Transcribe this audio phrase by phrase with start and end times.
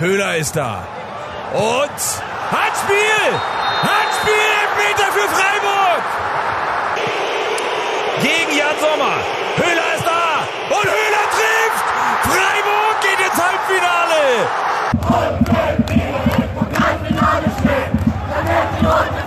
[0.00, 0.86] Höhler ist da.
[1.54, 1.98] Und
[2.52, 3.30] Handspiel!
[3.82, 4.58] Handspiel!
[4.78, 6.02] Meter für Freiburg!
[8.22, 9.16] Gegen Jan Sommer.
[9.56, 10.46] Höhler ist da.
[10.70, 11.86] Und Höhler trifft!
[12.30, 14.22] Freiburg geht ins Halbfinale!
[15.02, 17.98] Und wenn wir im Pokalfinale stehen,
[18.30, 19.17] dann wird die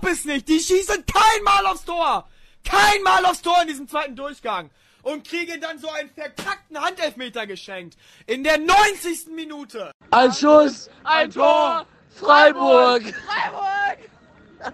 [0.00, 0.48] glaub es nicht!
[0.48, 2.28] Die schießen kein Mal aufs Tor!
[2.64, 4.70] Kein Mal aufs Tor in diesem zweiten Durchgang!
[5.02, 7.96] Und kriegen dann so einen verkackten Handelfmeter geschenkt.
[8.26, 9.28] In der 90.
[9.34, 9.92] Minute.
[10.10, 13.02] Ein Schuss, ein Tor, Freiburg!
[13.02, 14.10] Freiburg!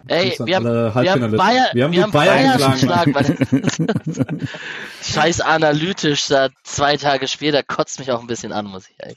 [0.08, 4.48] Ey, wir haben, wir haben Bayern, wir haben, wir haben Bayern, Bayern geschlagen.
[5.02, 9.16] Scheiß analytisch, da zwei Tage später kotzt mich auch ein bisschen an, muss ich ey.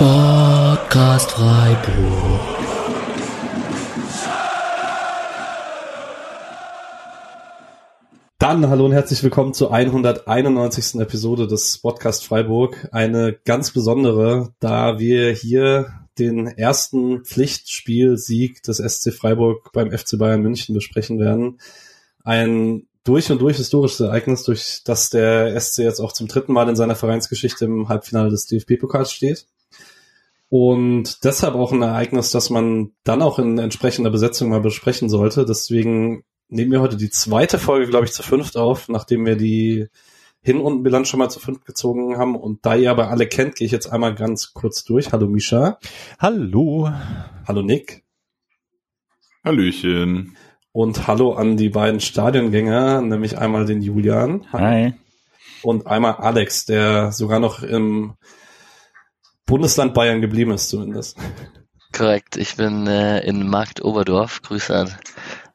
[0.00, 2.40] Podcast Freiburg.
[8.38, 11.02] Dann hallo und herzlich willkommen zur 191.
[11.02, 12.88] Episode des Podcast Freiburg.
[12.92, 20.40] Eine ganz besondere, da wir hier den ersten Pflichtspielsieg des SC Freiburg beim FC Bayern
[20.40, 21.60] München besprechen werden.
[22.24, 26.70] Ein durch und durch historisches Ereignis, durch das der SC jetzt auch zum dritten Mal
[26.70, 29.44] in seiner Vereinsgeschichte im Halbfinale des DFB-Pokals steht.
[30.50, 35.46] Und deshalb auch ein Ereignis, das man dann auch in entsprechender Besetzung mal besprechen sollte.
[35.46, 39.86] Deswegen nehmen wir heute die zweite Folge, glaube ich, zu fünft auf, nachdem wir die
[40.42, 42.34] Hinrundenbilanz schon mal zu fünft gezogen haben.
[42.34, 45.12] Und da ihr aber alle kennt, gehe ich jetzt einmal ganz kurz durch.
[45.12, 45.78] Hallo Misha.
[46.18, 46.90] Hallo.
[47.46, 48.02] Hallo Nick.
[49.44, 50.36] Hallöchen.
[50.72, 54.46] Und hallo an die beiden Stadiongänger, nämlich einmal den Julian.
[54.52, 54.94] Hi.
[55.62, 58.14] Und einmal Alex, der sogar noch im
[59.50, 61.18] Bundesland Bayern geblieben ist zumindest.
[61.92, 64.42] Korrekt, ich bin äh, in Markt Oberdorf.
[64.42, 64.94] Grüße an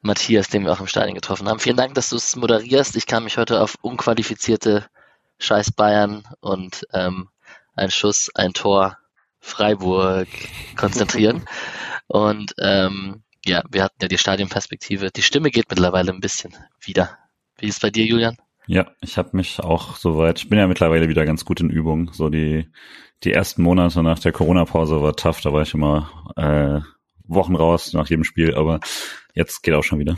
[0.02, 1.60] Matthias, den wir auch im Stadion getroffen haben.
[1.62, 2.98] Vielen Dank, dass du es moderierst.
[2.98, 4.86] Ich kann mich heute auf unqualifizierte
[5.40, 7.30] Scheiß Bayern und ähm,
[7.74, 8.98] ein Schuss, ein Tor
[9.40, 10.28] Freiburg
[10.76, 11.46] konzentrieren.
[12.08, 15.10] und ähm, ja, wir hatten ja die Stadionperspektive.
[15.10, 17.18] Die Stimme geht mittlerweile ein bisschen wieder.
[17.60, 18.36] Wie ist es bei dir, Julian?
[18.68, 22.12] Ja, ich habe mich auch soweit, ich bin ja mittlerweile wieder ganz gut in Übung.
[22.12, 22.68] So die
[23.24, 26.82] die ersten Monate nach der Corona-Pause war tough, da war ich immer äh,
[27.28, 28.80] Wochen raus nach jedem Spiel, aber
[29.34, 30.16] jetzt geht auch schon wieder.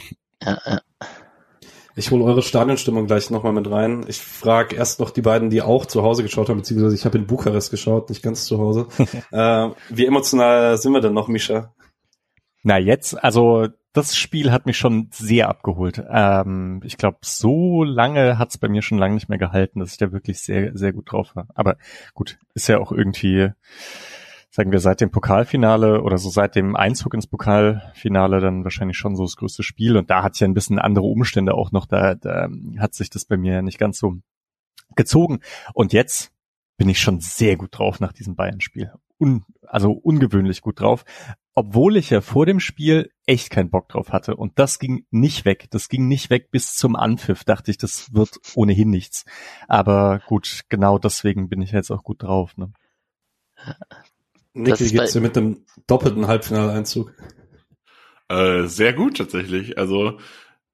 [1.95, 4.05] Ich hole eure Stadionstimmung gleich nochmal mit rein.
[4.07, 7.17] Ich frage erst noch die beiden, die auch zu Hause geschaut haben, beziehungsweise ich habe
[7.17, 8.87] in Bukarest geschaut, nicht ganz zu Hause.
[9.31, 11.73] äh, wie emotional sind wir denn noch, Misha?
[12.61, 16.03] Na jetzt, also das Spiel hat mich schon sehr abgeholt.
[16.09, 19.91] Ähm, ich glaube, so lange hat es bei mir schon lange nicht mehr gehalten, dass
[19.91, 21.47] ich da wirklich sehr, sehr gut drauf war.
[21.55, 21.77] Aber
[22.13, 23.49] gut, ist ja auch irgendwie,
[24.51, 29.15] sagen wir, seit dem Pokalfinale oder so seit dem Einzug ins Pokalfinale dann wahrscheinlich schon
[29.15, 29.97] so das größte Spiel.
[29.97, 31.87] Und da hat ja ein bisschen andere Umstände auch noch.
[31.87, 34.17] Da, da hat sich das bei mir ja nicht ganz so
[34.95, 35.39] gezogen.
[35.73, 36.31] Und jetzt
[36.77, 38.91] bin ich schon sehr gut drauf nach diesem Bayern-Spiel.
[39.19, 41.03] Un, also ungewöhnlich gut drauf
[41.57, 44.35] obwohl ich ja vor dem Spiel echt keinen Bock drauf hatte.
[44.35, 45.65] Und das ging nicht weg.
[45.71, 47.43] Das ging nicht weg bis zum Anpfiff.
[47.45, 49.25] Dachte ich, das wird ohnehin nichts.
[49.67, 52.55] Aber gut, genau deswegen bin ich jetzt auch gut drauf.
[52.57, 52.71] Ne?
[54.53, 57.11] Nick, wie geht's dir mit dem doppelten Halbfinaleinzug?
[58.29, 59.79] Äh, sehr gut tatsächlich.
[59.79, 60.19] Also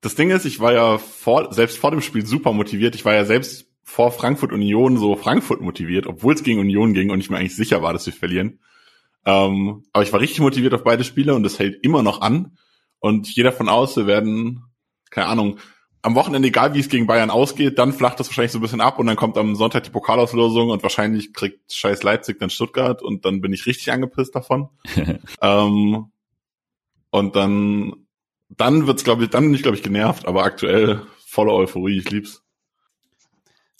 [0.01, 2.93] das Ding ist, ich war ja vor, selbst vor dem Spiel super motiviert.
[2.95, 7.09] Ich war ja selbst vor Frankfurt Union so Frankfurt motiviert, obwohl es gegen Union ging
[7.09, 8.59] und ich mir eigentlich sicher war, dass wir verlieren.
[9.25, 12.57] Ähm, aber ich war richtig motiviert auf beide Spiele und das hält immer noch an.
[12.99, 14.63] Und jeder von aus, wir werden,
[15.09, 15.59] keine Ahnung,
[16.01, 18.81] am Wochenende, egal wie es gegen Bayern ausgeht, dann flacht das wahrscheinlich so ein bisschen
[18.81, 23.01] ab und dann kommt am Sonntag die Pokalauslosung und wahrscheinlich kriegt scheiß Leipzig dann Stuttgart
[23.01, 24.69] und dann bin ich richtig angepisst davon.
[25.41, 26.11] ähm,
[27.09, 27.93] und dann,
[28.49, 32.11] dann wird's, glaube ich, dann bin ich, glaube ich, genervt, aber aktuell voller Euphorie, ich
[32.11, 32.42] lieb's.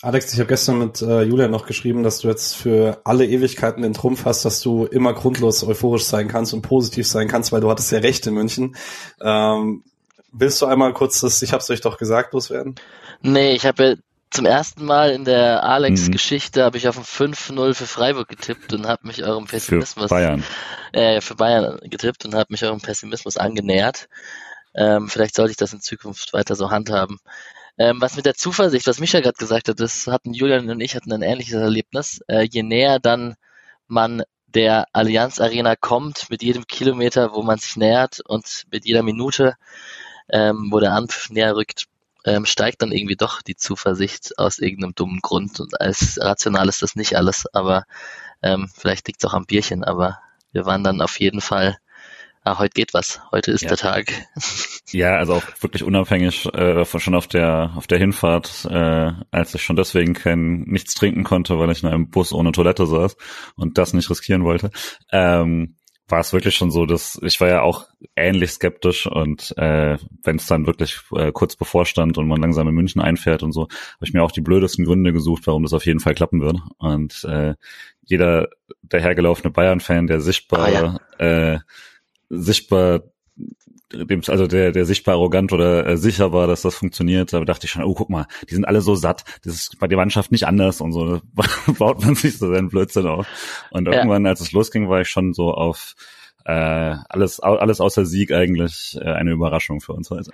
[0.04, 3.84] Alex, ich habe gestern mit äh, Julian noch geschrieben, dass du jetzt für alle Ewigkeiten
[3.84, 7.62] den Trumpf hast, dass du immer grundlos euphorisch sein kannst und positiv sein kannst, weil
[7.62, 8.76] du hattest ja recht in München.
[9.22, 9.86] Ähm,
[10.34, 12.76] willst du einmal kurz das, ich hab's euch doch gesagt, loswerden?
[13.22, 13.98] Nee, ich habe
[14.30, 18.88] zum ersten Mal in der Alex-Geschichte habe ich auf ein 5-0 für Freiburg getippt und
[18.88, 20.44] habe mich eurem Pessimismus Für Bayern.
[20.92, 24.10] Äh, für Bayern getippt und habe mich eurem Pessimismus angenähert.
[24.76, 27.20] Ähm, vielleicht sollte ich das in Zukunft weiter so handhaben.
[27.78, 30.96] Ähm, was mit der Zuversicht, was Micha gerade gesagt hat, das hatten Julian und ich
[30.96, 32.22] hatten ein ähnliches Erlebnis.
[32.28, 33.36] Äh, je näher dann
[33.88, 39.04] man der Allianz Arena kommt, mit jedem Kilometer, wo man sich nähert und mit jeder
[39.04, 39.56] Minute,
[40.30, 41.86] ähm, wo der Anpfiff näher rückt,
[42.26, 45.60] ähm, steigt dann irgendwie doch die Zuversicht aus irgendeinem dummen Grund.
[45.60, 47.86] Und als rational ist das nicht alles, aber
[48.42, 50.20] ähm, vielleicht liegt es auch am Bierchen, aber
[50.52, 51.78] wir waren dann auf jeden Fall
[52.44, 53.70] ah, heute geht was, heute ist Ja.
[53.70, 54.06] der Tag.
[54.92, 59.56] Ja, also auch wirklich unabhängig äh, von schon auf der auf der Hinfahrt, äh, als
[59.56, 63.16] ich schon deswegen kein nichts trinken konnte, weil ich in einem Bus ohne Toilette saß
[63.56, 64.70] und das nicht riskieren wollte,
[65.12, 69.98] ähm, war es wirklich schon so, dass ich war ja auch ähnlich skeptisch und äh,
[70.22, 73.62] wenn es dann wirklich äh, kurz bevorstand und man langsam in München einfährt und so,
[73.64, 76.58] habe ich mir auch die blödesten Gründe gesucht, warum das auf jeden Fall klappen wird.
[76.78, 77.56] Und äh,
[78.04, 78.50] jeder
[78.84, 81.60] dahergelaufene Bayern-Fan, der sichtbar Ah, äh,
[82.40, 83.02] sichtbar
[83.94, 87.66] dem, also der, der sichtbar arrogant oder äh, sicher war, dass das funktioniert, da dachte
[87.66, 90.32] ich schon, oh, guck mal, die sind alle so satt, das ist bei der Mannschaft
[90.32, 91.22] nicht anders und so, da
[91.78, 93.28] baut man sich so seinen Blödsinn auf.
[93.72, 93.94] Und Ja.
[93.94, 95.96] irgendwann, als es losging, war ich schon so auf
[96.46, 96.52] äh,
[97.10, 100.32] alles, alles außer Sieg eigentlich äh, eine Überraschung für uns heute.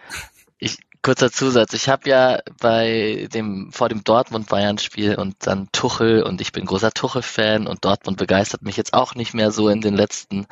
[0.58, 6.42] Ich, kurzer Zusatz, ich habe ja bei dem vor dem Dortmund-Bayern-Spiel und dann Tuchel und
[6.42, 9.96] ich bin großer Tuchel-Fan und Dortmund begeistert mich jetzt auch nicht mehr so in den
[9.96, 10.48] letzten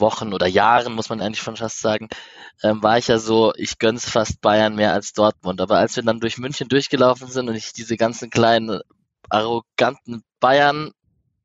[0.00, 2.08] Wochen oder Jahren, muss man eigentlich schon fast sagen,
[2.62, 5.60] ähm, war ich ja so, ich gönn's fast Bayern mehr als Dortmund.
[5.60, 8.80] Aber als wir dann durch München durchgelaufen sind und ich diese ganzen kleinen,
[9.28, 10.92] arroganten Bayern,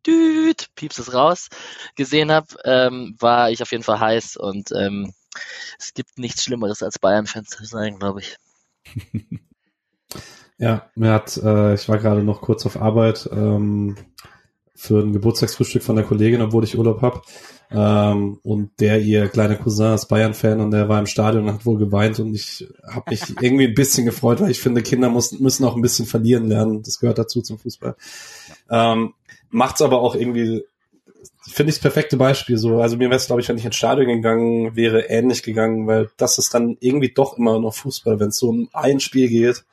[0.06, 1.50] düt, pieps es raus,
[1.96, 5.14] gesehen habe, ähm, war ich auf jeden Fall heiß und ähm,
[5.80, 8.36] es gibt nichts Schlimmeres als Bayern-Fan zu sein, glaube ich.
[10.62, 13.96] Ja, mir hat, äh, ich war gerade noch kurz auf Arbeit ähm,
[14.76, 17.24] für ein Geburtstagsfrühstück von der Kollegin, obwohl ich Urlaub hab.
[17.74, 21.66] Ähm, und der ihr kleiner Cousin ist Bayern-Fan und der war im Stadion und hat
[21.66, 25.40] wohl geweint und ich habe mich irgendwie ein bisschen gefreut, weil ich finde, Kinder muss,
[25.40, 26.84] müssen auch ein bisschen verlieren lernen.
[26.84, 27.96] Das gehört dazu zum Fußball.
[28.70, 29.14] Ähm,
[29.52, 30.66] macht's aber auch irgendwie,
[31.44, 32.82] finde ich das perfekte Beispiel so.
[32.82, 36.10] Also mir wäre es, glaube ich, wenn ich ins Stadion gegangen wäre, ähnlich gegangen, weil
[36.18, 39.64] das ist dann irgendwie doch immer noch Fußball, wenn es so um ein Spiel geht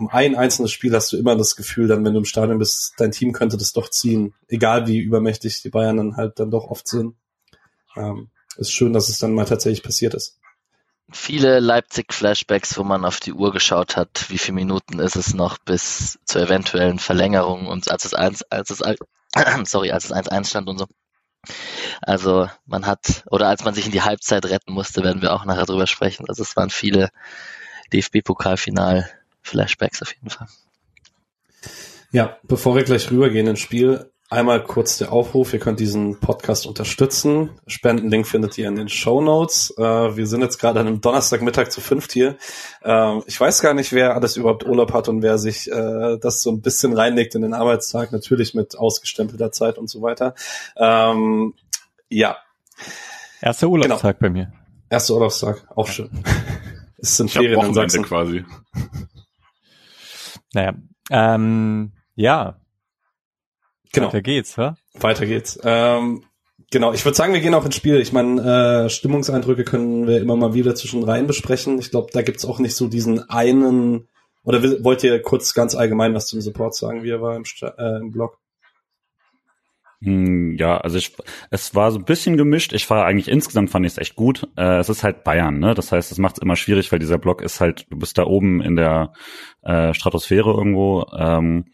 [0.00, 2.94] um ein einzelnes Spiel hast du immer das Gefühl, dann, wenn du im Stadion bist,
[2.96, 4.34] dein Team könnte das doch ziehen.
[4.48, 7.16] Egal wie übermächtig die Bayern dann halt dann doch oft sind.
[7.96, 10.38] Ähm, ist schön, dass es dann mal tatsächlich passiert ist.
[11.12, 15.58] Viele Leipzig-Flashbacks, wo man auf die Uhr geschaut hat, wie viele Minuten ist es noch
[15.58, 18.82] bis zur eventuellen Verlängerung und als es eins, als es,
[19.64, 20.86] sorry, als es 1-1 stand und so.
[22.00, 25.44] Also man hat, oder als man sich in die Halbzeit retten musste, werden wir auch
[25.44, 26.24] nachher drüber sprechen.
[26.26, 27.10] Also es waren viele
[29.44, 30.46] DFB-Pokalfinal-Flashbacks auf jeden Fall.
[32.12, 35.52] Ja, bevor wir gleich rübergehen ins Spiel, einmal kurz der Aufruf.
[35.52, 37.50] Ihr könnt diesen Podcast unterstützen.
[37.66, 39.72] Spendenlink findet ihr in den Show Notes.
[39.78, 39.82] Äh,
[40.16, 42.36] wir sind jetzt gerade an einem Donnerstagmittag zu fünft hier.
[42.82, 46.42] Ähm, ich weiß gar nicht, wer alles überhaupt Urlaub hat und wer sich äh, das
[46.42, 48.10] so ein bisschen reinlegt in den Arbeitstag.
[48.12, 50.34] Natürlich mit ausgestempelter Zeit und so weiter.
[50.76, 51.54] Ähm,
[52.08, 52.36] ja,
[53.40, 54.52] Erster Urlaubstag bei mir.
[54.90, 56.10] erster Urlaubstag, auch schön.
[56.98, 58.02] es sind Ferien in Sachsen.
[58.04, 58.44] quasi.
[60.54, 60.74] Naja,
[61.10, 62.56] ähm, ja,
[63.92, 64.06] Genau.
[64.08, 64.72] weiter geht's, hä?
[64.94, 65.58] Weiter geht's.
[65.64, 66.24] Ähm,
[66.70, 67.96] genau, ich würde sagen, wir gehen auch ins Spiel.
[68.00, 71.78] Ich meine, äh, Stimmungseindrücke können wir immer mal wieder zwischen rein besprechen.
[71.78, 74.08] Ich glaube, da gibt's auch nicht so diesen einen.
[74.44, 77.44] Oder will, wollt ihr kurz ganz allgemein was zum Support sagen, wie er war im,
[77.44, 78.38] Sta- äh, im Blog?
[80.02, 81.14] Hm, Ja, also ich,
[81.50, 82.72] es war so ein bisschen gemischt.
[82.72, 84.48] Ich war eigentlich insgesamt fand ich es echt gut.
[84.56, 85.74] Äh, es ist halt Bayern, ne?
[85.74, 88.24] Das heißt, es macht es immer schwierig, weil dieser Block ist halt, du bist da
[88.24, 89.12] oben in der
[89.62, 91.66] äh, Stratosphäre irgendwo ähm,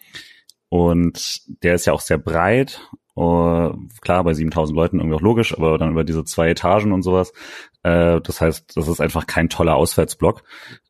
[0.68, 2.80] und der ist ja auch sehr breit.
[3.18, 7.02] Uh, klar, bei 7000 Leuten irgendwie auch logisch, aber dann über diese zwei Etagen und
[7.02, 7.33] sowas.
[7.83, 10.42] Äh, das heißt, das ist einfach kein toller Auswärtsblock.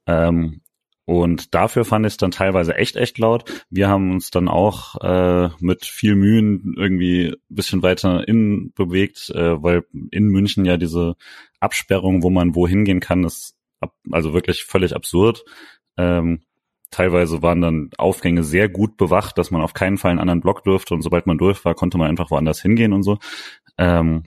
[0.08, 0.60] Ähm,
[1.06, 3.64] und dafür fand ich es dann teilweise echt, echt laut.
[3.70, 9.30] Wir haben uns dann auch äh, mit viel Mühen irgendwie ein bisschen weiter innen bewegt,
[9.30, 11.14] äh, weil in München ja diese
[11.60, 15.44] Absperrung, wo man wohin gehen kann, ist ab, also wirklich völlig absurd.
[15.96, 16.42] Ähm,
[16.90, 20.64] teilweise waren dann Aufgänge sehr gut bewacht, dass man auf keinen Fall einen anderen Block
[20.64, 23.18] durfte und sobald man durch war, konnte man einfach woanders hingehen und so.
[23.78, 24.24] Ähm,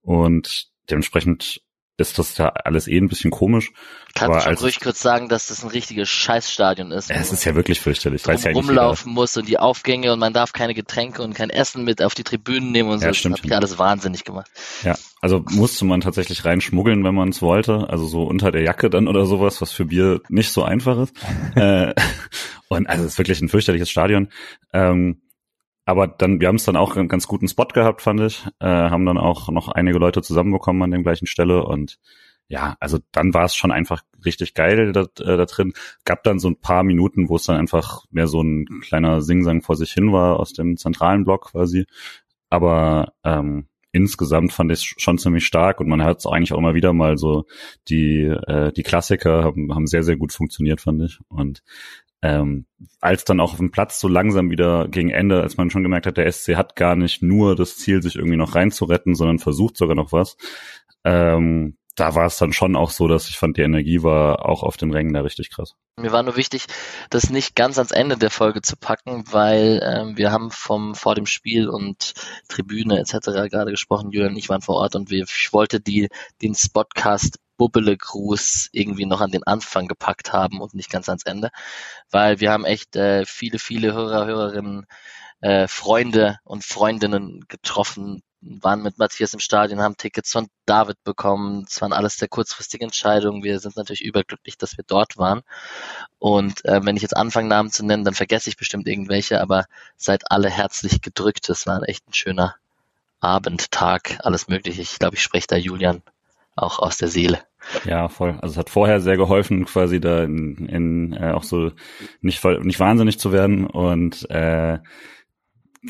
[0.00, 1.60] und dementsprechend
[1.96, 3.70] ist das da alles eh ein bisschen komisch.
[4.14, 7.10] Kannst Aber du schon ruhig kurz sagen, dass das ein richtiges Scheißstadion ist?
[7.10, 8.26] Es ist ja wirklich fürchterlich.
[8.26, 8.82] Weiß ja eigentlich jeder.
[8.82, 12.14] rumlaufen muss und die Aufgänge und man darf keine Getränke und kein Essen mit auf
[12.14, 13.04] die Tribünen nehmen und so.
[13.04, 13.48] Ja, das stimmt hat schon.
[13.48, 14.50] mich alles wahnsinnig gemacht.
[14.82, 17.88] Ja, also musste man tatsächlich reinschmuggeln, wenn man es wollte.
[17.88, 21.14] Also so unter der Jacke dann oder sowas, was für Bier nicht so einfach ist.
[21.56, 21.94] äh,
[22.68, 24.28] Und also es ist wirklich ein fürchterliches Stadion.
[24.72, 25.20] Ähm,
[25.84, 28.46] aber dann, wir haben es dann auch einen ganz guten Spot gehabt, fand ich.
[28.60, 31.98] Äh, haben dann auch noch einige Leute zusammenbekommen an der gleichen Stelle und
[32.48, 35.72] ja, also dann war es schon einfach richtig geil da, äh, da drin.
[36.04, 39.62] Gab dann so ein paar Minuten, wo es dann einfach mehr so ein kleiner Singsang
[39.62, 41.86] vor sich hin war aus dem zentralen Block quasi.
[42.50, 46.58] Aber ähm, insgesamt fand ich es schon ziemlich stark und man hat es eigentlich auch
[46.58, 47.46] immer wieder mal so
[47.88, 51.62] die äh, die Klassiker haben, haben sehr sehr gut funktioniert fand ich und
[52.22, 52.66] ähm,
[53.00, 56.06] als dann auch auf dem Platz so langsam wieder gegen Ende, als man schon gemerkt
[56.06, 59.76] hat, der SC hat gar nicht nur das Ziel, sich irgendwie noch reinzuretten, sondern versucht
[59.76, 60.36] sogar noch was,
[61.04, 64.62] ähm, da war es dann schon auch so, dass ich fand, die Energie war auch
[64.62, 65.74] auf den Rängen da richtig krass.
[66.00, 66.66] Mir war nur wichtig,
[67.10, 71.14] das nicht ganz ans Ende der Folge zu packen, weil ähm, wir haben vom vor
[71.14, 72.14] dem Spiel und
[72.48, 73.50] Tribüne etc.
[73.50, 74.10] gerade gesprochen.
[74.10, 76.08] Julian und ich waren vor Ort und wir, ich wollte die
[76.40, 81.24] den Spotcast Bubbele Gruß irgendwie noch an den Anfang gepackt haben und nicht ganz ans
[81.24, 81.50] Ende,
[82.10, 84.86] weil wir haben echt äh, viele viele Hörer Hörerinnen
[85.42, 91.64] äh, Freunde und Freundinnen getroffen, waren mit Matthias im Stadion, haben Tickets von David bekommen.
[91.68, 93.42] Es waren alles sehr kurzfristige Entscheidungen.
[93.42, 95.42] Wir sind natürlich überglücklich, dass wir dort waren.
[96.18, 99.66] Und äh, wenn ich jetzt anfange, Namen zu nennen, dann vergesse ich bestimmt irgendwelche, aber
[99.96, 101.48] seid alle herzlich gedrückt.
[101.48, 102.56] Es war echt ein schöner
[103.20, 104.82] Abend, Tag, alles mögliche.
[104.82, 106.02] Ich glaube, ich spreche da Julian
[106.56, 107.40] auch aus der Seele.
[107.84, 108.38] Ja, voll.
[108.42, 111.70] Also es hat vorher sehr geholfen, quasi da in, in äh, auch so
[112.20, 114.78] nicht nicht wahnsinnig zu werden und äh,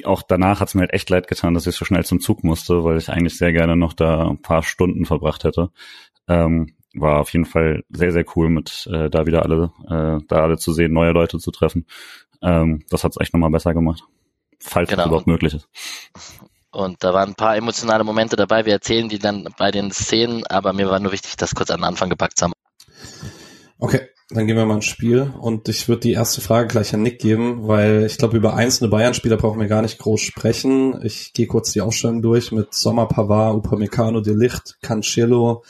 [0.05, 2.45] auch danach hat es mir halt echt leid getan, dass ich so schnell zum Zug
[2.45, 5.71] musste, weil ich eigentlich sehr gerne noch da ein paar Stunden verbracht hätte.
[6.29, 10.43] Ähm, war auf jeden Fall sehr, sehr cool, mit äh, da wieder alle, äh, da
[10.43, 11.87] alle zu sehen, neue Leute zu treffen.
[12.43, 14.03] Ähm, das hat es echt nochmal besser gemacht.
[14.61, 15.03] Falls genau.
[15.03, 15.69] es überhaupt möglich ist.
[16.73, 18.65] Und da waren ein paar emotionale Momente dabei.
[18.65, 21.81] Wir erzählen die dann bei den Szenen, aber mir war nur wichtig, das kurz an
[21.81, 22.53] den Anfang gepackt zu haben.
[23.79, 27.03] Okay, dann gehen wir mal ins Spiel und ich würde die erste Frage gleich an
[27.03, 30.99] Nick geben, weil ich glaube, über einzelne Bayern-Spieler brauchen wir gar nicht groß sprechen.
[31.05, 35.65] Ich gehe kurz die Ausstellung durch mit Sommer, Pavard, Upamecano, De Licht, Cancelo,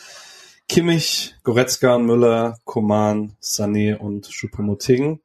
[0.69, 5.21] Kimmich, Goretzka, Müller, Koman, Sané und Choupo-Moting.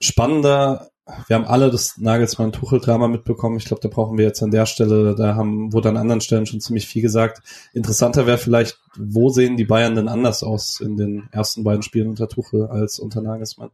[0.00, 0.88] Spannender
[1.26, 3.56] wir haben alle das Nagelsmann-Tuchel-Drama mitbekommen.
[3.56, 6.46] Ich glaube, da brauchen wir jetzt an der Stelle, da haben, wurde an anderen Stellen
[6.46, 7.42] schon ziemlich viel gesagt.
[7.72, 12.08] Interessanter wäre vielleicht, wo sehen die Bayern denn anders aus in den ersten beiden Spielen
[12.08, 13.70] unter Tuchel als unter Nagelsmann?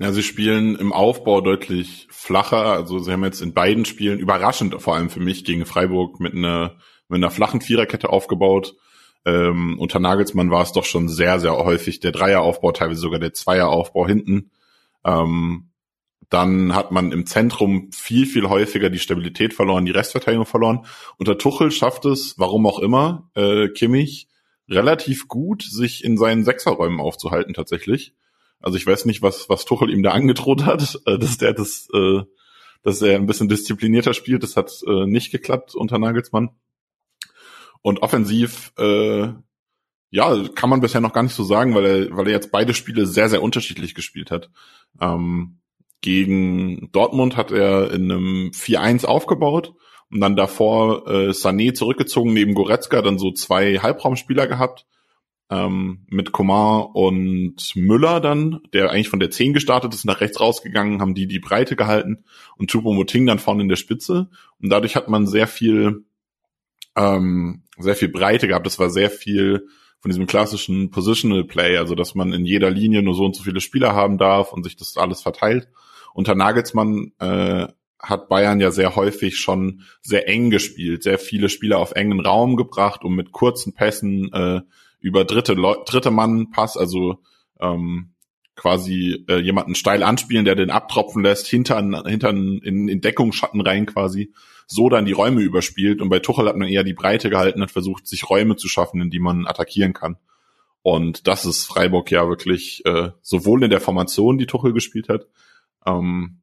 [0.00, 2.64] Ja, sie spielen im Aufbau deutlich flacher.
[2.64, 6.34] Also sie haben jetzt in beiden Spielen überraschend, vor allem für mich, gegen Freiburg mit
[6.34, 6.76] einer,
[7.08, 8.76] mit einer flachen Viererkette aufgebaut.
[9.24, 13.32] Ähm, unter Nagelsmann war es doch schon sehr, sehr häufig der Dreieraufbau, teilweise sogar der
[13.32, 14.50] Zweieraufbau hinten.
[15.04, 15.67] Ähm,
[16.30, 20.84] dann hat man im Zentrum viel, viel häufiger die Stabilität verloren, die Restverteidigung verloren.
[21.16, 24.28] Unter Tuchel schafft es, warum auch immer, äh, Kimmich
[24.68, 28.14] relativ gut, sich in seinen Sechserräumen aufzuhalten tatsächlich.
[28.60, 31.88] Also ich weiß nicht, was, was Tuchel ihm da angedroht hat, äh, dass der das,
[31.94, 32.22] äh,
[32.82, 34.42] dass er ein bisschen disziplinierter spielt.
[34.42, 36.50] Das hat äh, nicht geklappt unter Nagelsmann.
[37.80, 39.28] Und offensiv, äh,
[40.10, 42.74] ja, kann man bisher noch gar nicht so sagen, weil er, weil er jetzt beide
[42.74, 44.50] Spiele sehr, sehr unterschiedlich gespielt hat.
[45.00, 45.57] Ähm,
[46.00, 49.74] gegen Dortmund hat er in einem 4-1 aufgebaut
[50.10, 54.86] und dann davor äh, Sané zurückgezogen neben Goretzka, dann so zwei Halbraumspieler gehabt
[55.50, 60.40] ähm, mit Coman und Müller dann, der eigentlich von der 10 gestartet ist, nach rechts
[60.40, 62.24] rausgegangen, haben die die Breite gehalten
[62.56, 64.28] und Choupo-Moting dann vorne in der Spitze
[64.60, 66.04] und dadurch hat man sehr viel
[66.96, 68.66] ähm, sehr viel Breite gehabt.
[68.66, 69.68] Das war sehr viel
[70.00, 73.42] von diesem klassischen Positional Play, also dass man in jeder Linie nur so und so
[73.42, 75.68] viele Spieler haben darf und sich das alles verteilt
[76.18, 77.68] unter Nagelsmann äh,
[78.00, 82.56] hat Bayern ja sehr häufig schon sehr eng gespielt, sehr viele Spieler auf engen Raum
[82.56, 84.62] gebracht, um mit kurzen Pässen äh,
[84.98, 87.20] über dritte Leu dritte Mann Pass, also
[87.60, 88.14] ähm,
[88.56, 93.86] quasi äh, jemanden steil anspielen, der den abtropfen lässt, hinter, hinter in, in Deckungsschatten rein
[93.86, 94.32] quasi,
[94.66, 96.02] so dann die Räume überspielt.
[96.02, 99.00] Und bei Tuchel hat man eher die Breite gehalten, hat versucht, sich Räume zu schaffen,
[99.00, 100.16] in die man attackieren kann.
[100.82, 105.28] Und das ist Freiburg ja wirklich äh, sowohl in der Formation, die Tuchel gespielt hat,
[105.88, 106.42] ähm,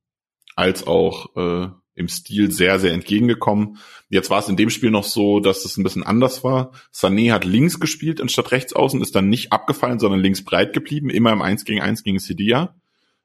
[0.56, 3.78] als auch äh, im Stil sehr, sehr entgegengekommen.
[4.10, 6.72] Jetzt war es in dem Spiel noch so, dass es ein bisschen anders war.
[6.94, 11.10] Sané hat links gespielt anstatt rechts außen, ist dann nicht abgefallen, sondern links breit geblieben,
[11.10, 12.75] immer im 1 gegen 1 gegen Sidia.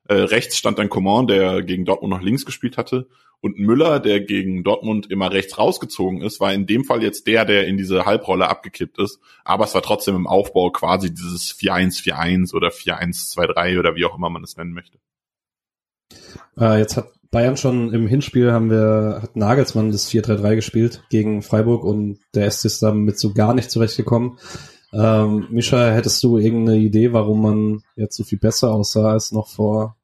[0.09, 3.09] Äh, rechts stand dann Coman, der gegen Dortmund noch links gespielt hatte.
[3.43, 7.47] Und Müller, der gegen Dortmund immer rechts rausgezogen ist, war in dem Fall jetzt der,
[7.47, 9.19] der in diese Halbrolle abgekippt ist.
[9.45, 14.29] Aber es war trotzdem im Aufbau quasi dieses 4-1-4-1 oder 4-1-2-3 oder wie auch immer
[14.29, 14.99] man es nennen möchte.
[16.59, 21.43] Äh, jetzt hat Bayern schon im Hinspiel haben wir, hat Nagelsmann das 4-3-3 gespielt gegen
[21.43, 24.39] Freiburg und der SC ist damit so gar nicht zurechtgekommen.
[24.93, 29.49] Ähm, Mischa, hättest du irgendeine Idee, warum man jetzt so viel besser aussah als noch
[29.49, 29.97] vor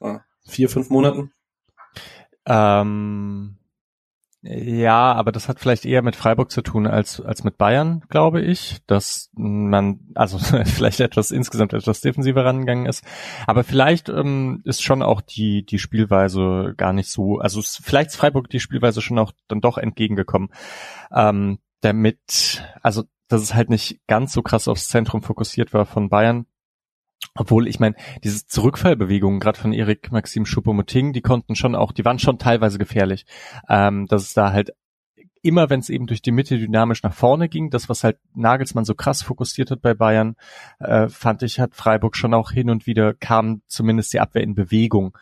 [0.00, 1.30] ah, vier, fünf Monaten?
[2.46, 3.56] Ähm,
[4.44, 8.40] ja, aber das hat vielleicht eher mit Freiburg zu tun als, als mit Bayern, glaube
[8.40, 13.04] ich, dass man, also vielleicht etwas insgesamt etwas defensiver rangegangen ist.
[13.46, 18.10] Aber vielleicht ähm, ist schon auch die, die Spielweise gar nicht so, also ist, vielleicht
[18.10, 20.48] ist Freiburg die Spielweise schon auch dann doch entgegengekommen.
[21.14, 26.08] Ähm, damit, also dass es halt nicht ganz so krass aufs Zentrum fokussiert war von
[26.08, 26.46] Bayern,
[27.34, 32.04] obwohl, ich meine, diese Zurückfallbewegungen, gerade von Erik Maxim Schuppomoting, die konnten schon auch, die
[32.04, 33.24] waren schon teilweise gefährlich.
[33.68, 34.72] Ähm, dass es da halt
[35.42, 38.84] immer, wenn es eben durch die Mitte dynamisch nach vorne ging, das, was halt Nagelsmann
[38.84, 40.36] so krass fokussiert hat bei Bayern,
[40.78, 44.54] äh, fand ich, hat Freiburg schon auch hin und wieder kam zumindest die Abwehr in
[44.54, 45.16] Bewegung.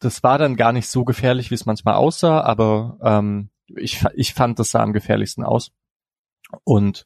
[0.00, 4.34] Das war dann gar nicht so gefährlich, wie es manchmal aussah, aber ähm, ich, ich
[4.34, 5.70] fand, das sah am gefährlichsten aus.
[6.64, 7.04] Und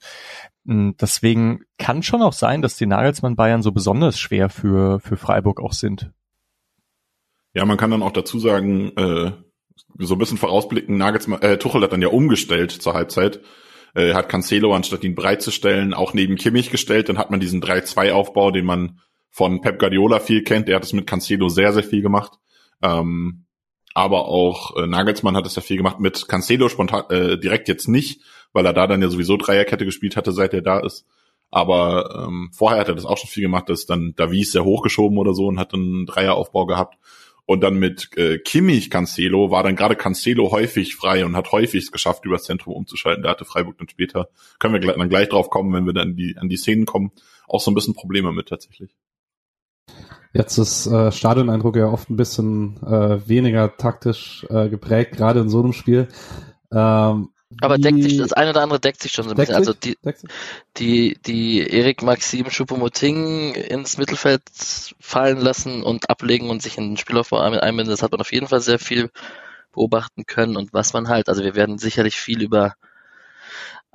[0.67, 5.17] hm, deswegen kann schon auch sein, dass die Nagelsmann Bayern so besonders schwer für, für
[5.17, 6.11] Freiburg auch sind.
[7.53, 9.33] Ja, man kann dann auch dazu sagen, äh,
[9.99, 13.41] so ein bisschen vorausblicken, Nagelsmann, äh, Tuchel hat dann ja umgestellt zur Halbzeit,
[13.95, 17.41] äh, hat Cancelo anstatt ihn breit zu stellen, auch neben Kimmich gestellt, dann hat man
[17.41, 21.73] diesen 3-2-Aufbau, den man von Pep Guardiola viel kennt, der hat es mit Cancelo sehr,
[21.73, 22.39] sehr viel gemacht.
[22.83, 23.47] Ähm,
[23.95, 27.87] aber auch äh, Nagelsmann hat es ja viel gemacht mit Cancelo spontan äh, direkt jetzt
[27.87, 28.23] nicht,
[28.55, 31.05] weil er da dann ja sowieso Dreierkette gespielt hatte, seit er da ist.
[31.51, 35.19] Aber ähm, vorher hat er das auch schon viel gemacht, dass dann Davies sehr hochgeschoben
[35.19, 36.99] oder so und hat einen Dreieraufbau gehabt.
[37.47, 41.85] Und dann mit äh, Kimmich Cancelo war dann gerade Cancelo häufig frei und hat häufig
[41.85, 43.23] es geschafft, über das Zentrum umzuschalten.
[43.23, 46.17] Da hatte Freiburg dann später, können wir gleich, dann gleich drauf kommen, wenn wir dann
[46.17, 47.13] die, an die Szenen kommen,
[47.47, 48.97] auch so ein bisschen Probleme mit tatsächlich.
[50.33, 55.51] Jetzt ist äh, Stadioneindruck ja oft ein bisschen äh, weniger taktisch äh, geprägt, gerade in
[55.51, 56.09] so einem Spiel.
[56.73, 57.29] Ähm,
[57.61, 59.55] aber deckt sich, das eine oder andere deckt sich schon so ein bisschen.
[59.55, 59.97] Also die,
[60.77, 64.43] die, die Erik Maxim Choupo-Moting ins Mittelfeld
[65.01, 68.49] fallen lassen und ablegen und sich in den Spielaufbau einbinden, das hat man auf jeden
[68.49, 69.11] Fall sehr viel
[69.73, 72.75] beobachten können und was man halt, also wir werden sicherlich viel über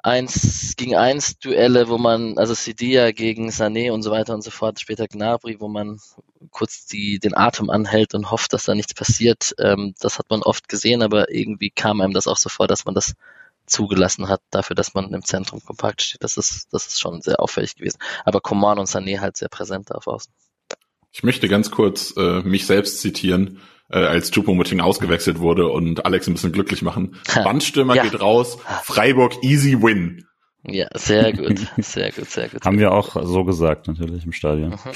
[0.04, 4.52] eins gegen eins Duelle, wo man, also Sidia gegen Sané und so weiter und so
[4.52, 6.00] fort, später Gnabry, wo man
[6.52, 9.54] kurz die, den Atem anhält und hofft, dass da nichts passiert.
[9.60, 12.86] Ähm, das hat man oft gesehen, aber irgendwie kam einem das auch so vor, dass
[12.86, 13.14] man das
[13.70, 16.24] zugelassen hat, dafür, dass man im Zentrum kompakt steht.
[16.24, 18.00] Das ist, das ist schon sehr auffällig gewesen.
[18.26, 20.32] Aber Coman und Sané halt sehr präsent auf Außen.
[21.12, 26.28] Ich möchte ganz kurz äh, mich selbst zitieren, äh, als Chupomoting ausgewechselt wurde und Alex
[26.28, 27.20] ein bisschen glücklich machen.
[27.34, 28.04] Bandstürmer ja.
[28.04, 30.26] geht raus, Freiburg easy win.
[30.64, 32.64] Ja, sehr gut, sehr gut, sehr gut.
[32.66, 34.72] Haben wir auch so gesagt, natürlich im Stadion.
[34.72, 34.92] Mhm.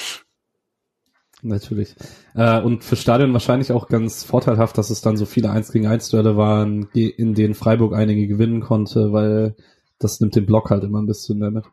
[1.43, 1.95] Natürlich.
[2.35, 5.87] Äh, und für Stadion wahrscheinlich auch ganz vorteilhaft, dass es dann so viele 1 gegen
[5.87, 9.55] 1 Duelle waren, in denen Freiburg einige gewinnen konnte, weil
[9.99, 11.65] das nimmt den Block halt immer ein bisschen mehr mit.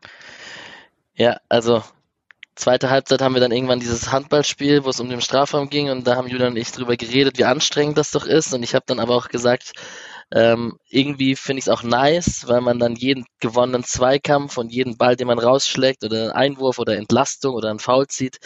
[1.15, 1.81] Ja, also
[2.55, 6.05] zweite Halbzeit haben wir dann irgendwann dieses Handballspiel, wo es um den Strafraum ging und
[6.05, 8.85] da haben Julian und ich drüber geredet, wie anstrengend das doch ist und ich habe
[8.87, 9.71] dann aber auch gesagt,
[10.33, 14.97] ähm, irgendwie finde ich es auch nice, weil man dann jeden gewonnenen Zweikampf und jeden
[14.97, 18.39] Ball, den man rausschlägt oder einen Einwurf oder Entlastung oder einen Foul zieht,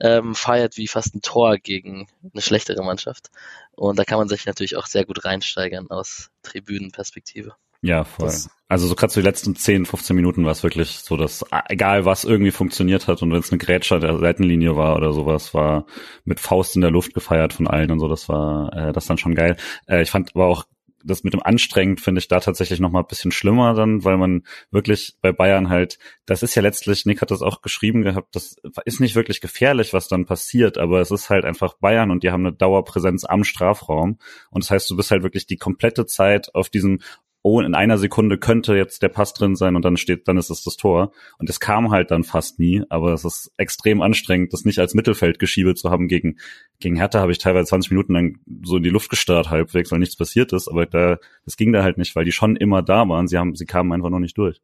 [0.00, 3.30] ähm, feiert wie fast ein Tor gegen eine schlechtere Mannschaft.
[3.72, 7.54] Und da kann man sich natürlich auch sehr gut reinsteigern aus Tribünenperspektive.
[7.82, 8.26] Ja, voll.
[8.26, 11.44] Das also so gerade so die letzten 10, 15 Minuten war es wirklich so, dass
[11.68, 15.54] egal was irgendwie funktioniert hat und wenn es eine Grätscher der Seitenlinie war oder sowas,
[15.54, 15.86] war
[16.24, 19.18] mit Faust in der Luft gefeiert von allen und so, das war äh, das dann
[19.18, 19.56] schon geil.
[19.86, 20.64] Äh, ich fand aber auch
[21.04, 24.16] das mit dem anstrengend finde ich da tatsächlich noch mal ein bisschen schlimmer dann, weil
[24.16, 28.34] man wirklich bei Bayern halt, das ist ja letztlich, Nick hat das auch geschrieben gehabt,
[28.34, 32.22] das ist nicht wirklich gefährlich, was dann passiert, aber es ist halt einfach Bayern und
[32.22, 34.18] die haben eine Dauerpräsenz am Strafraum.
[34.50, 37.00] Und das heißt, du bist halt wirklich die komplette Zeit auf diesem
[37.46, 40.48] oh, in einer Sekunde könnte jetzt der Pass drin sein und dann steht, dann ist
[40.48, 41.12] es das Tor.
[41.38, 44.94] Und es kam halt dann fast nie, aber es ist extrem anstrengend, das nicht als
[44.94, 46.08] Mittelfeldgeschiebe zu haben.
[46.08, 46.38] Gegen,
[46.80, 49.98] gegen Hertha habe ich teilweise 20 Minuten lang so in die Luft gestarrt halbwegs, weil
[49.98, 53.06] nichts passiert ist, aber da, das ging da halt nicht, weil die schon immer da
[53.06, 53.28] waren.
[53.28, 54.62] Sie haben, sie kamen einfach noch nicht durch.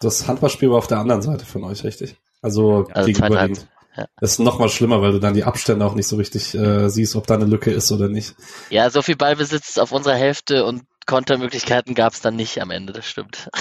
[0.00, 2.14] Das Handballspiel war auf der anderen Seite von euch, richtig?
[2.42, 3.58] Also, also gegenüber den,
[3.96, 4.06] ja.
[4.20, 6.88] Das ist noch mal schlimmer, weil du dann die Abstände auch nicht so richtig äh,
[6.88, 8.34] siehst, ob da eine Lücke ist oder nicht.
[8.70, 12.92] Ja, so viel Ballbesitz auf unserer Hälfte und Kontermöglichkeiten gab es dann nicht am Ende,
[12.92, 13.50] das stimmt.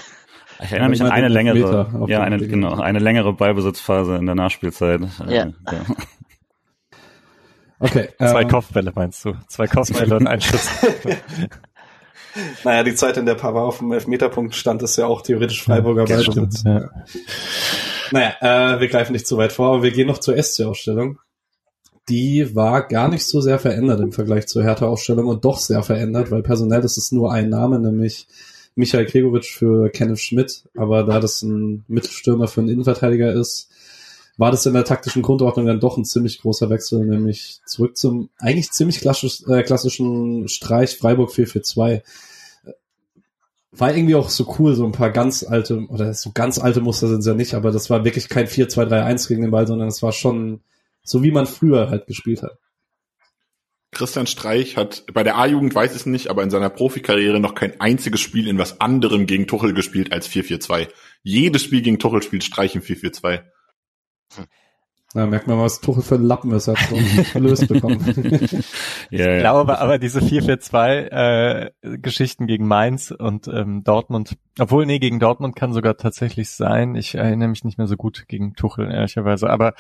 [0.64, 5.02] Ich erinnere mich an eine längere, ja, eine, genau, eine längere Ballbesitzphase in der Nachspielzeit.
[5.28, 5.46] Äh, ja.
[5.48, 5.86] ja.
[7.84, 8.10] Okay.
[8.20, 9.34] Zwei ähm, Kopfbälle meinst du?
[9.48, 10.70] Zwei Kopfbälle und ein Schuss.
[12.64, 16.06] naja, die Zeit, in der Pava auf dem Elfmeterpunkt stand, ist ja auch theoretisch Freiburger
[16.06, 16.50] ja, Ball.
[16.64, 16.90] Ja.
[18.12, 21.18] Naja, äh, wir greifen nicht zu weit vor, aber wir gehen noch zur SC-Ausstellung
[22.10, 26.32] die war gar nicht so sehr verändert im Vergleich zur Hertha-Ausstellung und doch sehr verändert,
[26.32, 28.28] weil personell ist es nur ein Name, nämlich
[28.76, 33.70] Michael Gregoritsch für Kenneth Schmidt, aber da das ein Mittelstürmer für einen Innenverteidiger ist,
[34.38, 38.30] war das in der taktischen Grundordnung dann doch ein ziemlich großer Wechsel, nämlich zurück zum
[38.40, 42.04] eigentlich ziemlich klassisch, äh, klassischen Streich Freiburg 442
[43.72, 47.08] war irgendwie auch so cool, so ein paar ganz alte, oder so ganz alte Muster
[47.08, 50.04] sind es ja nicht, aber das war wirklich kein 4-2-3-1 gegen den Ball, sondern es
[50.04, 50.60] war schon
[51.04, 52.58] so, wie man früher halt gespielt hat.
[53.92, 57.56] Christian Streich hat bei der A-Jugend weiß ich es nicht, aber in seiner Profikarriere noch
[57.56, 60.88] kein einziges Spiel in was anderem gegen Tuchel gespielt als 4-4-2.
[61.24, 63.42] Jedes Spiel gegen Tuchel spielt Streich im 4-4-2.
[65.14, 66.96] Da merkt man, was Tuchel für ein Lappen ist, hat so
[67.34, 68.00] gelöst bekommen.
[69.10, 69.36] ja.
[69.36, 75.20] Ich glaube aber diese 4-4-2 äh, Geschichten gegen Mainz und ähm, Dortmund, obwohl, nee, gegen
[75.20, 76.96] Dortmund kann sogar tatsächlich sein.
[76.96, 79.50] Ich erinnere mich nicht mehr so gut gegen Tuchel, ehrlicherweise.
[79.50, 79.74] Aber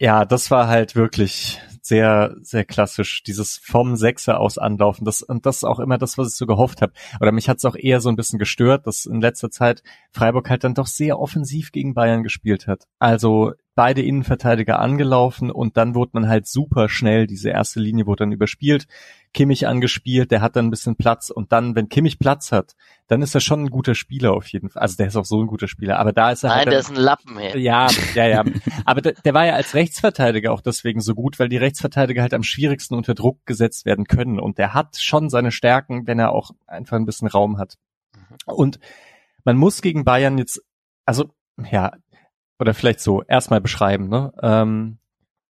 [0.00, 5.04] ja, das war halt wirklich sehr, sehr klassisch, dieses vom Sechser aus anlaufen.
[5.04, 6.92] Das, und das ist auch immer das, was ich so gehofft habe.
[7.20, 10.48] Oder mich hat es auch eher so ein bisschen gestört, dass in letzter Zeit Freiburg
[10.48, 12.84] halt dann doch sehr offensiv gegen Bayern gespielt hat.
[12.98, 18.24] Also beide Innenverteidiger angelaufen und dann wurde man halt super schnell, diese erste Linie wurde
[18.24, 18.86] dann überspielt,
[19.32, 22.74] Kimmich angespielt, der hat dann ein bisschen Platz und dann, wenn Kimmich Platz hat,
[23.06, 24.82] dann ist er schon ein guter Spieler auf jeden Fall.
[24.82, 26.78] Also der ist auch so ein guter Spieler, aber da ist er Nein, halt der
[26.80, 27.56] ist ein Lappen her.
[27.56, 28.44] Ja, ja, ja.
[28.84, 32.34] aber der, der war ja als Rechtsverteidiger auch deswegen so gut, weil die Rechtsverteidiger halt
[32.34, 36.32] am schwierigsten unter Druck gesetzt werden können und der hat schon seine Stärken, wenn er
[36.32, 37.76] auch einfach ein bisschen Raum hat.
[38.46, 38.80] Und
[39.44, 40.60] man muss gegen Bayern jetzt,
[41.04, 41.30] also
[41.70, 41.92] ja,
[42.60, 44.32] oder vielleicht so erstmal beschreiben, ne?
[44.42, 44.98] Ähm,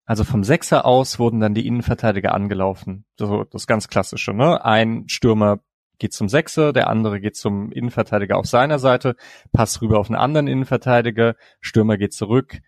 [0.06, 3.04] also vom Sechser aus wurden dann die Innenverteidiger angelaufen.
[3.16, 4.64] So das ganz klassische, ne?
[4.64, 5.60] Ein Stürmer
[5.98, 9.16] geht zum Sechser, der andere geht zum Innenverteidiger auf seiner Seite,
[9.52, 12.58] passt rüber auf einen anderen Innenverteidiger, Stürmer geht zurück,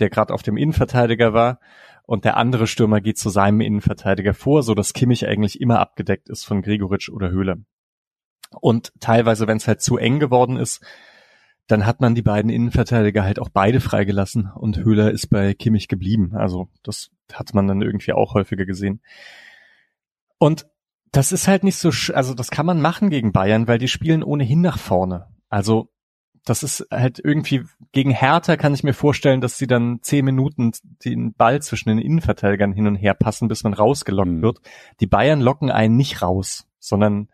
[0.00, 1.60] der gerade auf dem Innenverteidiger war,
[2.06, 6.28] und der andere Stürmer geht zu seinem Innenverteidiger vor, so dass Kimmich eigentlich immer abgedeckt
[6.28, 7.64] ist von Gregoritsch oder Höhle.
[8.60, 10.84] Und teilweise, wenn es halt zu eng geworden ist,
[11.66, 15.88] dann hat man die beiden Innenverteidiger halt auch beide freigelassen und Höhler ist bei Kimmich
[15.88, 16.32] geblieben.
[16.34, 19.00] Also das hat man dann irgendwie auch häufiger gesehen.
[20.38, 20.66] Und
[21.10, 24.22] das ist halt nicht so, also das kann man machen gegen Bayern, weil die spielen
[24.22, 25.28] ohnehin nach vorne.
[25.48, 25.90] Also
[26.44, 30.72] das ist halt irgendwie gegen Hertha kann ich mir vorstellen, dass sie dann zehn Minuten
[31.04, 34.42] den Ball zwischen den Innenverteidigern hin und her passen, bis man rausgelockt mhm.
[34.42, 34.58] wird.
[35.00, 37.28] Die Bayern locken einen nicht raus, sondern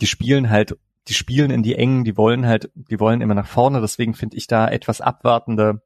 [0.00, 3.46] die spielen halt die spielen in die engen, die wollen halt, die wollen immer nach
[3.46, 3.80] vorne.
[3.80, 5.82] Deswegen finde ich da etwas abwartender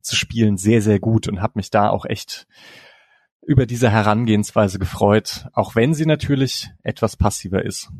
[0.00, 2.46] zu spielen sehr, sehr gut und habe mich da auch echt
[3.46, 7.90] über diese Herangehensweise gefreut, auch wenn sie natürlich etwas passiver ist.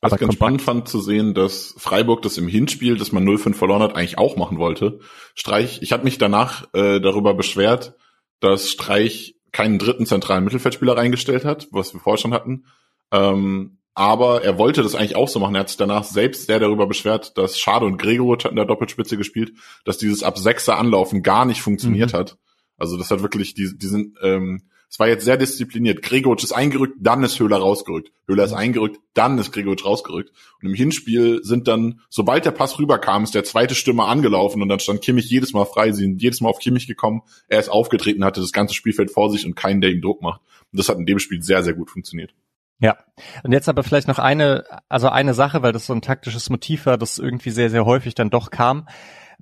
[0.00, 3.54] Was ich ganz spannend fand zu sehen, dass Freiburg das im Hinspiel, das man 0-5
[3.54, 5.00] verloren hat, eigentlich auch machen wollte.
[5.34, 7.96] Streich, ich habe mich danach äh, darüber beschwert,
[8.38, 12.66] dass Streich keinen dritten zentralen Mittelfeldspieler reingestellt hat, was wir vorher schon hatten.
[13.10, 15.56] Ähm, aber er wollte das eigentlich auch so machen.
[15.56, 18.64] Er hat sich danach selbst sehr darüber beschwert, dass Schade und Gregoritsch hatten in der
[18.64, 22.16] Doppelspitze gespielt, dass dieses ab Sechser Anlaufen gar nicht funktioniert mhm.
[22.16, 22.38] hat.
[22.76, 26.02] Also das hat wirklich, die, die sind, ähm, es war jetzt sehr diszipliniert.
[26.02, 28.12] Gregoritsch ist eingerückt, dann ist Höhler rausgerückt.
[28.28, 30.30] Höhler ist eingerückt, dann ist Gregoritsch rausgerückt.
[30.62, 34.68] Und im Hinspiel sind dann, sobald der Pass rüberkam, ist der zweite Stürmer angelaufen und
[34.68, 35.90] dann stand Kimmich jedes Mal frei.
[35.90, 37.22] Sie sind jedes Mal auf Kimmich gekommen.
[37.48, 40.40] Er ist aufgetreten, hatte das ganze Spielfeld vor sich und keinen, der ihm Druck macht.
[40.70, 42.32] Und das hat in dem Spiel sehr, sehr gut funktioniert.
[42.80, 42.96] Ja,
[43.42, 46.86] und jetzt aber vielleicht noch eine, also eine Sache, weil das so ein taktisches Motiv
[46.86, 48.88] war, das irgendwie sehr, sehr häufig dann doch kam.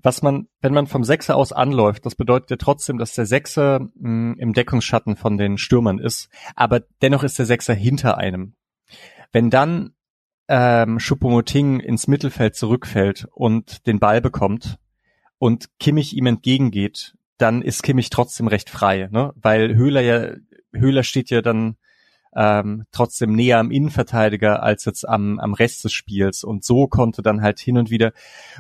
[0.03, 3.81] Was man, wenn man vom Sechser aus anläuft, das bedeutet ja trotzdem, dass der Sechser
[3.81, 8.55] mh, hm, im Deckungsschatten von den Stürmern ist, aber dennoch ist der Sechser hinter einem.
[9.33, 9.95] Wenn dann
[10.49, 14.79] ähm, Choupo-Moting ins Mittelfeld zurückfällt und den Ball bekommt
[15.39, 19.33] und Kimmich ihm entgegengeht, dann ist Kimmich trotzdem recht frei, ne?
[19.37, 20.33] weil Höhler ja,
[20.73, 21.77] Höhler steht ja dann
[22.37, 26.45] ähm, trotzdem näher am Innenverteidiger als jetzt am, am Rest des Spiels.
[26.45, 28.13] Und so konnte dann halt hin und wieder,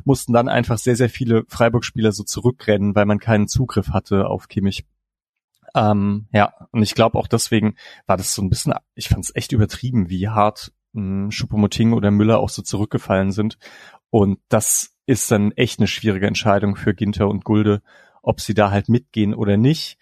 [0.04, 4.48] mussten dann einfach sehr, sehr viele Freiburg-Spieler so zurückrennen, weil man keinen Zugriff hatte auf
[4.48, 4.86] Kimmich.
[5.74, 9.36] Ähm, ja, und ich glaube auch deswegen war das so ein bisschen, ich fand es
[9.36, 13.58] echt übertrieben, wie hart hm, Schuppomoting oder Müller auch so zurückgefallen sind.
[14.08, 17.82] Und das ist dann echt eine schwierige Entscheidung für Ginter und Gulde,
[18.22, 19.98] ob sie da halt mitgehen oder nicht.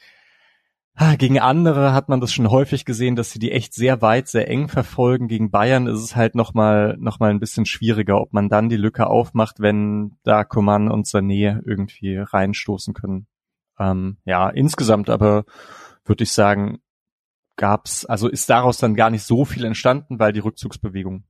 [0.97, 4.29] Ah, gegen andere hat man das schon häufig gesehen, dass sie die echt sehr weit,
[4.29, 5.27] sehr eng verfolgen.
[5.27, 8.77] Gegen Bayern ist es halt nochmal noch mal ein bisschen schwieriger, ob man dann die
[8.77, 13.27] Lücke aufmacht, wenn da Coman und Sané irgendwie reinstoßen können.
[13.77, 15.45] Ähm, ja, insgesamt aber
[16.05, 16.79] würde ich sagen,
[17.57, 21.25] gab's, also ist daraus dann gar nicht so viel entstanden, weil die Rückzugsbewegung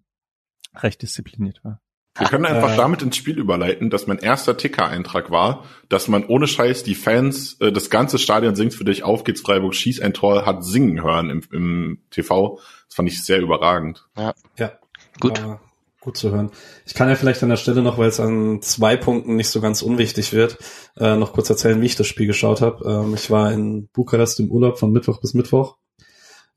[0.74, 1.81] recht diszipliniert war.
[2.16, 6.24] Wir können einfach äh, damit ins Spiel überleiten, dass mein erster Ticker-Eintrag war, dass man
[6.24, 10.00] ohne Scheiß die Fans, äh, das ganze Stadion singt für dich, auf geht's Freiburg, schieß
[10.00, 12.61] ein Tor, hat singen hören im, im TV.
[12.87, 14.07] Das fand ich sehr überragend.
[14.16, 14.35] Ja.
[14.57, 14.72] ja.
[15.18, 15.44] Gut.
[15.44, 15.61] War
[16.05, 16.50] Gut zu hören.
[16.85, 19.62] Ich kann ja vielleicht an der Stelle noch, weil es an zwei Punkten nicht so
[19.62, 20.59] ganz unwichtig wird,
[20.98, 22.85] äh, noch kurz erzählen, wie ich das Spiel geschaut habe.
[22.87, 25.79] Ähm, ich war in Bukarest im Urlaub von Mittwoch bis Mittwoch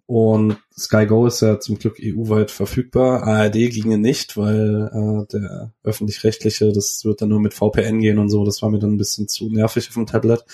[0.08, 3.24] und Sky Go ist ja zum Glück EU-weit verfügbar.
[3.24, 8.30] ARD ginge nicht, weil äh, der öffentlich-rechtliche, das wird dann nur mit VPN gehen und
[8.30, 8.46] so.
[8.46, 10.46] Das war mir dann ein bisschen zu nervig auf dem Tablet.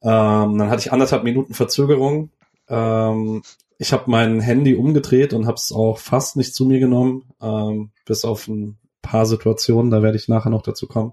[0.00, 2.30] Ähm, dann hatte ich anderthalb Minuten Verzögerung.
[2.66, 3.42] Ähm,
[3.76, 7.90] ich habe mein Handy umgedreht und habe es auch fast nicht zu mir genommen, ähm,
[8.06, 11.12] bis auf ein paar Situationen, da werde ich nachher noch dazu kommen.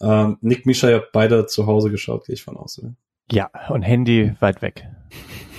[0.00, 2.80] Ähm, Nick, Misha, ihr habt beide zu Hause geschaut, gehe ich von aus.
[2.80, 2.94] Oder?
[3.30, 4.84] Ja, und Handy weit weg.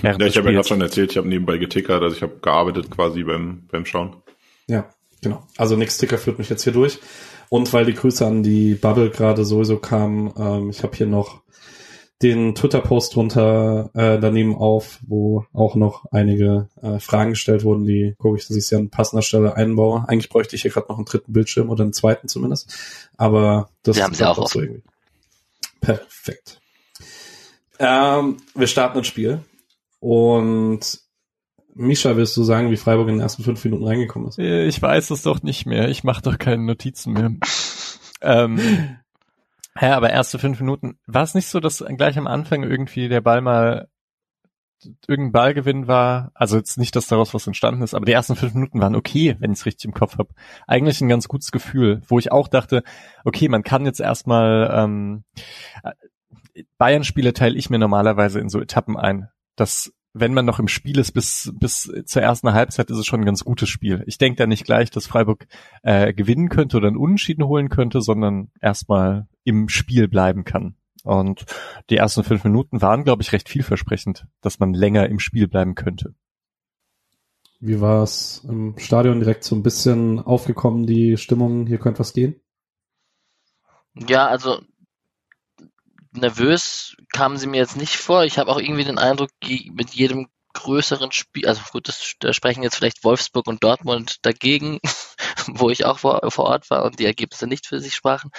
[0.02, 2.90] Ja, ich habe ja gerade schon erzählt, ich habe nebenbei getickert, also ich habe gearbeitet
[2.90, 4.16] quasi beim, beim Schauen.
[4.66, 4.88] Ja,
[5.20, 5.46] genau.
[5.56, 6.98] Also Nick Ticker führt mich jetzt hier durch.
[7.48, 11.42] Und weil die Grüße an die Bubble gerade sowieso kamen, ähm, ich habe hier noch
[12.22, 18.14] den Twitter-Post drunter äh, daneben auf, wo auch noch einige äh, Fragen gestellt wurden, die
[18.18, 20.04] gucke ich, dass ich sie an passender Stelle einbaue.
[20.06, 23.08] Eigentlich bräuchte ich hier gerade noch einen dritten Bildschirm oder einen zweiten zumindest.
[23.16, 24.82] Aber das Wir haben sie auch, auch so irgendwie.
[25.80, 26.59] Perfekt.
[27.80, 29.40] Ähm, wir starten ein Spiel.
[30.00, 31.00] Und
[31.74, 34.38] Misha, willst du sagen, wie Freiburg in den ersten fünf Minuten reingekommen ist?
[34.38, 35.88] Äh, ich weiß es doch nicht mehr.
[35.88, 37.32] Ich mache doch keine Notizen mehr.
[38.20, 38.58] ähm,
[39.80, 43.22] ja, aber erste fünf Minuten, war es nicht so, dass gleich am Anfang irgendwie der
[43.22, 43.88] Ball mal
[45.08, 46.32] irgendein Ballgewinn war?
[46.34, 49.36] Also jetzt nicht, dass daraus was entstanden ist, aber die ersten fünf Minuten waren okay,
[49.38, 50.34] wenn ich es richtig im Kopf habe.
[50.66, 52.82] Eigentlich ein ganz gutes Gefühl, wo ich auch dachte,
[53.24, 55.24] okay, man kann jetzt erstmal ähm,
[56.78, 59.28] Bayern-Spiele teile ich mir normalerweise in so Etappen ein.
[59.56, 63.20] Das wenn man noch im Spiel ist bis, bis zur ersten Halbzeit, ist es schon
[63.20, 64.02] ein ganz gutes Spiel.
[64.06, 65.46] Ich denke da nicht gleich, dass Freiburg
[65.82, 70.76] äh, gewinnen könnte oder einen Unentschieden holen könnte, sondern erstmal im Spiel bleiben kann.
[71.04, 71.44] Und
[71.88, 75.74] die ersten fünf Minuten waren, glaube ich, recht vielversprechend, dass man länger im Spiel bleiben
[75.74, 76.14] könnte.
[77.60, 82.12] Wie war es im Stadion direkt so ein bisschen aufgekommen, die Stimmung, hier könnte was
[82.12, 82.40] gehen?
[83.94, 84.60] Ja, also
[86.12, 88.24] nervös kamen sie mir jetzt nicht vor.
[88.24, 89.30] Ich habe auch irgendwie den Eindruck,
[89.72, 94.80] mit jedem größeren Spiel, also gut, das, da sprechen jetzt vielleicht Wolfsburg und Dortmund dagegen,
[95.46, 98.30] wo ich auch vor, vor Ort war und die Ergebnisse nicht für sich sprachen.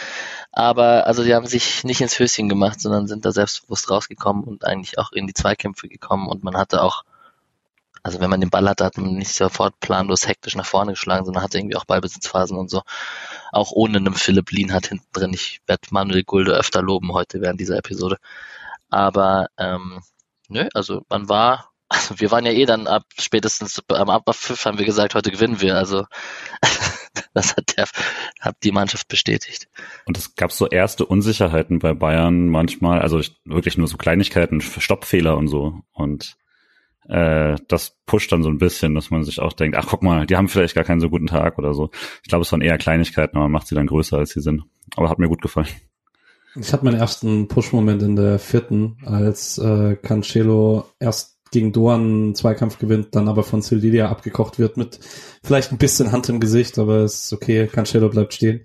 [0.51, 4.65] Aber also die haben sich nicht ins Höschen gemacht, sondern sind da selbstbewusst rausgekommen und
[4.65, 7.03] eigentlich auch in die Zweikämpfe gekommen und man hatte auch
[8.03, 11.25] also wenn man den Ball hatte, hat man nicht sofort planlos hektisch nach vorne geschlagen,
[11.25, 12.81] sondern hatte irgendwie auch Ballbesitzphasen und so.
[13.51, 15.33] Auch ohne einen Philipp Lienhardt hinten drin.
[15.33, 18.17] Ich werde Manuel Gulde öfter loben heute während dieser Episode.
[18.89, 20.01] Aber ähm,
[20.47, 24.79] nö, also man war, also wir waren ja eh dann ab spätestens am Abpfiff haben
[24.79, 25.75] wir gesagt, heute gewinnen wir.
[25.75, 26.05] Also
[27.33, 27.87] das hat, der,
[28.39, 29.67] hat die Mannschaft bestätigt.
[30.05, 34.61] Und es gab so erste Unsicherheiten bei Bayern manchmal, also ich, wirklich nur so Kleinigkeiten,
[34.61, 35.81] Stoppfehler und so.
[35.91, 36.35] Und
[37.11, 40.25] äh, das pusht dann so ein bisschen, dass man sich auch denkt, ach guck mal,
[40.25, 41.89] die haben vielleicht gar keinen so guten Tag oder so.
[42.23, 44.63] Ich glaube, es waren eher Kleinigkeiten, aber man macht sie dann größer, als sie sind.
[44.95, 45.67] Aber hat mir gut gefallen.
[46.55, 52.35] Ich hatte meinen ersten Push-Moment in der vierten, als äh, Cancelo erst gegen Doan einen
[52.35, 54.99] Zweikampf gewinnt, dann aber von Sildilia abgekocht wird mit
[55.43, 58.61] vielleicht ein bisschen Hand im Gesicht, aber es ist okay, Cancelo bleibt stehen.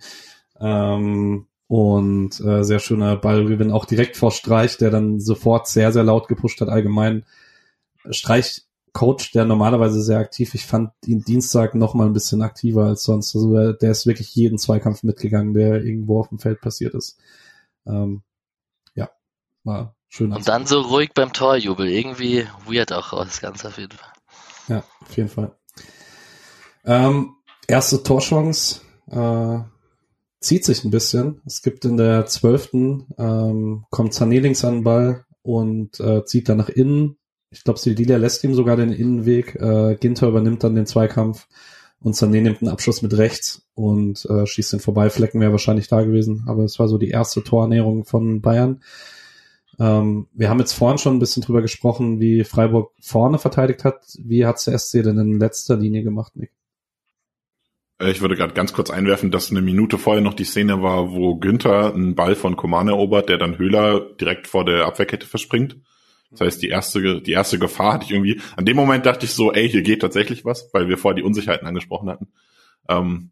[0.60, 6.04] Ähm, und äh, sehr schöner Ballgewinn, auch direkt vor Streich, der dann sofort sehr, sehr
[6.04, 7.24] laut gepusht hat, allgemein
[8.10, 8.66] Streich
[8.96, 10.54] Coach, der normalerweise sehr aktiv.
[10.54, 13.34] Ich fand ihn Dienstag noch mal ein bisschen aktiver als sonst.
[13.34, 17.18] Also der ist wirklich jeden Zweikampf mitgegangen, der irgendwo auf dem Feld passiert ist.
[17.86, 18.22] Ähm,
[18.94, 19.10] ja,
[19.64, 20.32] war schön.
[20.32, 21.86] Und dann so ruhig beim Torjubel.
[21.88, 24.12] Irgendwie weird auch das Ganze auf jeden Fall.
[24.68, 25.54] Ja, auf jeden Fall.
[26.86, 27.34] Ähm,
[27.68, 29.58] erste Torchance äh,
[30.40, 31.42] zieht sich ein bisschen.
[31.44, 36.48] Es gibt in der zwölften ähm, kommt Sané links an den Ball und äh, zieht
[36.48, 37.18] dann nach innen
[37.56, 39.54] ich glaube, Sildilia lässt ihm sogar den Innenweg.
[39.54, 41.46] Äh, Ginter übernimmt dann den Zweikampf
[42.00, 45.08] und Sané nimmt einen Abschluss mit rechts und äh, schießt den vorbei.
[45.08, 48.82] Flecken wäre wahrscheinlich da gewesen, aber es war so die erste Torernährung von Bayern.
[49.78, 54.04] Ähm, wir haben jetzt vorhin schon ein bisschen drüber gesprochen, wie Freiburg vorne verteidigt hat.
[54.18, 56.52] Wie hat's der SC denn in letzter Linie gemacht, Nick?
[57.98, 61.10] Äh, ich würde gerade ganz kurz einwerfen, dass eine Minute vorher noch die Szene war,
[61.12, 65.78] wo Günther einen Ball von Koman erobert, der dann Höhler direkt vor der Abwehrkette verspringt.
[66.30, 69.32] Das heißt, die erste, die erste Gefahr hatte ich irgendwie, an dem Moment dachte ich
[69.32, 72.28] so, ey, hier geht tatsächlich was, weil wir vorher die Unsicherheiten angesprochen hatten.
[72.88, 73.30] Ähm,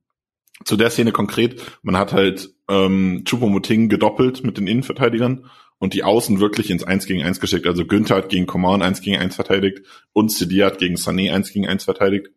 [0.64, 6.04] zu der Szene konkret, man hat halt ähm, Chupomoting gedoppelt mit den Innenverteidigern und die
[6.04, 7.66] Außen wirklich ins 1 gegen 1 geschickt.
[7.66, 11.52] Also Günther hat gegen Coman 1 gegen 1 verteidigt und Cedi hat gegen Sané 1
[11.52, 12.28] gegen 1 verteidigt.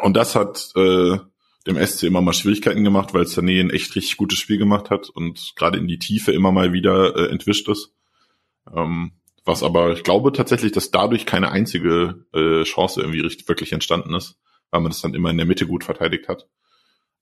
[0.00, 1.18] Und das hat äh,
[1.66, 5.10] dem SC immer mal Schwierigkeiten gemacht, weil Sané ein echt richtig gutes Spiel gemacht hat
[5.10, 7.92] und gerade in die Tiefe immer mal wieder äh, entwischt ist.
[8.74, 9.12] Ähm,
[9.48, 14.14] was aber, ich glaube tatsächlich, dass dadurch keine einzige äh, Chance irgendwie richtig, wirklich entstanden
[14.14, 14.38] ist,
[14.70, 16.46] weil man das dann immer in der Mitte gut verteidigt hat.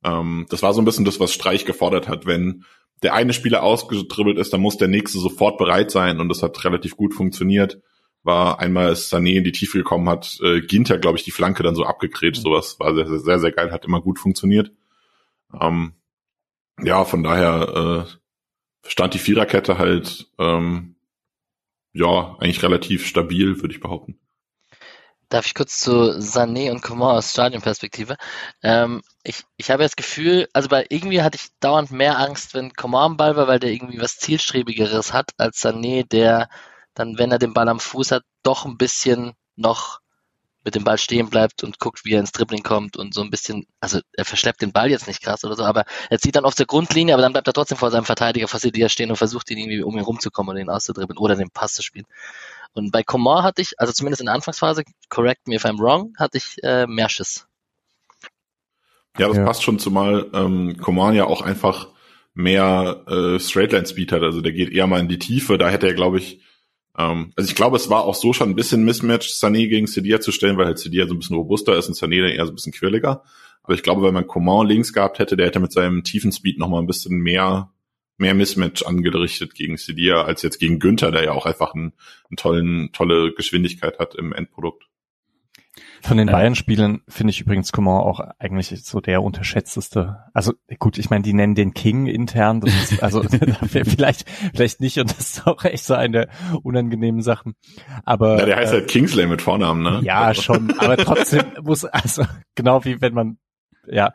[0.02, 2.26] Ähm, das war so ein bisschen das, was Streich gefordert hat.
[2.26, 2.64] Wenn
[3.04, 6.64] der eine Spieler ausgedribbelt ist, dann muss der nächste sofort bereit sein und das hat
[6.64, 7.80] relativ gut funktioniert.
[8.24, 11.62] War einmal, als Sané in die Tiefe gekommen hat, äh, Ginter, glaube ich, die Flanke
[11.62, 12.42] dann so abgegrätscht.
[12.42, 14.72] Sowas war sehr, sehr, sehr geil, hat immer gut funktioniert.
[15.60, 15.92] Ähm,
[16.82, 20.95] ja, von daher äh, stand die Viererkette halt ähm,
[21.98, 24.18] ja eigentlich relativ stabil, würde ich behaupten.
[25.28, 28.16] Darf ich kurz zu Sané und Coman aus Stadionperspektive?
[28.62, 32.72] Ähm, ich, ich habe das Gefühl, also bei irgendwie hatte ich dauernd mehr Angst, wenn
[32.74, 36.48] Coman am Ball war, weil der irgendwie was zielstrebigeres hat als Sané, der
[36.94, 39.98] dann, wenn er den Ball am Fuß hat, doch ein bisschen noch
[40.66, 43.31] mit dem Ball stehen bleibt und guckt, wie er ins Dribbling kommt und so ein
[43.31, 46.44] bisschen, also er verschleppt den Ball jetzt nicht krass oder so, aber er zieht dann
[46.44, 49.48] auf der Grundlinie, aber dann bleibt er trotzdem vor seinem Verteidiger Fassidia stehen und versucht
[49.52, 52.07] ihn irgendwie um ihn rumzukommen und ihn auszudribbeln oder den Pass zu spielen.
[52.74, 56.12] Und bei Coman hatte ich, also zumindest in der Anfangsphase, correct me if I'm wrong,
[56.18, 57.46] hatte ich äh, mehr Schiss.
[59.16, 59.44] Ja, das Ja.
[59.44, 61.90] passt schon, zumal ähm, Coman ja auch einfach
[62.35, 64.22] mehr äh, Straightline-Speed hat.
[64.22, 65.59] Also der geht eher mal in die Tiefe.
[65.59, 66.40] Da hätte er, glaube ich,
[66.98, 70.20] ähm, also ich glaube, es war auch so schon ein bisschen Mismatch, Sané gegen Sedia
[70.20, 72.52] zu stellen, weil halt Sedia so ein bisschen robuster ist und Sané dann eher so
[72.52, 73.22] ein bisschen quirliger.
[73.62, 76.59] Aber ich glaube, wenn man Coman links gehabt hätte, der hätte mit seinem tiefen Speed
[76.59, 77.72] noch mal ein bisschen mehr
[78.18, 81.92] mehr Mismatch angerichtet gegen Sedia als jetzt gegen Günther, der ja auch einfach einen,
[82.30, 84.85] einen tollen tolle Geschwindigkeit hat im Endprodukt.
[86.02, 86.26] Von den.
[86.28, 90.18] Bayern-Spielen finde ich übrigens Coman auch eigentlich so der unterschätzteste.
[90.35, 93.22] Also gut, ich meine, die nennen den King intern, das ist also
[93.62, 96.28] vielleicht vielleicht nicht und das ist auch echt so eine
[96.62, 97.54] unangenehmen Sachen.
[98.04, 100.00] Aber Ja, der heißt äh, halt Kingsley mit Vornamen, ne?
[100.04, 103.38] ja Also- schon, aber trotzdem muss also genau wie wenn man
[103.88, 104.12] ja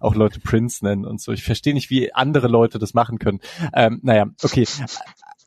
[0.00, 1.32] auch Leute Prince nennen und so.
[1.32, 3.40] Ich verstehe nicht, wie andere Leute das machen können.
[3.72, 4.66] Ähm, naja, okay.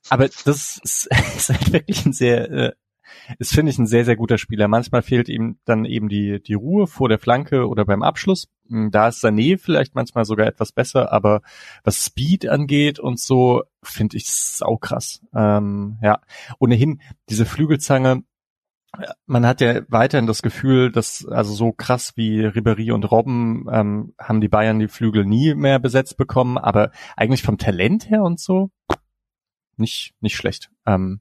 [0.10, 2.72] Aber das ist, ist halt wirklich ein sehr, äh,
[3.40, 4.68] ist finde ich ein sehr, sehr guter Spieler.
[4.68, 8.48] Manchmal fehlt ihm dann eben die, die Ruhe vor der Flanke oder beim Abschluss.
[8.70, 11.42] Hm, Da ist Sané vielleicht manchmal sogar etwas besser, aber
[11.84, 15.22] was Speed angeht und so, finde ich saukrass.
[15.34, 16.20] Ähm, ja,
[16.60, 18.24] ohnehin, diese Flügelzange,
[19.26, 24.14] man hat ja weiterhin das Gefühl, dass also so krass wie Ribéry und Robben ähm,
[24.18, 28.40] haben die Bayern die Flügel nie mehr besetzt bekommen, aber eigentlich vom Talent her und
[28.40, 28.72] so
[29.78, 30.72] nicht nicht schlecht.
[30.86, 31.20] Ähm,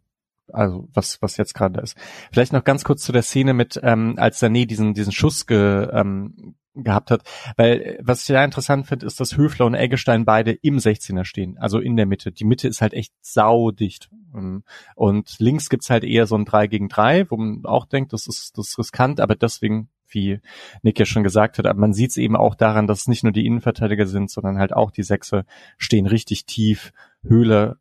[0.52, 1.96] also was was jetzt gerade ist.
[2.32, 5.88] Vielleicht noch ganz kurz zu der Szene mit ähm, als Sané diesen diesen Schuss ge,
[5.92, 7.22] ähm, gehabt hat,
[7.56, 11.56] weil was ich da interessant finde, ist, dass Höfler und Eggestein beide im 16er stehen,
[11.58, 12.32] also in der Mitte.
[12.32, 14.10] Die Mitte ist halt echt saudicht.
[14.34, 14.62] Ähm,
[14.94, 18.26] Und links gibt's halt eher so ein 3 gegen 3, wo man auch denkt, das
[18.26, 20.40] ist, das ist riskant, aber deswegen, wie
[20.82, 23.24] Nick ja schon gesagt hat, aber man sieht es eben auch daran, dass es nicht
[23.24, 25.44] nur die Innenverteidiger sind, sondern halt auch die Sechse
[25.78, 26.92] stehen richtig tief.
[27.22, 27.78] Höhle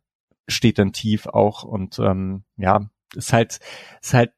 [0.48, 3.58] steht dann tief auch und ähm, ja, ist halt,
[4.00, 4.32] ist halt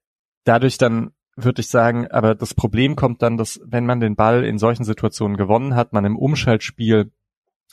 [0.44, 4.44] dadurch dann würde ich sagen, aber das Problem kommt dann, dass wenn man den Ball
[4.44, 7.12] in solchen Situationen gewonnen hat, man im Umschaltspiel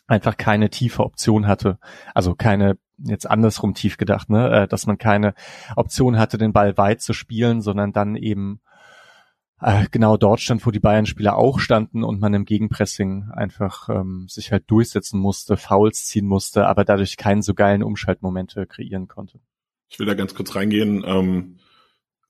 [0.07, 1.79] einfach keine tiefe Option hatte.
[2.13, 5.33] Also keine, jetzt andersrum tief gedacht, ne, äh, dass man keine
[5.75, 8.61] Option hatte, den Ball weit zu spielen, sondern dann eben
[9.65, 14.27] äh, genau dort stand, wo die Bayern-Spieler auch standen und man im Gegenpressing einfach ähm,
[14.29, 19.39] sich halt durchsetzen musste, Fouls ziehen musste, aber dadurch keinen so geilen Umschaltmomente kreieren konnte.
[19.89, 21.03] Ich will da ganz kurz reingehen.
[21.07, 21.55] Ähm,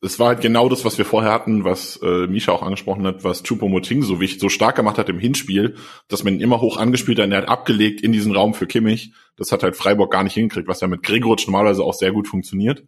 [0.01, 3.25] es war halt genau das, was wir vorher hatten, was äh, Misha auch angesprochen hat,
[3.25, 5.75] was Choupo-Moting so wichtig, so stark gemacht hat im Hinspiel,
[6.07, 8.65] dass man ihn immer hoch angespielt hat und er hat abgelegt in diesen Raum für
[8.65, 9.11] Kimmich.
[9.35, 12.29] Das hat halt Freiburg gar nicht hingekriegt, was ja mit Gregoritsch normalerweise auch sehr gut
[12.29, 12.85] funktioniert.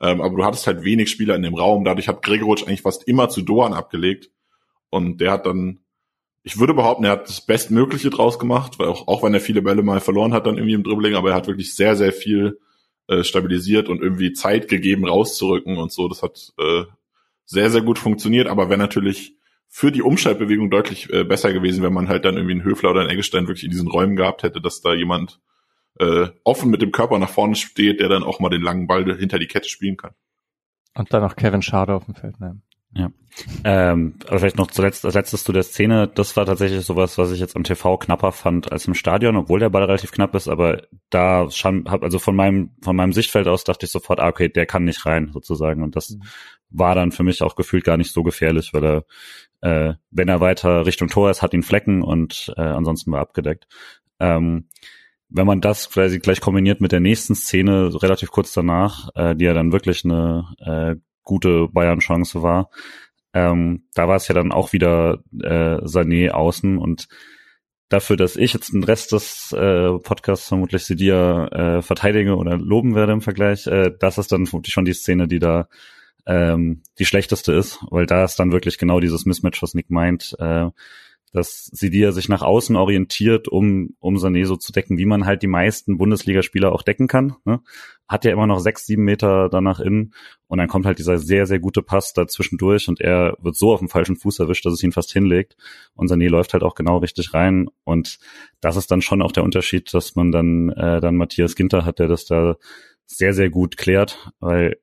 [0.00, 1.84] Ähm, aber du hattest halt wenig Spieler in dem Raum.
[1.84, 4.30] Dadurch hat Gregoritsch eigentlich fast immer zu Doan abgelegt.
[4.90, 5.80] Und der hat dann,
[6.42, 9.62] ich würde behaupten, er hat das Bestmögliche draus gemacht, weil auch, auch wenn er viele
[9.62, 12.58] Bälle mal verloren hat dann irgendwie im Dribbling, aber er hat wirklich sehr, sehr viel
[13.08, 16.08] äh, stabilisiert und irgendwie Zeit gegeben, rauszurücken und so.
[16.08, 16.84] Das hat äh,
[17.44, 19.36] sehr, sehr gut funktioniert, aber wäre natürlich
[19.68, 23.00] für die Umschaltbewegung deutlich äh, besser gewesen, wenn man halt dann irgendwie einen Höfler oder
[23.00, 25.40] einen Eggestein wirklich in diesen Räumen gehabt hätte, dass da jemand
[25.98, 29.16] äh, offen mit dem Körper nach vorne steht, der dann auch mal den langen Ball
[29.16, 30.12] hinter die Kette spielen kann.
[30.94, 32.40] Und dann noch Kevin Schade auf dem Feld.
[32.40, 32.60] Ne?
[33.64, 37.30] Ähm, aber vielleicht noch zuletzt, als letztes zu der Szene, das war tatsächlich sowas, was
[37.32, 40.48] ich jetzt am TV knapper fand als im Stadion, obwohl der Ball relativ knapp ist,
[40.48, 44.28] aber da schon, hab, also von meinem, von meinem Sichtfeld aus dachte ich sofort, ah,
[44.28, 45.82] okay, der kann nicht rein, sozusagen.
[45.82, 46.22] Und das Mhm.
[46.70, 49.04] war dann für mich auch gefühlt gar nicht so gefährlich, weil er,
[49.60, 53.66] äh, wenn er weiter Richtung Tor ist, hat ihn Flecken und äh, ansonsten war abgedeckt.
[54.18, 54.68] Ähm,
[55.28, 59.44] wenn man das quasi gleich kombiniert mit der nächsten Szene, relativ kurz danach, äh, die
[59.44, 62.70] ja dann wirklich eine äh, gute Bayern-Chance war,
[63.32, 67.08] ähm, da war es ja dann auch wieder äh, Sané außen und
[67.88, 72.94] dafür, dass ich jetzt den Rest des äh, Podcasts vermutlich Sidia äh, verteidige oder loben
[72.94, 75.68] werde im Vergleich, äh, das ist dann vermutlich schon die Szene, die da
[76.26, 80.34] ähm, die schlechteste ist, weil da ist dann wirklich genau dieses Mismatch, was Nick meint.
[80.38, 80.70] Äh,
[81.32, 85.42] dass Sidia sich nach außen orientiert, um, um Sané so zu decken, wie man halt
[85.42, 87.34] die meisten Bundesligaspieler auch decken kann.
[87.44, 87.60] Ne?
[88.08, 90.14] Hat ja immer noch sechs, sieben Meter danach innen
[90.46, 93.80] und dann kommt halt dieser sehr, sehr gute Pass dazwischendurch und er wird so auf
[93.80, 95.56] dem falschen Fuß erwischt, dass es ihn fast hinlegt
[95.94, 98.18] und Sané läuft halt auch genau richtig rein und
[98.60, 101.98] das ist dann schon auch der Unterschied, dass man dann, äh, dann Matthias Ginter hat,
[101.98, 102.56] der das da
[103.06, 104.78] sehr, sehr gut klärt, weil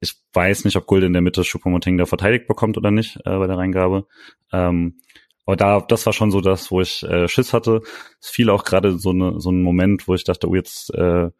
[0.00, 3.38] ich weiß nicht, ob Gold in der Mitte Choupo-Moting da verteidigt bekommt oder nicht äh,
[3.38, 4.06] bei der Reingabe.
[4.52, 5.00] Ähm,
[5.46, 7.80] aber da, das war schon so das, wo ich äh, Schiss hatte.
[8.20, 11.30] Es fiel auch gerade so, ne, so ein Moment, wo ich dachte, oh, jetzt, äh,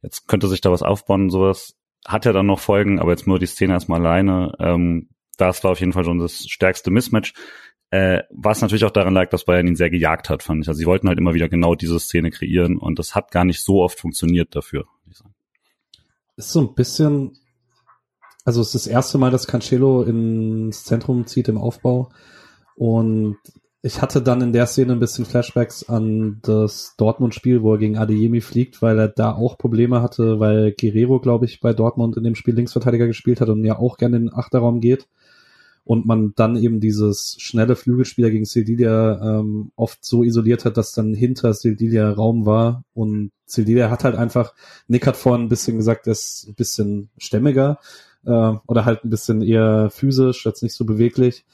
[0.00, 1.74] jetzt könnte sich da was aufbauen und sowas.
[2.06, 4.52] Hat ja dann noch Folgen, aber jetzt nur die Szene erstmal alleine.
[4.60, 7.34] Ähm, das war auf jeden Fall schon das stärkste Mismatch.
[7.90, 10.68] Äh, was natürlich auch daran lag, dass Bayern ihn sehr gejagt hat, fand ich.
[10.68, 13.64] Also sie wollten halt immer wieder genau diese Szene kreieren und das hat gar nicht
[13.64, 14.86] so oft funktioniert dafür.
[16.36, 17.36] Ist so ein bisschen,
[18.44, 22.10] also es ist das erste Mal, dass Cancelo ins Zentrum zieht im Aufbau.
[22.78, 23.38] Und
[23.82, 27.98] ich hatte dann in der Szene ein bisschen Flashbacks an das Dortmund-Spiel, wo er gegen
[27.98, 32.22] Adeyemi fliegt, weil er da auch Probleme hatte, weil Guerrero, glaube ich, bei Dortmund in
[32.22, 35.08] dem Spiel Linksverteidiger gespielt hat und ja auch gerne in den Achterraum geht.
[35.84, 40.92] Und man dann eben dieses schnelle Flügelspieler gegen Sildilia ähm, oft so isoliert hat, dass
[40.92, 42.84] dann hinter Sildilia Raum war.
[42.92, 44.54] Und Sildilia hat halt einfach,
[44.86, 47.78] Nick hat vorhin ein bisschen gesagt, er ist ein bisschen stämmiger
[48.26, 51.46] äh, oder halt ein bisschen eher physisch, jetzt nicht so beweglich.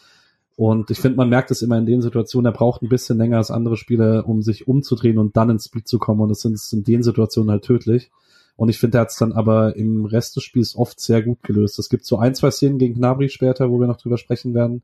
[0.56, 3.38] Und ich finde, man merkt es immer in den Situationen, er braucht ein bisschen länger
[3.38, 6.20] als andere Spieler, um sich umzudrehen und dann ins Speed zu kommen.
[6.20, 8.10] Und das ist in den Situationen halt tödlich.
[8.56, 11.42] Und ich finde, er hat es dann aber im Rest des Spiels oft sehr gut
[11.42, 11.78] gelöst.
[11.80, 14.82] Es gibt so ein, zwei Szenen gegen Gnabry später, wo wir noch drüber sprechen werden.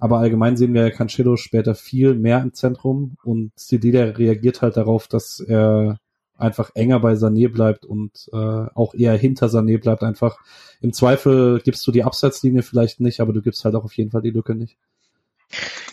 [0.00, 5.06] Aber allgemein sehen wir Cancelo später viel mehr im Zentrum und Cedilla reagiert halt darauf,
[5.06, 5.98] dass er
[6.36, 10.38] einfach enger bei Sané bleibt und äh, auch eher hinter Sané bleibt einfach.
[10.80, 14.10] Im Zweifel gibst du die Abseitslinie vielleicht nicht, aber du gibst halt auch auf jeden
[14.10, 14.76] Fall die Lücke nicht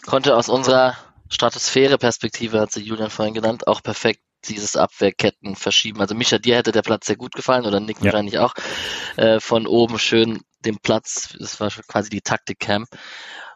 [0.06, 0.98] konnte aus unserer
[1.30, 6.00] Stratosphäre-Perspektive, hat sie Julian vorhin genannt, auch perfekt dieses Abwehrketten verschieben.
[6.00, 8.06] Also Micha, dir hätte der Platz sehr gut gefallen oder Nick ja.
[8.06, 8.54] wahrscheinlich auch.
[9.18, 12.86] Äh, von oben schön den Platz, das war quasi die Taktik-Cam.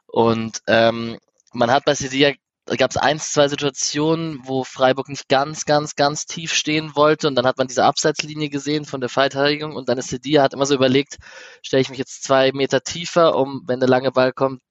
[0.08, 1.18] Und ähm,
[1.54, 2.34] man hat bei Sevilla
[2.66, 7.28] da gab es eins, zwei Situationen, wo Freiburg nicht ganz, ganz, ganz tief stehen wollte
[7.28, 10.54] und dann hat man diese Abseitslinie gesehen von der Verteidigung und dann ist Sedia hat
[10.54, 11.18] immer so überlegt,
[11.62, 14.62] stelle ich mich jetzt zwei Meter tiefer, um, wenn der lange Ball kommt,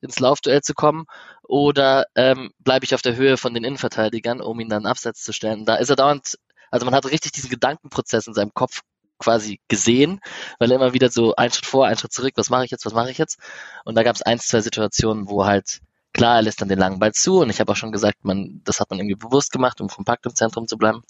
[0.00, 1.06] ins Laufduell zu kommen
[1.42, 5.32] oder ähm, bleibe ich auf der Höhe von den Innenverteidigern, um ihn dann abseits zu
[5.32, 5.64] stellen.
[5.64, 6.38] Da ist er dauernd,
[6.70, 8.82] also man hat richtig diesen Gedankenprozess in seinem Kopf
[9.18, 10.20] quasi gesehen,
[10.58, 12.86] weil er immer wieder so einen Schritt vor, einen Schritt zurück, was mache ich jetzt,
[12.86, 13.38] was mache ich jetzt?
[13.84, 15.80] Und da gab es eins, zwei Situationen, wo halt
[16.12, 18.60] klar, er lässt dann den langen Ball zu und ich habe auch schon gesagt, man,
[18.64, 21.02] das hat man irgendwie bewusst gemacht, um kompakt im Zentrum zu bleiben.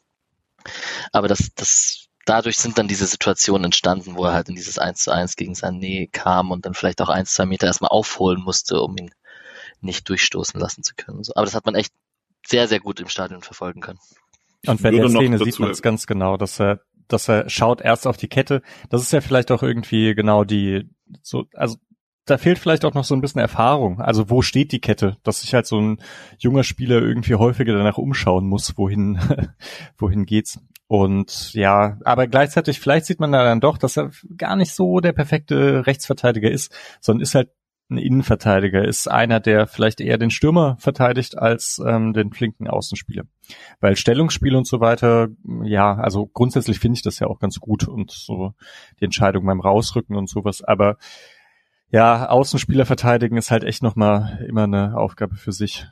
[1.12, 5.00] Aber das, das dadurch sind dann diese Situationen entstanden, wo er halt in dieses 1
[5.00, 8.80] zu 1 gegen Sané kam und dann vielleicht auch 1, 2 Meter erstmal aufholen musste,
[8.80, 9.10] um ihn
[9.80, 11.22] nicht durchstoßen lassen zu können.
[11.34, 11.92] Aber das hat man echt
[12.46, 13.98] sehr, sehr gut im Stadion verfolgen können.
[14.66, 18.06] Und bei der Szene sieht man es ganz genau, dass er, dass er schaut erst
[18.06, 18.62] auf die Kette.
[18.90, 20.90] Das ist ja vielleicht auch irgendwie genau die,
[21.22, 21.76] so, also
[22.24, 24.00] da fehlt vielleicht auch noch so ein bisschen Erfahrung.
[24.00, 26.02] Also wo steht die Kette, dass sich halt so ein
[26.38, 29.18] junger Spieler irgendwie häufiger danach umschauen muss, wohin,
[29.98, 30.60] wohin geht's.
[30.88, 35.00] Und ja, aber gleichzeitig, vielleicht sieht man da dann doch, dass er gar nicht so
[35.00, 37.50] der perfekte Rechtsverteidiger ist, sondern ist halt
[37.90, 43.24] ein Innenverteidiger, ist einer, der vielleicht eher den Stürmer verteidigt als ähm, den flinken Außenspieler.
[43.80, 45.28] Weil Stellungsspiel und so weiter,
[45.62, 48.54] ja, also grundsätzlich finde ich das ja auch ganz gut und so
[49.00, 50.96] die Entscheidung beim Rausrücken und sowas, aber
[51.90, 55.86] ja, Außenspieler verteidigen ist halt echt nochmal immer eine Aufgabe für sich.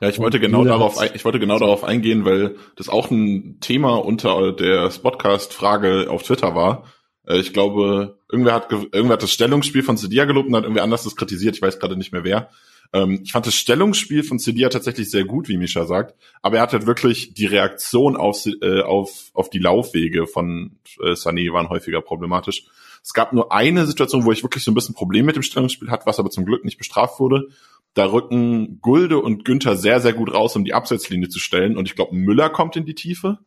[0.00, 3.96] Ja, ich wollte genau darauf, ich wollte genau darauf eingehen, weil das auch ein Thema
[3.96, 6.84] unter der Spotcast-Frage auf Twitter war.
[7.26, 10.82] Äh, ich glaube, irgendwer hat, irgendwer hat das Stellungsspiel von Cedia gelobt und hat irgendwie
[10.82, 11.56] anders das kritisiert.
[11.56, 12.50] Ich weiß gerade nicht mehr wer.
[12.92, 16.14] Ähm, ich fand das Stellungsspiel von Cedia tatsächlich sehr gut, wie Misha sagt.
[16.42, 21.12] Aber er hat halt wirklich die Reaktion auf, äh, auf, auf die Laufwege von äh,
[21.12, 22.64] Sané waren häufiger problematisch.
[23.02, 25.90] Es gab nur eine Situation, wo ich wirklich so ein bisschen Problem mit dem Stellungsspiel
[25.90, 27.48] hatte, was aber zum Glück nicht bestraft wurde.
[27.96, 31.78] Da rücken Gulde und Günther sehr, sehr gut raus, um die Absetzlinie zu stellen.
[31.78, 33.38] Und ich glaube, Müller kommt in die Tiefe.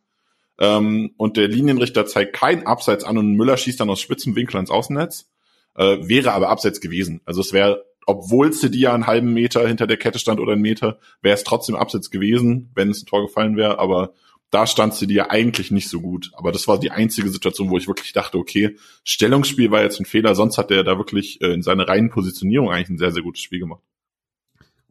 [0.58, 4.56] Ähm, und der Linienrichter zeigt kein Abseits an und Müller schießt dann aus spitzem Winkel
[4.56, 5.30] ans Außennetz.
[5.76, 7.20] Äh, wäre aber Abseits gewesen.
[7.26, 10.98] Also es wäre, obwohl Cedia einen halben Meter hinter der Kette stand oder einen Meter,
[11.22, 13.78] wäre es trotzdem Abseits gewesen, wenn es ein Tor gefallen wäre.
[13.78, 14.14] Aber
[14.50, 16.32] da stand Cedia eigentlich nicht so gut.
[16.34, 18.74] Aber das war die einzige Situation, wo ich wirklich dachte, okay,
[19.04, 20.34] Stellungsspiel war jetzt ein Fehler.
[20.34, 23.42] Sonst hat er da wirklich äh, in seiner reinen Positionierung eigentlich ein sehr, sehr gutes
[23.42, 23.84] Spiel gemacht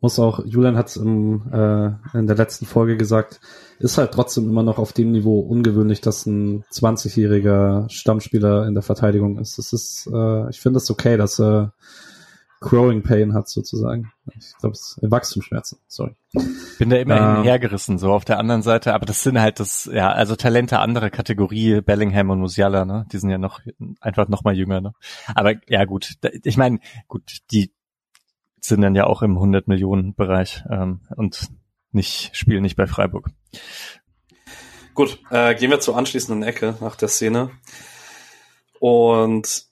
[0.02, 3.42] muss auch, Julian hat es äh, in der letzten Folge gesagt,
[3.80, 8.84] ist halt trotzdem immer noch auf dem Niveau ungewöhnlich, dass ein 20-jähriger Stammspieler in der
[8.84, 9.58] Verteidigung ist.
[9.58, 11.74] Das ist, äh, ich finde es okay, dass er
[12.62, 14.12] Growing Pain hat sozusagen.
[14.38, 15.80] Ich glaube, es ist Wachstumsschmerzen.
[15.88, 16.16] Sorry.
[16.78, 17.36] Bin da immer Ähm.
[17.38, 18.94] hinhergerissen, so auf der anderen Seite.
[18.94, 23.06] Aber das sind halt das, ja, also Talente anderer Kategorie, Bellingham und Musiala, ne?
[23.14, 23.62] Die sind ja noch
[24.02, 24.92] einfach noch mal jünger, ne?
[25.36, 27.72] Aber ja gut, ich meine, gut, die
[28.62, 31.48] sind dann ja auch im 100 Millionen Bereich ähm, und
[31.92, 33.30] nicht spielen nicht bei Freiburg.
[34.94, 37.52] Gut, äh, gehen wir zur anschließenden Ecke nach der Szene.
[38.80, 39.66] Und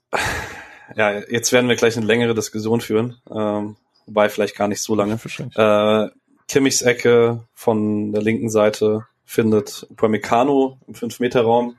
[0.96, 3.76] ja, jetzt werden wir gleich eine längere Diskussion führen, ähm,
[4.06, 5.20] wobei vielleicht gar nicht so lange.
[5.56, 6.10] Äh,
[6.48, 11.76] Kimmichs Ecke von der linken Seite findet Upamecano im 5-Meter-Raum,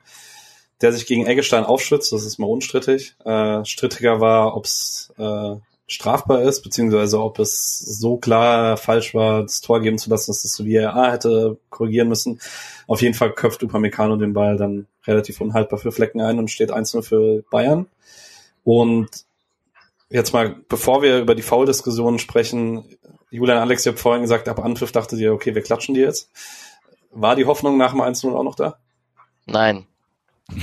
[0.81, 3.15] der sich gegen Eggestein aufschützt, das ist mal unstrittig.
[3.25, 5.55] Äh, strittiger war, ob es äh,
[5.89, 10.43] strafbar ist, beziehungsweise ob es so klar falsch war, das Tor geben zu lassen, dass
[10.43, 12.39] das VAR hätte korrigieren müssen.
[12.87, 16.71] Auf jeden Fall köpft Upamecano den Ball dann relativ unhaltbar für Flecken ein und steht
[16.71, 17.87] 1-0 für Bayern.
[18.63, 19.09] Und
[20.09, 22.85] jetzt mal, bevor wir über die Foul-Diskussionen sprechen,
[23.31, 26.29] Julian Alex, ihr habt vorhin gesagt, ab Anpfiff dachtet ihr, okay, wir klatschen die jetzt.
[27.11, 28.77] War die Hoffnung nach dem 1-0 auch noch da?
[29.45, 29.85] Nein.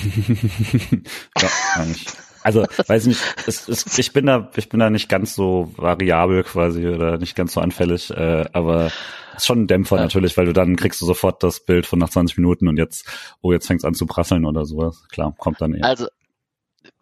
[1.38, 2.06] ja, eigentlich.
[2.46, 6.44] Also, weiß nicht, es, es, ich bin da, ich bin da nicht ganz so variabel
[6.44, 8.86] quasi oder nicht ganz so anfällig, äh, aber
[9.32, 10.02] es ist schon ein Dämpfer Ja.
[10.02, 13.08] natürlich, weil du dann kriegst du sofort das Bild von nach 20 Minuten und jetzt,
[13.40, 15.02] oh, jetzt fängt's an zu prasseln oder sowas.
[15.10, 15.84] Klar, kommt dann eher.
[15.84, 16.06] Also,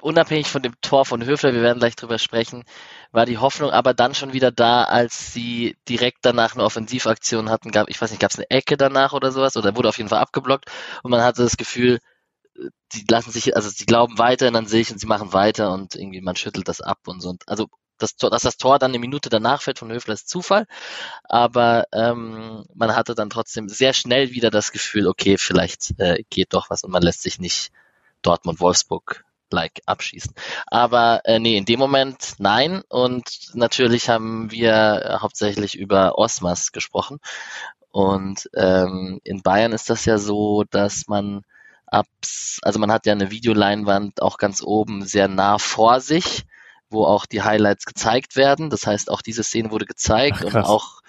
[0.01, 2.65] unabhängig von dem Tor von Höfler, wir werden gleich drüber sprechen,
[3.13, 7.71] war die Hoffnung aber dann schon wieder da, als sie direkt danach eine Offensivaktion hatten.
[7.71, 9.59] Gab, ich weiß nicht, gab es eine Ecke danach oder sowas?
[9.59, 10.71] Oder wurde auf jeden Fall abgeblockt
[11.03, 12.01] und man hatte das Gefühl,
[12.93, 16.21] die lassen sich, also sie glauben weiterhin an sich und sie machen weiter und irgendwie
[16.21, 17.31] man schüttelt das ab und so.
[17.31, 20.29] Und also das Tor, dass das Tor dann eine Minute danach fällt von Höfler ist
[20.29, 20.67] Zufall,
[21.25, 26.55] aber ähm, man hatte dann trotzdem sehr schnell wieder das Gefühl, okay, vielleicht äh, geht
[26.55, 27.71] doch was und man lässt sich nicht
[28.23, 30.35] Dortmund-Wolfsburg like abschießen.
[30.67, 32.83] Aber äh, nee, in dem Moment nein.
[32.89, 37.19] Und natürlich haben wir hauptsächlich über Osmas gesprochen.
[37.91, 41.43] Und ähm, in Bayern ist das ja so, dass man
[41.87, 46.45] abs, also man hat ja eine Videoleinwand auch ganz oben sehr nah vor sich,
[46.91, 48.71] wo auch die Highlights gezeigt werden.
[48.71, 51.03] Das heißt, auch diese Szene wurde gezeigt Ach, und auch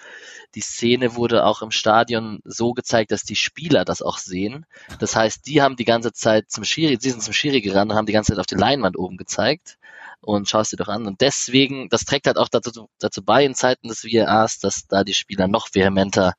[0.54, 4.64] die Szene wurde auch im Stadion so gezeigt, dass die Spieler das auch sehen.
[4.98, 7.96] Das heißt, die haben die ganze Zeit zum Schiri, sie sind zum Schiri gerannt und
[7.96, 9.78] haben die ganze Zeit auf die Leinwand oben gezeigt.
[10.22, 11.06] Und schaust dir doch an.
[11.06, 15.04] Und deswegen, das trägt halt auch dazu, dazu bei in Zeiten des VARs, dass da
[15.04, 16.34] die Spieler noch vehementer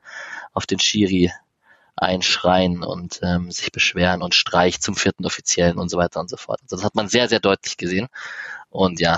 [0.52, 1.32] auf den Schiri
[1.98, 6.38] einschreien und ähm, sich beschweren und Streich zum vierten Offiziellen und so weiter und so
[6.38, 6.60] fort.
[6.64, 8.08] Also das hat man sehr, sehr deutlich gesehen.
[8.70, 9.18] Und ja,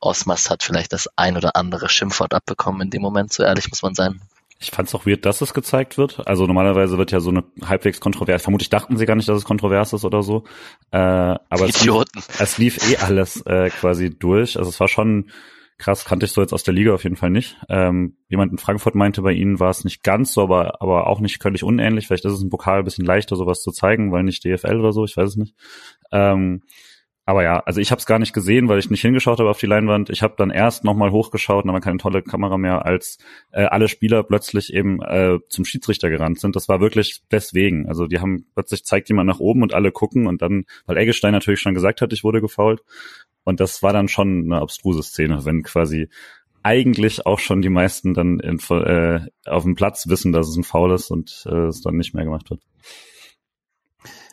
[0.00, 3.82] Osmas hat vielleicht das ein oder andere Schimpfwort abbekommen in dem Moment, so ehrlich muss
[3.82, 4.20] man sein.
[4.60, 6.26] Ich fand's auch weird, dass es gezeigt wird.
[6.26, 8.42] Also normalerweise wird ja so eine halbwegs kontrovers.
[8.42, 10.44] Vermutlich dachten sie gar nicht, dass es kontrovers ist oder so.
[10.90, 12.22] Äh, aber es lief, Idioten.
[12.40, 14.58] es lief eh alles äh, quasi durch.
[14.58, 15.30] Also es war schon
[15.78, 17.56] krass, kannte ich so jetzt aus der Liga auf jeden Fall nicht.
[17.68, 21.20] Ähm, jemand in Frankfurt meinte, bei ihnen war es nicht ganz so, aber, aber auch
[21.20, 22.06] nicht völlig unähnlich.
[22.06, 24.92] Vielleicht ist es im Pokal ein bisschen leichter, sowas zu zeigen, weil nicht DFL oder
[24.92, 25.54] so, ich weiß es nicht.
[26.10, 26.62] Ähm,
[27.28, 29.58] aber ja, also ich habe es gar nicht gesehen, weil ich nicht hingeschaut habe auf
[29.58, 30.08] die Leinwand.
[30.08, 33.18] Ich habe dann erst nochmal hochgeschaut, da war keine tolle Kamera mehr, als
[33.52, 36.56] äh, alle Spieler plötzlich eben äh, zum Schiedsrichter gerannt sind.
[36.56, 37.86] Das war wirklich deswegen.
[37.86, 41.32] Also die haben plötzlich zeigt jemand nach oben und alle gucken und dann, weil Eggestein
[41.32, 42.80] natürlich schon gesagt hat, ich wurde gefault.
[43.48, 46.10] Und das war dann schon eine abstruse Szene, wenn quasi
[46.62, 50.64] eigentlich auch schon die meisten dann in, äh, auf dem Platz wissen, dass es ein
[50.64, 52.60] Foul ist und äh, es dann nicht mehr gemacht wird.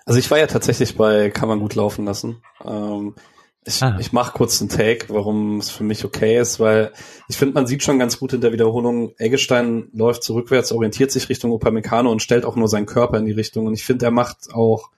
[0.05, 2.41] Also ich war ja tatsächlich bei Kann man gut laufen lassen.
[2.65, 3.15] Ähm,
[3.63, 3.95] ich Ah.
[4.01, 6.91] ich mache kurz einen Take, warum es für mich okay ist, weil
[7.29, 11.29] ich finde, man sieht schon ganz gut in der Wiederholung, Eggestein läuft zurückwärts, orientiert sich
[11.29, 13.65] Richtung Upamecano und stellt auch nur seinen Körper in die Richtung.
[13.65, 14.89] Und ich finde, er macht auch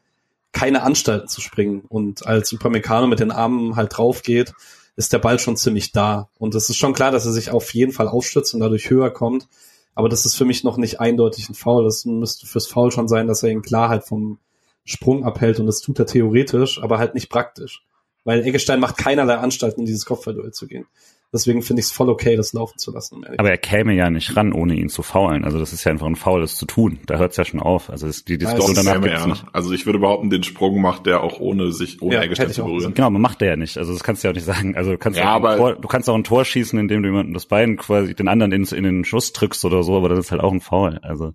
[0.51, 1.83] keine Anstalten zu springen.
[1.87, 4.53] Und als Upamecano mit den Armen halt drauf geht,
[4.95, 6.29] ist der Ball schon ziemlich da.
[6.39, 9.11] Und es ist schon klar, dass er sich auf jeden Fall aufstützt und dadurch höher
[9.11, 9.47] kommt.
[9.93, 11.83] Aber das ist für mich noch nicht eindeutig ein Foul.
[11.83, 14.39] Das müsste fürs Foul schon sein, dass er ihn klar halt vom
[14.83, 17.83] Sprung abhält und das tut er theoretisch, aber halt nicht praktisch.
[18.23, 20.85] Weil Eggestein macht keinerlei Anstalten, in dieses Kopfballduell zu gehen.
[21.33, 23.25] Deswegen finde ich es voll okay, das laufen zu lassen.
[23.37, 25.43] Aber er käme ja nicht ran, ohne ihn zu faulen.
[25.43, 26.99] Also das ist ja einfach ein Foul, das zu tun.
[27.05, 27.89] Da hört's ja schon auf.
[27.89, 29.27] Also es, die Diskussion das ist danach Käme gibt's er.
[29.27, 29.45] nicht.
[29.51, 32.63] Also ich würde behaupten, den Sprung macht der auch ohne sich, ohne Ja, Eggestein zu
[32.63, 32.93] berühren.
[32.93, 33.77] Genau, man macht der ja nicht.
[33.77, 34.75] Also das kannst du ja auch nicht sagen.
[34.77, 37.03] Also du kannst, Ja, auch ein aber- Tor, du kannst auch ein Tor schießen, indem
[37.03, 40.07] du jemanden das Bein quasi den anderen in, in den Schuss drückst oder so, aber
[40.07, 40.97] das ist halt auch ein Foul.
[41.01, 41.33] Also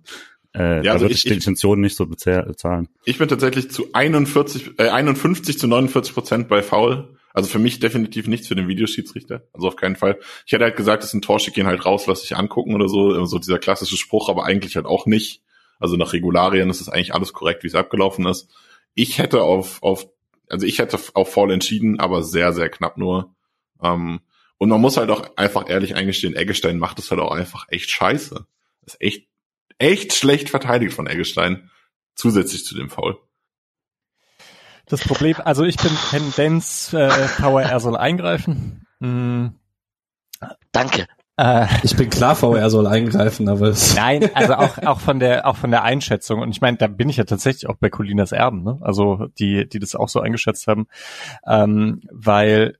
[0.55, 2.89] äh, Ja, da also würde ich- ich die Intention nicht so bezahl- bezahlen.
[3.05, 7.09] Ich bin tatsächlich zu 41, äh, 51 zu 49 Prozent bei Foul.
[7.33, 9.43] Also für mich definitiv nichts für den Videoschiedsrichter.
[9.53, 10.19] Also auf keinen Fall.
[10.45, 13.25] Ich hätte halt gesagt, das ist ein gehen halt raus, lass dich angucken oder so.
[13.25, 15.41] So dieser klassische Spruch, aber eigentlich halt auch nicht.
[15.79, 18.49] Also nach Regularien ist es eigentlich alles korrekt, wie es abgelaufen ist.
[18.93, 20.07] Ich hätte auf, auf,
[20.47, 23.33] also ich hätte auf Foul entschieden, aber sehr, sehr knapp nur.
[23.81, 24.21] Ähm,
[24.59, 27.89] Und man muss halt auch einfach ehrlich eingestehen, Eggestein macht es halt auch einfach echt
[27.89, 28.45] scheiße.
[28.85, 29.27] ist echt,
[29.77, 31.69] echt schlecht verteidigt von Eggestein.
[32.15, 33.17] Zusätzlich zu dem Foul.
[34.87, 38.85] Das Problem, also ich bin Tendenz, äh, VRR soll eingreifen.
[38.99, 39.53] Hm.
[40.71, 41.07] Danke.
[41.35, 45.47] Äh, ich bin klar, VR soll eingreifen, aber es Nein, also auch, auch von der,
[45.47, 46.41] auch von der Einschätzung.
[46.41, 48.77] Und ich meine, da bin ich ja tatsächlich auch bei Colinas Erben, ne?
[48.81, 50.87] Also die, die das auch so eingeschätzt haben.
[51.47, 52.77] Ähm, weil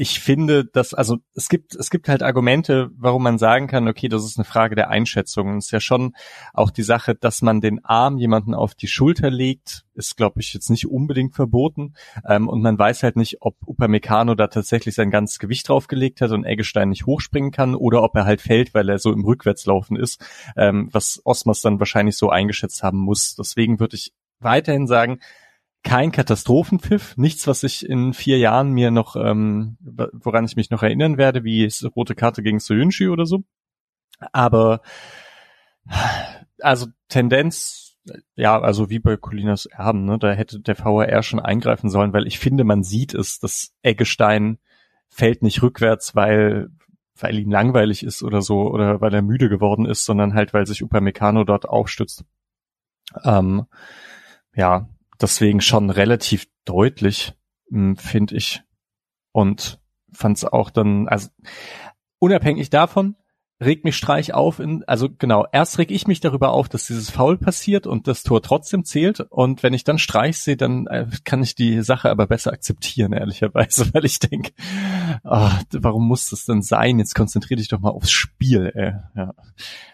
[0.00, 4.06] ich finde, dass, also es gibt, es gibt halt Argumente, warum man sagen kann, okay,
[4.06, 5.56] das ist eine Frage der Einschätzung.
[5.56, 6.14] Es ist ja schon
[6.54, 10.54] auch die Sache, dass man den Arm jemanden auf die Schulter legt, ist, glaube ich,
[10.54, 11.94] jetzt nicht unbedingt verboten.
[12.24, 16.30] Ähm, und man weiß halt nicht, ob Upamecano da tatsächlich sein ganzes Gewicht draufgelegt hat
[16.30, 19.96] und Eggestein nicht hochspringen kann oder ob er halt fällt, weil er so im Rückwärtslaufen
[19.96, 20.24] ist,
[20.56, 23.34] ähm, was Osmas dann wahrscheinlich so eingeschätzt haben muss.
[23.34, 25.18] Deswegen würde ich weiterhin sagen,
[25.84, 30.82] kein Katastrophenpfiff, nichts, was ich in vier Jahren mir noch, ähm, woran ich mich noch
[30.82, 33.44] erinnern werde, wie rote Karte gegen Soyunchi oder so.
[34.32, 34.82] Aber
[36.60, 37.96] also Tendenz,
[38.36, 42.26] ja, also wie bei Colinas Erben, ne, da hätte der VAR schon eingreifen sollen, weil
[42.26, 44.58] ich finde, man sieht es, dass Eggestein
[45.08, 46.70] fällt nicht rückwärts, weil
[47.20, 50.66] weil ihm langweilig ist oder so oder weil er müde geworden ist, sondern halt weil
[50.66, 52.24] sich Upamecano dort aufstützt.
[53.24, 53.66] Ähm,
[54.54, 54.88] ja,
[55.20, 57.34] deswegen schon relativ deutlich,
[57.70, 58.62] hm, finde ich.
[59.32, 59.80] Und
[60.12, 61.28] fand es auch dann, also
[62.18, 63.16] unabhängig davon,
[63.60, 67.10] regt mich Streich auf in, also genau, erst reg ich mich darüber auf, dass dieses
[67.10, 69.20] Foul passiert und das Tor trotzdem zählt.
[69.20, 73.12] Und wenn ich dann Streich sehe, dann äh, kann ich die Sache aber besser akzeptieren,
[73.12, 74.52] ehrlicherweise, weil ich denke,
[75.22, 76.98] warum muss das denn sein?
[76.98, 78.92] Jetzt konzentrier dich doch mal aufs Spiel, ey.
[79.16, 79.34] Ja.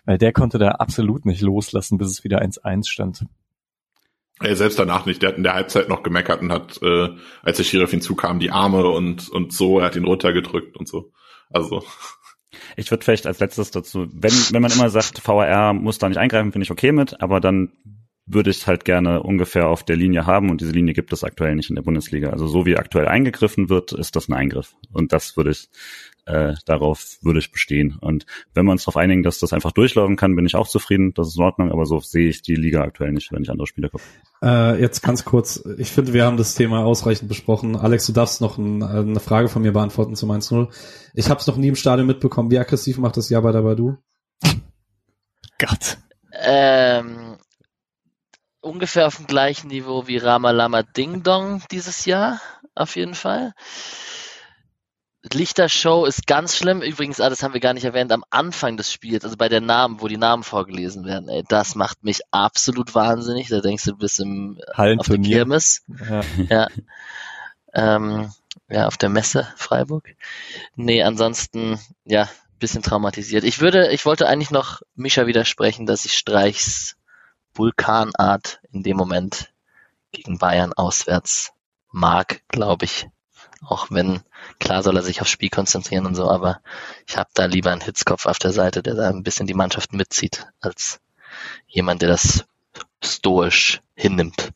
[0.04, 3.24] Weil der konnte da absolut nicht loslassen, bis es wieder 1-1 stand.
[4.40, 5.22] Er selbst danach nicht.
[5.22, 7.10] Der hat in der Halbzeit noch gemeckert und hat, äh,
[7.42, 10.76] als der Schiri auf ihn zukam, die Arme und, und so, er hat ihn runtergedrückt
[10.76, 11.12] und so.
[11.50, 11.84] Also.
[12.76, 16.18] Ich würde vielleicht als letztes dazu, wenn, wenn man immer sagt, VAR muss da nicht
[16.18, 17.72] eingreifen, bin ich okay mit, aber dann
[18.26, 21.54] würde ich halt gerne ungefähr auf der Linie haben und diese Linie gibt es aktuell
[21.54, 22.30] nicht in der Bundesliga.
[22.30, 24.74] Also so wie aktuell eingegriffen wird, ist das ein Eingriff.
[24.92, 25.68] Und das würde ich
[26.26, 27.98] äh, darauf würde ich bestehen.
[28.00, 31.12] Und wenn wir uns darauf einigen, dass das einfach durchlaufen kann, bin ich auch zufrieden.
[31.14, 33.66] Das ist in Ordnung, aber so sehe ich die Liga aktuell nicht, wenn ich andere
[33.66, 34.04] Spiele gucke.
[34.42, 35.62] Äh, jetzt ganz kurz.
[35.78, 37.76] Ich finde, wir haben das Thema ausreichend besprochen.
[37.76, 40.68] Alex, du darfst noch ein, eine Frage von mir beantworten zum 1-0.
[41.14, 42.50] Ich habe es noch nie im Stadion mitbekommen.
[42.50, 43.98] Wie aggressiv macht das Jabba dabei du?
[45.58, 45.98] Gott.
[46.42, 47.36] Ähm,
[48.64, 52.40] ungefähr auf dem gleichen Niveau wie Rama Lama Ding Dong dieses Jahr,
[52.74, 53.52] auf jeden Fall.
[55.32, 56.82] Lichtershow ist ganz schlimm.
[56.82, 59.62] Übrigens, ah, das haben wir gar nicht erwähnt, am Anfang des Spiels, also bei der
[59.62, 63.48] Namen, wo die Namen vorgelesen werden, ey, das macht mich absolut wahnsinnig.
[63.48, 65.84] Da denkst du, du bist im auf der Kirmes.
[66.08, 66.20] Ja.
[66.50, 66.68] ja.
[67.72, 68.30] Ähm,
[68.68, 70.14] ja, auf der Messe Freiburg.
[70.76, 73.44] Nee, ansonsten, ja, bisschen traumatisiert.
[73.44, 76.96] Ich würde, ich wollte eigentlich noch Mischa widersprechen, dass ich Streichs
[77.54, 79.52] Vulkanart in dem Moment
[80.12, 81.52] gegen Bayern auswärts
[81.90, 83.08] mag, glaube ich.
[83.66, 84.22] Auch wenn,
[84.58, 86.60] klar soll er sich aufs Spiel konzentrieren und so, aber
[87.06, 89.92] ich habe da lieber einen Hitzkopf auf der Seite, der da ein bisschen die Mannschaft
[89.92, 91.00] mitzieht, als
[91.66, 92.44] jemand, der das
[93.02, 94.52] stoisch hinnimmt.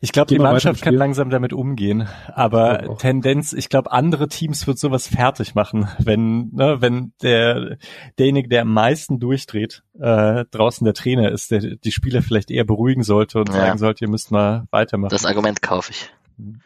[0.00, 4.78] Ich glaube, die Mannschaft kann langsam damit umgehen, aber Tendenz, ich glaube, andere Teams wird
[4.78, 7.78] sowas fertig machen, wenn ne, wenn der
[8.18, 12.64] derjenige, der am meisten durchdreht, äh, draußen der Trainer ist, der die Spieler vielleicht eher
[12.64, 13.54] beruhigen sollte und ja.
[13.54, 15.10] sagen sollte, ihr müsst mal weitermachen.
[15.10, 16.10] Das Argument kaufe ich.
[16.36, 16.60] Mhm.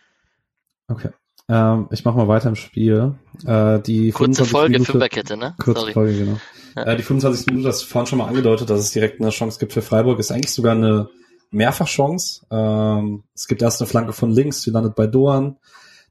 [0.89, 1.11] Okay.
[1.49, 3.15] Ähm, ich mache mal weiter im Spiel.
[3.47, 5.55] Äh, die Kurze Folge, Minute, Fünferkette, ne?
[5.59, 5.93] Kurze Sorry.
[5.93, 6.39] Folge, genau.
[6.77, 6.85] Ja.
[6.85, 9.73] Äh, die 25 Minuten, das vorhin schon mal angedeutet, dass es direkt eine Chance gibt
[9.73, 11.09] für Freiburg, ist eigentlich sogar eine
[11.53, 12.47] Mehrfachchance.
[12.51, 15.57] Ähm, es gibt erst eine Flanke von links, die landet bei Doan,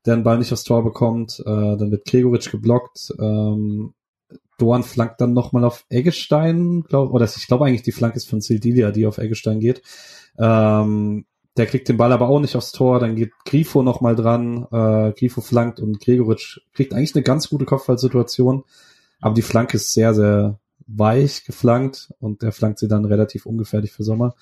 [0.05, 1.39] der den Ball nicht aufs Tor bekommt.
[1.39, 3.13] Äh, dann wird Gregoritsch geblockt.
[3.19, 3.93] Ähm,
[4.57, 8.41] Doan flankt dann nochmal auf Eggestein, glaub, oder ich glaube eigentlich, die Flanke ist von
[8.41, 9.81] Sildilia, die auf Eggestein geht.
[10.37, 11.25] Ähm,
[11.57, 15.11] der kriegt den Ball aber auch nicht aufs Tor, dann geht Grifo nochmal dran, äh,
[15.13, 18.63] Grifo flankt und Gregoritsch kriegt eigentlich eine ganz gute Kopfballsituation,
[19.19, 23.91] aber die Flanke ist sehr, sehr weich geflankt und der flankt sie dann relativ ungefährlich
[23.91, 24.35] für Sommer.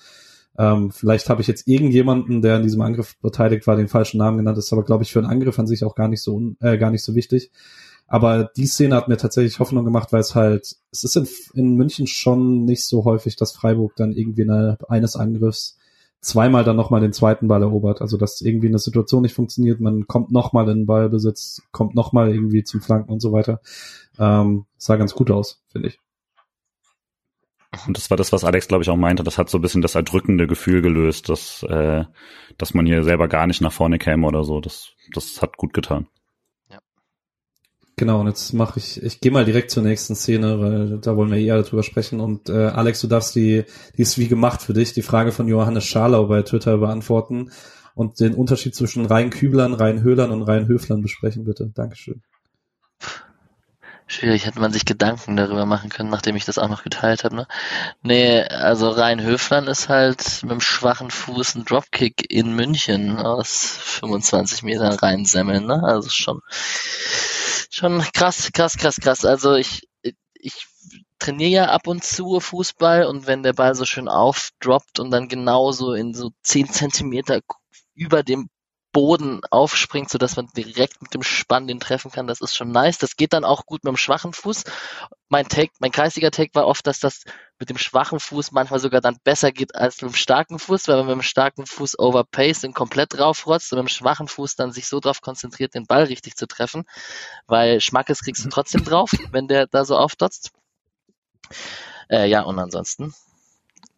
[0.60, 4.36] Ähm, vielleicht habe ich jetzt irgendjemanden, der in diesem Angriff beteiligt war, den falschen Namen
[4.36, 6.76] genannt, ist aber, glaube ich, für einen Angriff an sich auch gar nicht so, äh,
[6.76, 7.50] gar nicht so wichtig.
[8.06, 11.76] Aber die Szene hat mir tatsächlich Hoffnung gemacht, weil es halt, es ist in, in
[11.76, 15.78] München schon nicht so häufig, dass Freiburg dann irgendwie eine, eines Angriffs
[16.20, 18.02] zweimal dann nochmal den zweiten Ball erobert.
[18.02, 22.34] Also dass irgendwie eine Situation nicht funktioniert, man kommt nochmal in den Ballbesitz, kommt nochmal
[22.34, 23.60] irgendwie zum Flanken und so weiter.
[24.18, 26.00] Ähm, sah ganz gut aus, finde ich.
[27.86, 29.22] Und das war das, was Alex, glaube ich, auch meinte.
[29.22, 32.04] Das hat so ein bisschen das erdrückende Gefühl gelöst, dass, äh,
[32.58, 34.60] dass man hier selber gar nicht nach vorne käme oder so.
[34.60, 36.06] Das, das hat gut getan.
[36.70, 36.78] Ja.
[37.96, 41.30] Genau, und jetzt mache ich, ich gehe mal direkt zur nächsten Szene, weil da wollen
[41.30, 42.20] wir eh alle drüber sprechen.
[42.20, 43.64] Und äh, Alex, du darfst die,
[43.96, 47.50] die ist wie gemacht für dich, die Frage von Johannes Scharlau bei Twitter beantworten
[47.94, 51.70] und den Unterschied zwischen rein Küblern, rein Höhlern und rein Höflern besprechen, bitte.
[51.74, 52.22] Dankeschön.
[54.10, 57.36] Schwierig, hätte man sich Gedanken darüber machen können, nachdem ich das auch noch geteilt habe.
[57.36, 57.46] Ne?
[58.02, 63.78] Nee, also Rhein Höflern ist halt mit dem schwachen Fuß ein Dropkick in München aus
[63.78, 65.64] 25 Metern reinsemmeln.
[65.64, 65.84] Ne?
[65.84, 66.40] Also schon,
[67.70, 69.24] schon krass, krass, krass, krass.
[69.24, 69.88] Also ich,
[70.34, 70.66] ich
[71.20, 75.28] trainiere ja ab und zu Fußball und wenn der Ball so schön aufdroppt und dann
[75.28, 77.42] genauso in so 10 Zentimeter
[77.94, 78.50] über dem
[78.92, 82.26] Boden aufspringt, so dass man direkt mit dem Spann den treffen kann.
[82.26, 82.98] Das ist schon nice.
[82.98, 84.64] Das geht dann auch gut mit dem schwachen Fuß.
[85.28, 87.24] Mein Take, mein geistiger Take war oft, dass das
[87.58, 90.96] mit dem schwachen Fuß manchmal sogar dann besser geht als mit dem starken Fuß, weil
[90.96, 94.72] man mit dem starken Fuß overpaced und komplett draufrotzt und mit dem schwachen Fuß dann
[94.72, 96.84] sich so darauf konzentriert, den Ball richtig zu treffen,
[97.46, 100.50] weil Schmackes kriegst du trotzdem drauf, wenn der da so aufdotzt.
[102.08, 103.14] Äh, ja, und ansonsten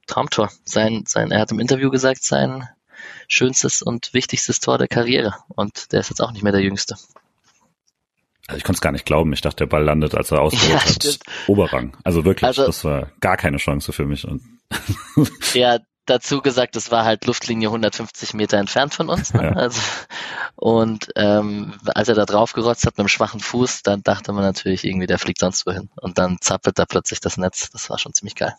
[0.07, 0.51] Traumtor.
[0.64, 2.68] Sein, sein, er hat im Interview gesagt, sein
[3.28, 5.34] schönstes und wichtigstes Tor der Karriere.
[5.48, 6.96] Und der ist jetzt auch nicht mehr der Jüngste.
[8.48, 9.32] Also ich konnte es gar nicht glauben.
[9.32, 11.18] Ich dachte, der Ball landet, als er ausgeholt ja, hat.
[11.46, 11.96] Oberrang.
[12.05, 14.26] Also wirklich, also, das war gar keine Chance für mich.
[14.26, 14.42] Und
[15.55, 19.32] ja, dazu gesagt, es war halt Luftlinie 150 Meter entfernt von uns.
[19.32, 19.44] Ne?
[19.44, 19.53] Ja.
[19.53, 19.80] Also,
[20.57, 24.42] und ähm, als er da drauf gerotzt hat mit dem schwachen Fuß, dann dachte man
[24.42, 25.90] natürlich irgendwie, der fliegt sonst wohin.
[26.00, 27.70] Und dann zappelt da plötzlich das Netz.
[27.70, 28.55] Das war schon ziemlich geil.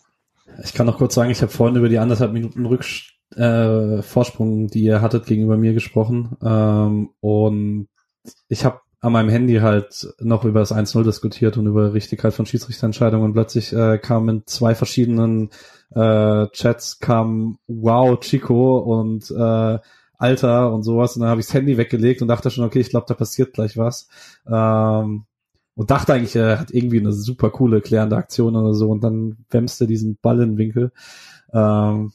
[0.62, 4.68] Ich kann noch kurz sagen, ich habe vorhin über die anderthalb Minuten Rückstand äh, Vorsprung,
[4.68, 6.36] die ihr hattet, gegenüber mir gesprochen.
[6.42, 7.88] Ähm, und
[8.48, 12.46] ich habe an meinem Handy halt noch über das 1-0 diskutiert und über Richtigkeit von
[12.46, 15.50] Schiedsrichterentscheidungen und plötzlich äh, kam in zwei verschiedenen
[15.94, 19.78] äh, Chats kam Wow Chico und äh,
[20.16, 22.88] Alter und sowas und dann habe ich das Handy weggelegt und dachte schon, okay, ich
[22.88, 24.08] glaube, da passiert gleich was.
[24.50, 25.24] Ähm,
[25.76, 29.44] und dachte eigentlich, er hat irgendwie eine super coole klärende Aktion oder so und dann
[29.50, 30.92] wämste diesen Ball in den Winkel.
[31.52, 32.12] Ähm,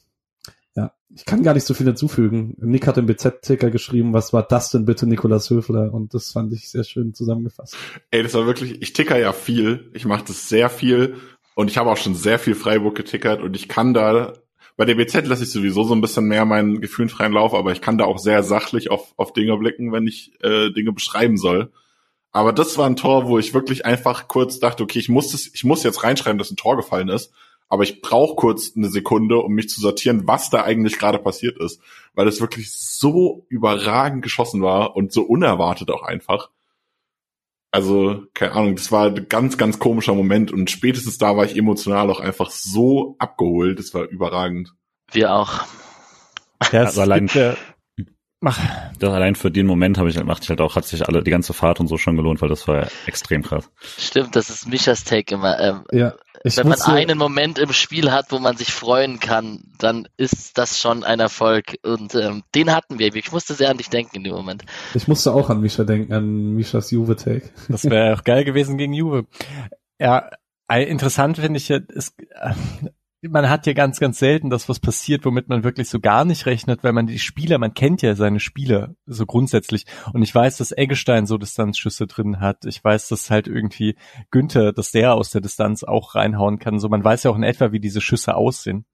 [1.14, 2.54] ich kann gar nicht so viel hinzufügen.
[2.58, 5.92] Nick hat im BZ-Ticker geschrieben, was war das denn bitte, Nikolas Höfler?
[5.92, 7.76] Und das fand ich sehr schön zusammengefasst.
[8.10, 9.90] Ey, das war wirklich, ich ticker ja viel.
[9.92, 11.16] Ich mache das sehr viel.
[11.54, 13.42] Und ich habe auch schon sehr viel Freiburg getickert.
[13.42, 14.34] Und ich kann da,
[14.76, 17.72] bei der BZ lasse ich sowieso so ein bisschen mehr meinen Gefühlen freien Lauf, aber
[17.72, 21.36] ich kann da auch sehr sachlich auf, auf Dinge blicken, wenn ich äh, Dinge beschreiben
[21.36, 21.72] soll.
[22.30, 25.50] Aber das war ein Tor, wo ich wirklich einfach kurz dachte, okay, ich muss das,
[25.52, 27.32] ich muss jetzt reinschreiben, dass ein Tor gefallen ist
[27.70, 31.56] aber ich brauche kurz eine Sekunde, um mich zu sortieren, was da eigentlich gerade passiert
[31.58, 31.80] ist,
[32.14, 36.50] weil es wirklich so überragend geschossen war und so unerwartet auch einfach.
[37.70, 41.56] Also, keine Ahnung, das war ein ganz, ganz komischer Moment und spätestens da war ich
[41.56, 44.74] emotional auch einfach so abgeholt, das war überragend.
[45.12, 45.64] Wir auch.
[46.72, 47.56] Ja, also allein, der,
[48.40, 48.58] Mach.
[48.98, 51.22] Das allein für den Moment habe ich halt, macht ich halt auch, hat sich alle
[51.22, 53.70] die ganze Fahrt und so schon gelohnt, weil das war extrem krass.
[53.98, 55.60] Stimmt, das ist Michas Take immer.
[55.60, 60.08] Ähm, ja, wenn man einen Moment im Spiel hat, wo man sich freuen kann, dann
[60.16, 61.76] ist das schon ein Erfolg.
[61.82, 63.14] Und ähm, den hatten wir.
[63.14, 64.64] Ich musste sehr an dich denken in dem Moment.
[64.94, 67.50] Ich musste auch an Misha denken, an Michas Juve-Take.
[67.68, 69.26] Das wäre auch geil gewesen gegen Juve.
[69.98, 70.30] Ja,
[70.68, 72.14] interessant finde ich ja, ist,
[73.22, 76.46] man hat ja ganz, ganz selten, dass was passiert, womit man wirklich so gar nicht
[76.46, 79.84] rechnet, weil man die Spieler, man kennt ja seine Spieler so grundsätzlich.
[80.12, 82.64] Und ich weiß, dass Eggestein so Distanzschüsse drin hat.
[82.64, 83.96] Ich weiß, dass halt irgendwie
[84.30, 86.78] Günther, dass der aus der Distanz auch reinhauen kann.
[86.78, 88.86] So, man weiß ja auch in etwa, wie diese Schüsse aussehen.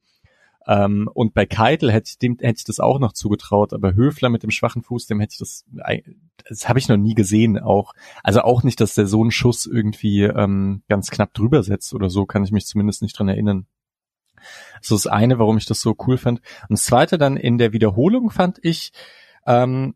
[0.66, 4.28] Ähm, und bei Keitel hätte ich, dem, hätte ich das auch noch zugetraut, aber Höfler
[4.28, 5.64] mit dem schwachen Fuß, dem hätte ich das,
[6.48, 7.92] das habe ich noch nie gesehen auch.
[8.24, 12.10] Also auch nicht, dass der so einen Schuss irgendwie ähm, ganz knapp drüber setzt oder
[12.10, 13.66] so, kann ich mich zumindest nicht dran erinnern.
[14.80, 16.40] Ist das eine, warum ich das so cool fand.
[16.68, 18.92] Und das zweite dann in der Wiederholung fand ich,
[19.46, 19.94] ähm,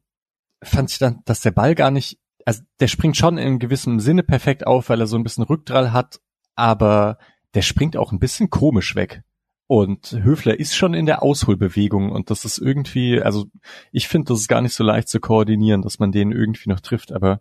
[0.63, 4.23] fand ich dann, dass der Ball gar nicht, also der springt schon in gewissem Sinne
[4.23, 6.21] perfekt auf, weil er so ein bisschen Rückdrall hat,
[6.55, 7.19] aber
[7.55, 9.23] der springt auch ein bisschen komisch weg.
[9.67, 13.47] Und Höfler ist schon in der Ausholbewegung und das ist irgendwie, also
[13.93, 16.81] ich finde, das ist gar nicht so leicht zu koordinieren, dass man den irgendwie noch
[16.81, 17.41] trifft, aber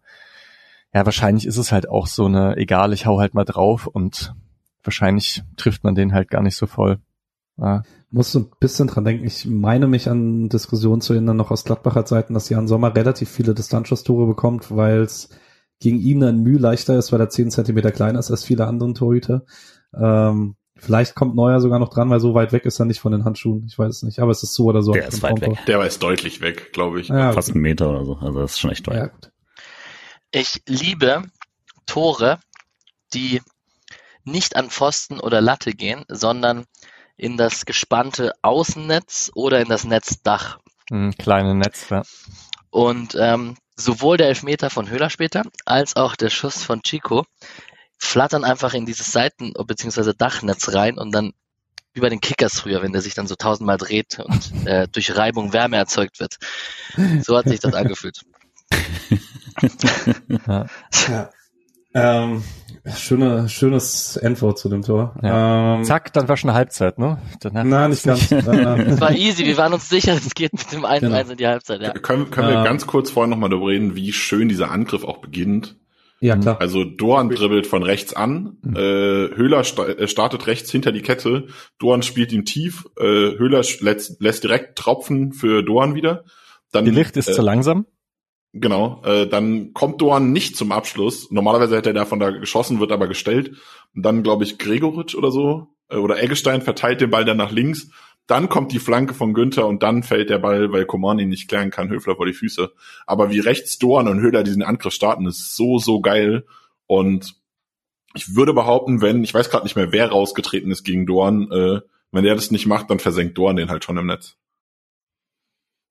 [0.93, 4.36] ja, wahrscheinlich ist es halt auch so eine, egal, ich hau halt mal drauf und
[4.90, 6.98] wahrscheinlich trifft man den halt gar nicht so voll.
[7.58, 7.84] Ja.
[8.10, 9.26] Muss so ein bisschen dran denken.
[9.26, 13.30] Ich meine mich an Diskussionen zu erinnern, noch aus Gladbacher Zeiten, dass Jan Sommer relativ
[13.30, 15.30] viele Distanzschuss-Tore bekommt, weil es
[15.80, 18.94] gegen ihn ein Mühe leichter ist, weil er zehn Zentimeter kleiner ist als viele andere
[18.94, 19.46] Torhüter.
[19.94, 23.12] Ähm, vielleicht kommt Neuer sogar noch dran, weil so weit weg ist er nicht von
[23.12, 23.66] den Handschuhen.
[23.68, 24.94] Ich weiß es nicht, aber es ist so oder so.
[24.94, 25.60] Der ist weit weg.
[25.68, 27.10] Der war jetzt deutlich weg, glaube ich.
[27.10, 28.16] Ja, Fast einen Meter oder so.
[28.16, 28.98] Also das ist schon echt weit.
[28.98, 29.30] Ja,
[30.32, 31.24] ich liebe
[31.86, 32.40] Tore,
[33.14, 33.42] die
[34.32, 36.66] nicht an Pfosten oder Latte gehen, sondern
[37.18, 40.60] in das gespannte Außennetz oder in das Netzdach.
[40.90, 42.04] Hm, kleine Netz, ja.
[42.70, 47.26] Und ähm, sowohl der Elfmeter von Höhler später als auch der Schuss von Chico
[47.98, 50.14] flattern einfach in dieses Seiten- bzw.
[50.18, 51.34] Dachnetz rein und dann
[51.94, 55.16] wie bei den Kickers früher, wenn der sich dann so tausendmal dreht und äh, durch
[55.16, 56.38] Reibung Wärme erzeugt wird.
[57.22, 58.22] So hat sich das angefühlt.
[60.48, 60.66] ja.
[61.08, 61.30] ja.
[61.94, 62.44] Ähm,
[62.96, 65.16] schöne, schönes Endwort zu dem Tor.
[65.24, 65.78] Ja.
[65.78, 67.20] Ähm, Zack, dann war schon Halbzeit, ne?
[67.40, 68.32] Danach Nein, nicht ganz.
[68.32, 71.32] Es war easy, wir waren uns sicher, es geht mit dem 1-1 genau.
[71.32, 71.82] in die Halbzeit.
[71.82, 71.94] Ja.
[71.94, 75.18] Können, können wir ähm, ganz kurz vorher nochmal darüber reden, wie schön dieser Angriff auch
[75.18, 75.78] beginnt?
[76.22, 76.60] Ja, klar.
[76.60, 78.76] Also Dorn dribbelt von rechts an, mhm.
[78.76, 78.80] äh,
[79.36, 81.48] Höhler sta äh, startet rechts hinter die Kette,
[81.80, 86.26] Dorn spielt ihn tief, äh, Höhler lässt, lässt direkt tropfen für Dorn wieder.
[86.72, 87.86] Dann, die Licht ist äh, zu langsam.
[88.54, 91.30] Genau, äh, dann kommt Dorn nicht zum Abschluss.
[91.30, 93.58] Normalerweise hätte er davon da geschossen, wird aber gestellt.
[93.95, 97.52] Und dann, glaube ich, Gregoritsch oder so, äh, oder Eggestein verteilt den Ball dann nach
[97.52, 97.89] links.
[98.26, 101.47] Dann kommt die Flanke von Günther und dann fällt der Ball, weil Coman ihn nicht
[101.47, 102.72] klären kann, Höfler vor die Füße.
[103.06, 106.45] Aber wie rechts Dorn und Höhler diesen Angriff starten, ist so, so geil.
[106.88, 107.36] Und
[108.16, 111.82] ich würde behaupten, wenn, ich weiß gerade nicht mehr, wer rausgetreten ist gegen Dorn, äh,
[112.12, 114.38] wenn der das nicht macht, dann versenkt Dorn den halt schon im Netz.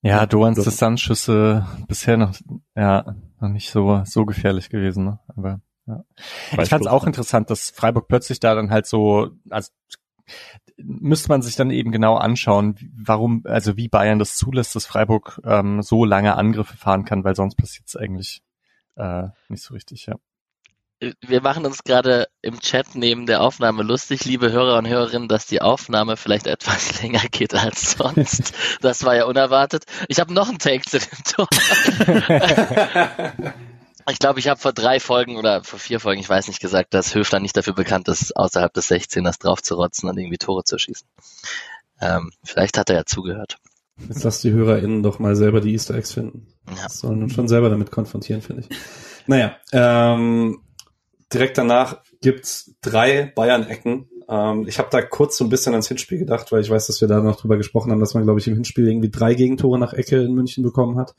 [0.03, 2.34] Ja, Doans Distanzschüsse bisher noch,
[2.76, 5.18] ja, noch nicht so, so gefährlich gewesen, ne?
[5.36, 6.05] aber, ja.
[6.62, 9.70] Ich fand es auch interessant, dass Freiburg plötzlich da dann halt so, also,
[10.76, 15.40] müsste man sich dann eben genau anschauen, warum, also wie Bayern das zulässt, dass Freiburg
[15.44, 18.42] ähm, so lange Angriffe fahren kann, weil sonst passiert es eigentlich
[18.94, 20.14] äh, nicht so richtig, ja
[21.01, 25.46] wir machen uns gerade im Chat neben der Aufnahme lustig, liebe Hörer und Hörerinnen, dass
[25.46, 28.53] die Aufnahme vielleicht etwas länger geht als sonst.
[28.80, 29.84] Das war ja unerwartet.
[30.09, 31.46] Ich habe noch einen Take zu dem Tor.
[34.11, 36.94] ich glaube, ich habe vor drei Folgen oder vor vier Folgen, ich weiß nicht, gesagt,
[36.94, 40.64] dass Höfler nicht dafür bekannt ist, außerhalb des 16ers drauf zu rotzen und irgendwie Tore
[40.64, 41.07] zu schießen.
[42.01, 43.59] Ähm, vielleicht hat er ja zugehört.
[44.09, 46.46] Jetzt lass die HörerInnen doch mal selber die Easter Eggs finden.
[46.76, 46.88] Ja.
[46.88, 48.78] Sollen uns schon selber damit konfrontieren, finde ich.
[49.26, 50.61] Naja, ähm,
[51.32, 54.08] direkt danach gibt's drei Bayern-Ecken.
[54.28, 57.00] Ähm, ich habe da kurz so ein bisschen ans Hinspiel gedacht, weil ich weiß, dass
[57.00, 59.78] wir da noch drüber gesprochen haben, dass man, glaube ich, im Hinspiel irgendwie drei Gegentore
[59.78, 61.14] nach Ecke in München bekommen hat.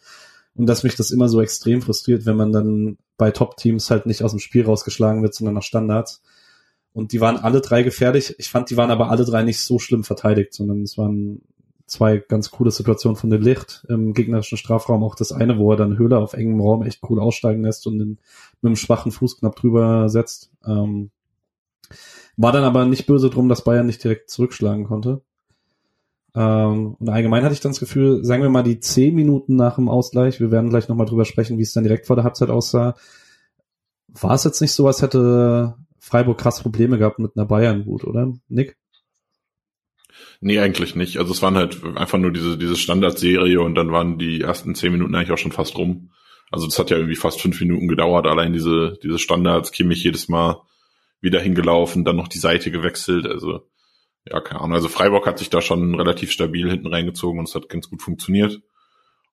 [0.56, 4.24] Und dass mich das immer so extrem frustriert, wenn man dann bei Top-Teams halt nicht
[4.24, 6.22] aus dem Spiel rausgeschlagen wird, sondern nach Standards.
[6.92, 8.36] Und die waren alle drei gefährlich.
[8.40, 11.42] Ich fand, die waren aber alle drei nicht so schlimm verteidigt, sondern es waren
[11.90, 15.04] zwei ganz coole Situationen von den Licht im gegnerischen Strafraum.
[15.04, 18.00] Auch das eine, wo er dann Höhler auf engem Raum echt cool aussteigen lässt und
[18.00, 18.20] den,
[18.62, 20.52] mit einem schwachen Fuß knapp drüber setzt.
[20.66, 21.12] Ähm,
[22.38, 25.22] war dann aber nicht böse drum, dass Bayern nicht direkt zurückschlagen konnte.
[26.36, 29.76] Ähm, und allgemein hatte ich dann das Gefühl, sagen wir mal die zehn Minuten nach
[29.76, 32.50] dem Ausgleich, wir werden gleich nochmal drüber sprechen, wie es dann direkt vor der Halbzeit
[32.50, 32.96] aussah,
[34.08, 38.34] war es jetzt nicht so, als hätte Freiburg krass Probleme gehabt mit einer Bayern-Wut, oder?
[38.48, 38.78] Nick?
[40.42, 41.18] Nee, eigentlich nicht.
[41.18, 44.92] Also es waren halt einfach nur diese, diese Standardserie und dann waren die ersten zehn
[44.92, 46.12] Minuten eigentlich auch schon fast rum.
[46.52, 50.30] Also das hat ja irgendwie fast fünf Minuten gedauert, allein diese, diese Standards, Kimmich jedes
[50.30, 50.62] Mal
[51.22, 53.68] wieder hingelaufen, dann noch die Seite gewechselt, also
[54.26, 54.76] ja, keine Ahnung.
[54.76, 58.02] Also Freiburg hat sich da schon relativ stabil hinten reingezogen und es hat ganz gut
[58.02, 58.62] funktioniert.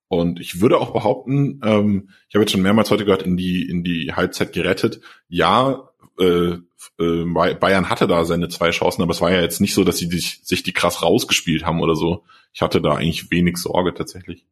[0.09, 3.69] Und ich würde auch behaupten, ähm, ich habe jetzt schon mehrmals heute gehört, in die,
[3.69, 5.01] in die Halbzeit gerettet.
[5.29, 6.59] Ja, äh,
[6.99, 9.99] äh, Bayern hatte da seine zwei Chancen, aber es war ja jetzt nicht so, dass
[9.99, 12.25] sie sich, sich die krass rausgespielt haben oder so.
[12.53, 14.47] Ich hatte da eigentlich wenig Sorge tatsächlich.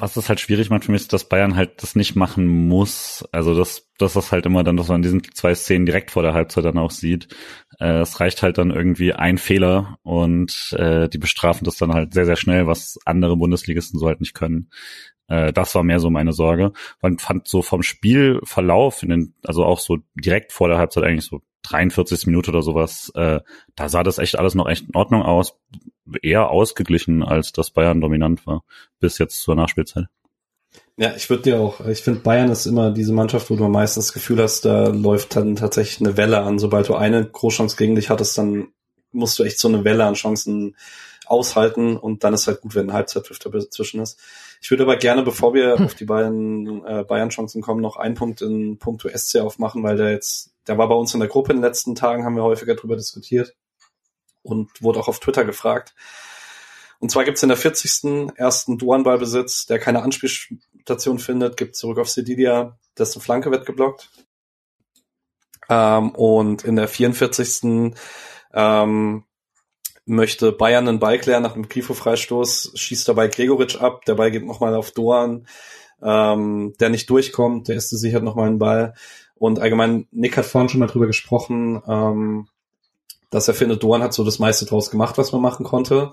[0.00, 3.24] Was es halt schwierig macht für mich, ist, dass Bayern halt das nicht machen muss.
[3.32, 6.34] Also das, das ist halt immer dann, dass man diesen zwei Szenen direkt vor der
[6.34, 7.26] Halbzeit dann auch sieht.
[7.80, 12.14] Äh, es reicht halt dann irgendwie ein Fehler und äh, die bestrafen das dann halt
[12.14, 14.70] sehr, sehr schnell, was andere Bundesligisten so halt nicht können.
[15.28, 16.72] Äh, das war mehr so meine Sorge.
[17.00, 21.26] Man fand so vom Spielverlauf, in den, also auch so direkt vor der Halbzeit eigentlich
[21.26, 23.40] so 43 Minute oder sowas, äh,
[23.76, 25.56] da sah das echt alles noch echt in Ordnung aus.
[26.22, 28.64] Eher ausgeglichen, als dass Bayern dominant war,
[28.98, 30.06] bis jetzt zur Nachspielzeit.
[30.96, 34.06] Ja, ich würde dir auch, ich finde Bayern ist immer diese Mannschaft, wo du meistens
[34.06, 36.58] das Gefühl hast, da läuft dann tatsächlich eine Welle an.
[36.58, 38.68] Sobald du eine Großchance gegen dich hattest, dann
[39.12, 40.76] musst du echt so eine Welle an Chancen
[41.26, 44.18] aushalten und dann ist halt gut, wenn ein Halbzeitpfiff dazwischen ist.
[44.60, 48.42] Ich würde aber gerne, bevor wir auf die beiden äh, Bayern-Chancen kommen, noch einen Punkt
[48.42, 51.58] in puncto SC aufmachen, weil der jetzt, der war bei uns in der Gruppe in
[51.58, 53.54] den letzten Tagen, haben wir häufiger drüber diskutiert
[54.42, 55.94] und wurde auch auf Twitter gefragt.
[56.98, 58.32] Und zwar gibt's in der 40.
[58.34, 64.10] ersten Duan-Ballbesitz, der keine Anspielstation findet, gibt zurück auf Sedilia, dessen Flanke wird geblockt.
[65.68, 67.94] Ähm, und in der 44.
[68.54, 69.24] Ähm,
[70.08, 74.46] möchte Bayern einen Ball klären nach einem Grifo-Freistoß, schießt dabei Gregoritsch ab, der Ball geht
[74.46, 75.46] nochmal auf Doan,
[76.02, 78.94] ähm, der nicht durchkommt, der erste sichert nochmal einen Ball.
[79.34, 82.48] Und allgemein, Nick hat vorhin schon mal drüber gesprochen, ähm,
[83.30, 86.12] dass er findet, Doan hat so das meiste draus gemacht, was man machen konnte.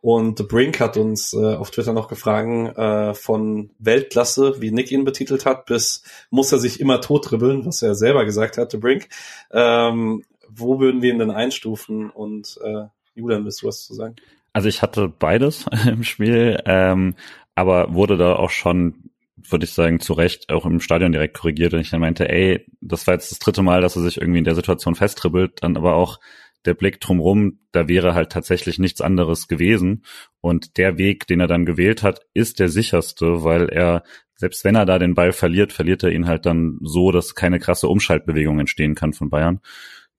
[0.00, 4.90] Und The Brink hat uns äh, auf Twitter noch gefragt, äh, von Weltklasse, wie Nick
[4.90, 8.78] ihn betitelt hat, bis muss er sich immer totdribbeln, was er selber gesagt hat, The
[8.78, 9.08] Brink.
[9.52, 12.10] Ähm, wo würden wir ihn denn einstufen?
[12.10, 14.16] Und äh, Julian, willst du was zu sagen?
[14.52, 17.14] Also ich hatte beides im Spiel, ähm,
[17.54, 21.74] aber wurde da auch schon, würde ich sagen, zu Recht auch im Stadion direkt korrigiert
[21.74, 24.38] und ich dann meinte, ey, das war jetzt das dritte Mal, dass er sich irgendwie
[24.38, 26.18] in der Situation festtribbelt, dann aber auch
[26.64, 30.04] der Blick drumrum, da wäre halt tatsächlich nichts anderes gewesen.
[30.40, 34.04] Und der Weg, den er dann gewählt hat, ist der sicherste, weil er,
[34.36, 37.58] selbst wenn er da den Ball verliert, verliert er ihn halt dann so, dass keine
[37.58, 39.60] krasse Umschaltbewegung entstehen kann von Bayern.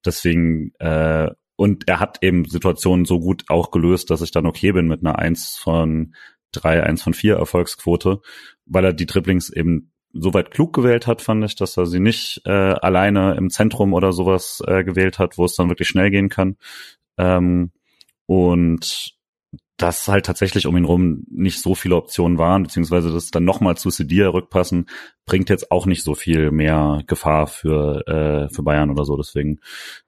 [0.05, 1.29] Deswegen, äh,
[1.63, 4.99] und er hat eben Situationen so gut auch gelöst, dass ich dann okay bin mit
[4.99, 6.13] einer 1 von
[6.51, 8.19] 3, 1 von 4 Erfolgsquote,
[8.65, 12.41] weil er die Dribblings eben soweit klug gewählt hat, fand ich, dass er sie nicht
[12.43, 16.27] äh, alleine im Zentrum oder sowas äh, gewählt hat, wo es dann wirklich schnell gehen
[16.27, 16.57] kann.
[17.17, 17.71] Ähm,
[18.25, 19.13] und
[19.77, 23.75] dass halt tatsächlich um ihn rum nicht so viele Optionen waren, beziehungsweise das dann nochmal
[23.75, 24.87] zu Sedia rückpassen,
[25.25, 29.17] bringt jetzt auch nicht so viel mehr Gefahr für, äh, für Bayern oder so.
[29.17, 29.59] Deswegen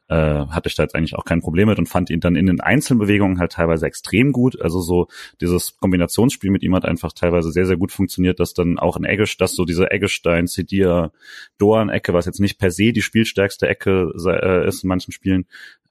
[0.07, 2.45] äh, hatte ich da jetzt eigentlich auch kein Problem mit und fand ihn dann in
[2.45, 4.61] den Einzelbewegungen halt teilweise extrem gut.
[4.61, 5.07] Also so
[5.41, 9.03] dieses Kombinationsspiel mit ihm hat einfach teilweise sehr, sehr gut funktioniert, dass dann auch in
[9.03, 11.11] Eggisch, dass so diese Eggestein, Sedia,
[11.57, 15.47] Doan-Ecke, was jetzt nicht per se die spielstärkste Ecke äh, ist in manchen Spielen,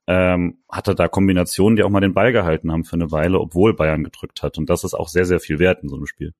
[0.07, 3.73] ähm, hatte da Kombinationen, die auch mal den Ball gehalten haben für eine Weile, obwohl
[3.73, 4.57] Bayern gedrückt hat.
[4.57, 6.33] Und das ist auch sehr, sehr viel wert in so einem Spiel.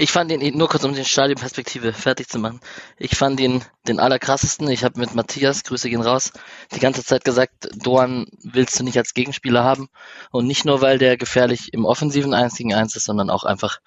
[0.00, 2.60] Ich fand ihn, nur kurz um die Stadionperspektive fertig zu machen,
[2.98, 4.70] ich fand ihn den allerkrassesten.
[4.70, 6.32] Ich habe mit Matthias, Grüße gehen raus,
[6.72, 9.88] die ganze Zeit gesagt, Doan willst du nicht als Gegenspieler haben.
[10.30, 13.80] Und nicht nur, weil der gefährlich im offensiven 1 gegen 1 ist, sondern auch einfach,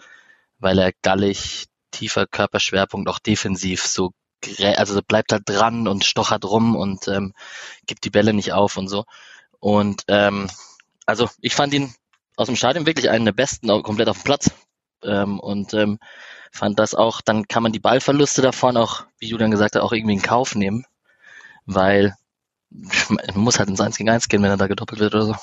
[0.60, 4.12] weil er gallig, tiefer Körperschwerpunkt, auch defensiv so
[4.76, 7.34] also bleibt halt dran und stochert rum und ähm,
[7.86, 9.06] gibt die Bälle nicht auf und so.
[9.60, 10.50] Und ähm,
[11.06, 11.94] also ich fand ihn
[12.36, 14.52] aus dem Stadion wirklich einen der besten, komplett auf dem Platz.
[15.04, 16.00] Ähm, und ähm,
[16.52, 19.94] fand das auch, dann kann man die Ballverluste davon auch, wie Julian gesagt hat, auch
[19.94, 20.86] irgendwie in Kauf nehmen,
[21.66, 22.16] weil
[23.10, 25.36] man muss halt ins 1 gegen 1 gehen, wenn er da gedoppelt wird oder so.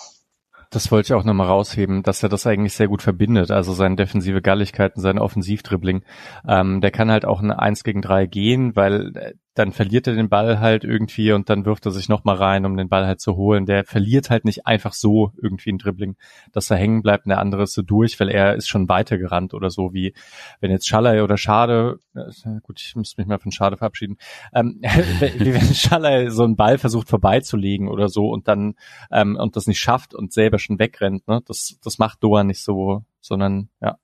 [0.71, 3.97] Das wollte ich auch nochmal rausheben, dass er das eigentlich sehr gut verbindet, also seine
[3.97, 6.05] defensive Galligkeiten, seine Offensivdribbling.
[6.47, 10.15] Ähm, der kann halt auch eine 1 gegen 3 gehen, weil äh, dann verliert er
[10.15, 13.21] den Ball halt irgendwie und dann wirft er sich nochmal rein, um den Ball halt
[13.21, 13.67] zu holen.
[13.67, 16.17] Der verliert halt nicht einfach so irgendwie ein Dribbling,
[16.53, 19.55] dass er hängen bleibt und der andere ist so durch, weil er ist schon weitergerannt
[19.55, 20.15] oder so, wie
[20.61, 22.31] wenn jetzt Schallei oder Schade, äh,
[22.63, 24.17] gut, ich muss mich mal von Schade verabschieden,
[24.55, 28.77] ähm, wie wenn Schallei so einen Ball versucht vorbeizulegen oder so und dann
[29.11, 31.43] ähm, und das nicht schafft und selber schon wegrennt, ne?
[31.47, 33.99] Das, das macht Doa nicht so, sondern ja,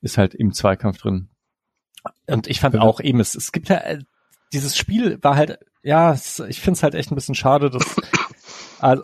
[0.00, 1.28] ist halt im Zweikampf drin.
[2.26, 3.98] Und ich fand auch eben, es, es gibt ja äh,
[4.52, 7.96] dieses Spiel war halt, ja, ich finde es halt echt ein bisschen schade, dass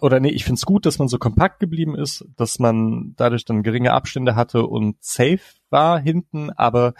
[0.00, 3.44] oder nee, ich finde es gut, dass man so kompakt geblieben ist, dass man dadurch
[3.44, 5.40] dann geringe Abstände hatte und safe
[5.70, 6.94] war hinten, aber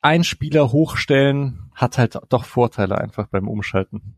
[0.00, 4.16] ein Spieler hochstellen hat halt doch Vorteile einfach beim Umschalten.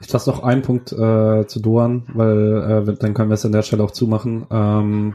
[0.00, 3.52] Ich lasse noch einen Punkt äh, zu Doan, weil äh, dann können wir es an
[3.52, 4.46] der Stelle auch zumachen.
[4.50, 5.14] Ähm,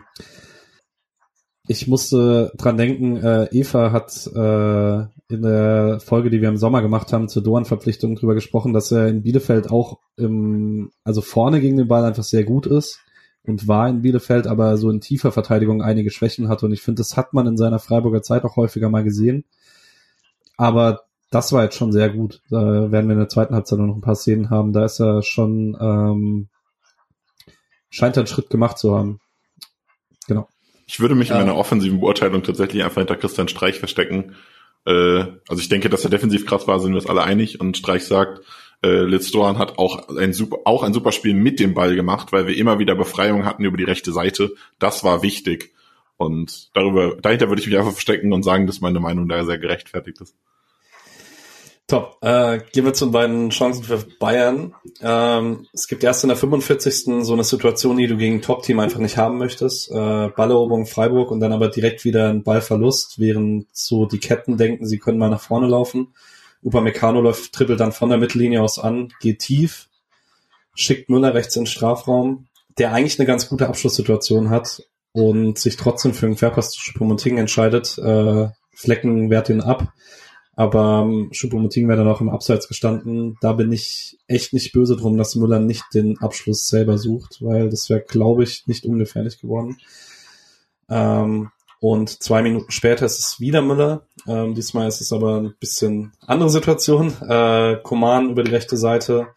[1.72, 6.82] ich musste dran denken, äh, Eva hat äh, in der Folge, die wir im Sommer
[6.82, 11.78] gemacht haben, zur Doan-Verpflichtung drüber gesprochen, dass er in Bielefeld auch im, also vorne gegen
[11.78, 13.00] den Ball einfach sehr gut ist
[13.44, 16.66] und war in Bielefeld, aber so in tiefer Verteidigung einige Schwächen hatte.
[16.66, 19.46] Und ich finde, das hat man in seiner Freiburger Zeit auch häufiger mal gesehen.
[20.58, 22.42] Aber das war jetzt schon sehr gut.
[22.50, 24.74] Da werden wir in der zweiten Halbzeit noch ein paar Szenen haben.
[24.74, 26.50] Da ist er schon, ähm,
[27.90, 29.22] scheint er einen Schritt gemacht zu haben.
[30.92, 31.36] Ich würde mich ja.
[31.40, 34.36] in meiner offensiven Beurteilung tatsächlich einfach hinter Christian Streich verstecken.
[34.86, 37.62] Äh, also ich denke, dass er defensiv krass war, sind wir uns alle einig.
[37.62, 38.42] Und Streich sagt,
[38.84, 42.34] äh, Litz Doran hat auch ein super, auch ein super Spiel mit dem Ball gemacht,
[42.34, 44.52] weil wir immer wieder Befreiung hatten über die rechte Seite.
[44.80, 45.74] Das war wichtig.
[46.18, 49.60] Und darüber, dahinter würde ich mich einfach verstecken und sagen, dass meine Meinung da sehr
[49.60, 50.36] gerechtfertigt ist.
[51.92, 52.20] Top.
[52.22, 54.74] Äh, gehen wir zu den beiden Chancen für Bayern.
[55.02, 57.26] Ähm, es gibt erst in der 45.
[57.26, 59.92] so eine Situation, die du gegen Top-Team einfach nicht haben möchtest.
[59.92, 64.86] Äh, Balleroberung Freiburg und dann aber direkt wieder ein Ballverlust, während so die Ketten denken,
[64.86, 66.14] sie können mal nach vorne laufen.
[66.64, 69.90] Upamecano läuft, trippelt dann von der Mittellinie aus an, geht tief,
[70.74, 74.82] schickt Müller rechts in den Strafraum, der eigentlich eine ganz gute Abschlusssituation hat
[75.12, 77.98] und sich trotzdem für einen Querpass zu Schuppomoting entscheidet.
[77.98, 79.92] Äh, Flecken wehrt ihn ab
[80.62, 83.36] aber ähm, Choupo-Moting wäre dann auch im Abseits gestanden.
[83.42, 87.72] Da bin ich echt nicht böse drum, dass Müller nicht den Abschluss selber sucht, weil
[87.72, 89.80] das wäre, glaube ich, nicht ungefährlich geworden.
[90.88, 91.50] Ähm,
[91.80, 94.06] und zwei Minuten später ist es wieder Müller.
[94.28, 97.12] Ähm, diesmal ist es aber ein bisschen andere Situation.
[97.28, 99.30] Äh, Koman über die rechte Seite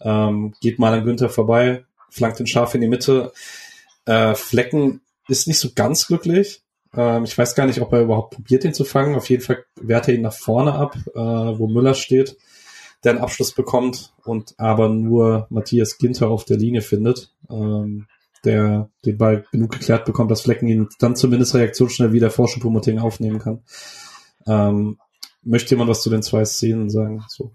[0.00, 3.32] ähm, geht mal an Günther vorbei, flankt den Schaf in die Mitte.
[4.04, 6.62] Äh, Flecken ist nicht so ganz glücklich.
[6.94, 9.14] Ähm, ich weiß gar nicht, ob er überhaupt probiert, den zu fangen.
[9.14, 12.36] Auf jeden Fall wehrt er ihn nach vorne ab, äh, wo Müller steht,
[13.04, 18.06] der einen Abschluss bekommt und aber nur Matthias Ginter auf der Linie findet, ähm,
[18.44, 23.38] der den Ball genug geklärt bekommt, dass Flecken ihn dann zumindest reaktionsschnell wieder Vorschub aufnehmen
[23.38, 23.62] kann.
[24.46, 24.98] Ähm,
[25.42, 27.24] möchte jemand was zu den zwei Szenen sagen?
[27.28, 27.52] So.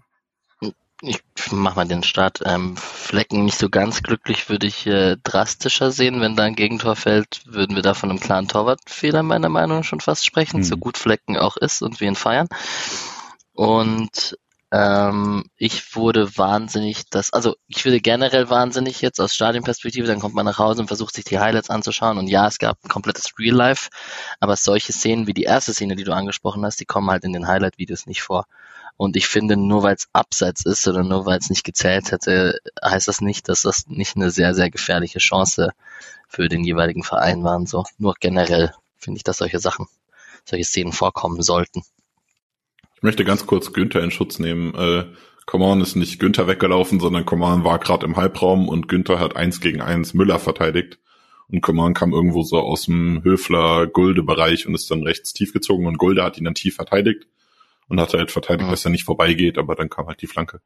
[1.46, 2.40] Ich mach mal den Start.
[2.44, 6.20] Ähm, Flecken nicht so ganz glücklich würde ich äh, drastischer sehen.
[6.20, 9.84] Wenn da ein Gegentor fällt, würden wir da von einem klaren Torwartfehler meiner Meinung nach
[9.84, 10.64] schon fast sprechen, Mhm.
[10.64, 12.48] so gut Flecken auch ist und wir ihn feiern.
[13.52, 14.36] Und
[14.72, 20.34] ähm, ich wurde wahnsinnig, das, also ich würde generell wahnsinnig jetzt aus Stadionperspektive, dann kommt
[20.34, 23.38] man nach Hause und versucht sich die Highlights anzuschauen und ja, es gab ein komplettes
[23.38, 23.90] Real Life,
[24.40, 27.32] aber solche Szenen wie die erste Szene, die du angesprochen hast, die kommen halt in
[27.32, 28.46] den Highlight-Videos nicht vor.
[28.96, 32.58] Und ich finde, nur weil es abseits ist oder nur weil es nicht gezählt hätte,
[32.82, 35.72] heißt das nicht, dass das nicht eine sehr, sehr gefährliche Chance
[36.28, 37.56] für den jeweiligen Verein war.
[37.56, 37.84] Und so.
[37.98, 39.86] Nur generell finde ich, dass solche Sachen,
[40.44, 41.82] solche Szenen vorkommen sollten.
[42.96, 44.74] Ich möchte ganz kurz Günther in Schutz nehmen.
[44.74, 45.04] Äh,
[45.44, 49.60] Coman ist nicht Günther weggelaufen, sondern Coman war gerade im Halbraum und Günther hat eins
[49.60, 50.98] gegen eins Müller verteidigt.
[51.48, 55.98] Und Coman kam irgendwo so aus dem Höfler-Gulde-Bereich und ist dann rechts tief gezogen und
[55.98, 57.26] Gulde hat ihn dann tief verteidigt
[57.88, 58.70] und hat halt verteidigt, Mhm.
[58.72, 60.60] dass er nicht vorbeigeht, aber dann kam halt die Flanke.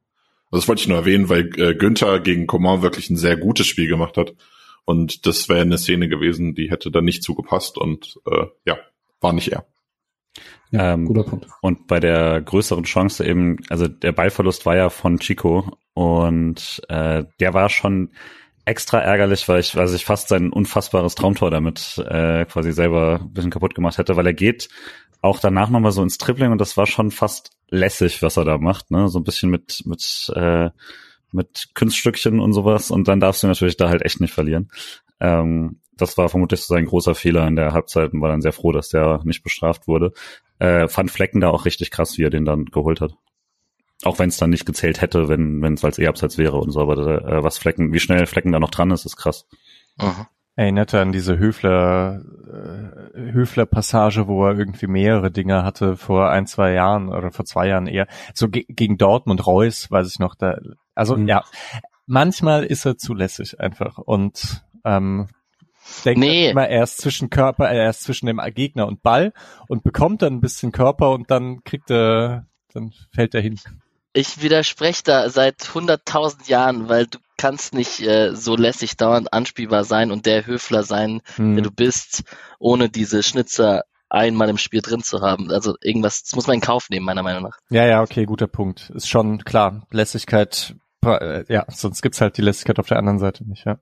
[0.50, 3.66] Also das wollte ich nur erwähnen, weil äh, Günther gegen Coman wirklich ein sehr gutes
[3.66, 4.34] Spiel gemacht hat.
[4.84, 8.78] Und das wäre eine Szene gewesen, die hätte dann nicht zugepasst und äh, ja,
[9.20, 9.66] war nicht er.
[10.70, 11.46] Ja, Ähm, guter Punkt.
[11.60, 17.24] Und bei der größeren Chance eben, also der Ballverlust war ja von Chico und äh,
[17.40, 18.10] der war schon
[18.64, 23.32] extra ärgerlich, weil ich, weil ich fast sein unfassbares Traumtor damit äh, quasi selber ein
[23.32, 24.68] bisschen kaputt gemacht hätte, weil er geht
[25.20, 28.58] auch danach nochmal so ins Tripling und das war schon fast lässig, was er da
[28.58, 29.08] macht, ne?
[29.08, 30.70] So ein bisschen mit, mit, äh,
[31.32, 34.70] mit Kunststückchen und sowas und dann darfst du natürlich da halt echt nicht verlieren.
[35.20, 38.52] Ähm, das war vermutlich so sein großer Fehler in der Halbzeit und war dann sehr
[38.52, 40.12] froh, dass der nicht bestraft wurde.
[40.60, 43.14] Äh, fand Flecken da auch richtig krass, wie er den dann geholt hat.
[44.04, 46.96] Auch wenn es dann nicht gezählt hätte, wenn es als E-Abseits wäre und so, aber
[47.26, 49.46] äh, was Flecken, wie schnell Flecken da noch dran ist, ist krass.
[50.00, 50.26] Mhm.
[50.58, 52.20] Erinnerte an diese Höfler,
[53.14, 57.68] äh, Höfler-Passage, wo er irgendwie mehrere Dinge hatte vor ein, zwei Jahren oder vor zwei
[57.68, 58.08] Jahren eher.
[58.34, 60.58] So ge gegen Dortmund Reus, weiß ich noch, da,
[60.96, 61.28] also Mhm.
[61.28, 61.44] ja,
[62.06, 65.28] manchmal ist er zulässig einfach und ähm,
[66.04, 66.50] denkt Nee.
[66.50, 69.32] immer erst zwischen Körper, äh, erst zwischen dem Gegner und Ball
[69.68, 73.60] und bekommt dann ein bisschen Körper und dann kriegt er, dann fällt er hin.
[74.12, 79.84] Ich widerspreche da seit 100.000 Jahren, weil du kannst nicht äh, so lässig dauernd anspielbar
[79.84, 81.54] sein und der Höfler sein, Hm.
[81.54, 82.24] der du bist,
[82.58, 85.50] ohne diese Schnitzer einmal im Spiel drin zu haben.
[85.50, 87.58] Also irgendwas, das muss man in Kauf nehmen, meiner Meinung nach.
[87.70, 88.90] Ja, ja, okay, guter Punkt.
[88.94, 89.86] Ist schon klar.
[89.90, 90.74] Lässigkeit,
[91.04, 93.78] äh, ja, sonst gibt's halt die Lässigkeit auf der anderen Seite nicht, ja.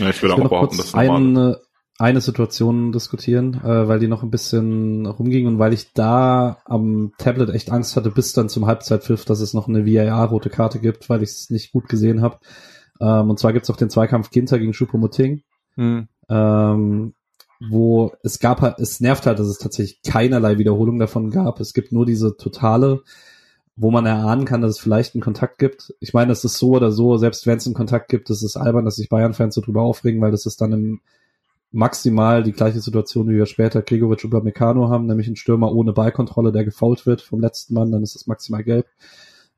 [0.00, 1.60] Ja, ich würde auch noch behaupten, dass eine,
[1.98, 7.12] eine Situation diskutieren, äh, weil die noch ein bisschen rumging und weil ich da am
[7.18, 11.10] Tablet echt Angst hatte, bis dann zum Halbzeitpfiff, dass es noch eine VAR-rote Karte gibt,
[11.10, 12.38] weil ich es nicht gut gesehen habe.
[13.00, 15.42] Ähm, und zwar gibt's auch den Zweikampf Ginter gegen Choupo-Moting,
[15.76, 16.08] Hm.
[16.28, 17.14] ähm,
[17.60, 21.60] wo es gab halt, es nervt halt, dass es tatsächlich keinerlei Wiederholung davon gab.
[21.60, 23.02] Es gibt nur diese totale,
[23.76, 25.94] wo man erahnen kann, dass es vielleicht einen Kontakt gibt.
[26.00, 28.56] Ich meine, es ist so oder so, selbst wenn es einen Kontakt gibt, ist es
[28.56, 31.00] albern, dass sich Bayern-Fans so drüber aufregen, weil das ist dann im
[31.70, 35.92] maximal die gleiche Situation, wie wir später Gregoritsch über Meccano haben, nämlich einen Stürmer ohne
[35.92, 38.86] Ballkontrolle, der gefault wird vom letzten Mann, dann ist es maximal gelb.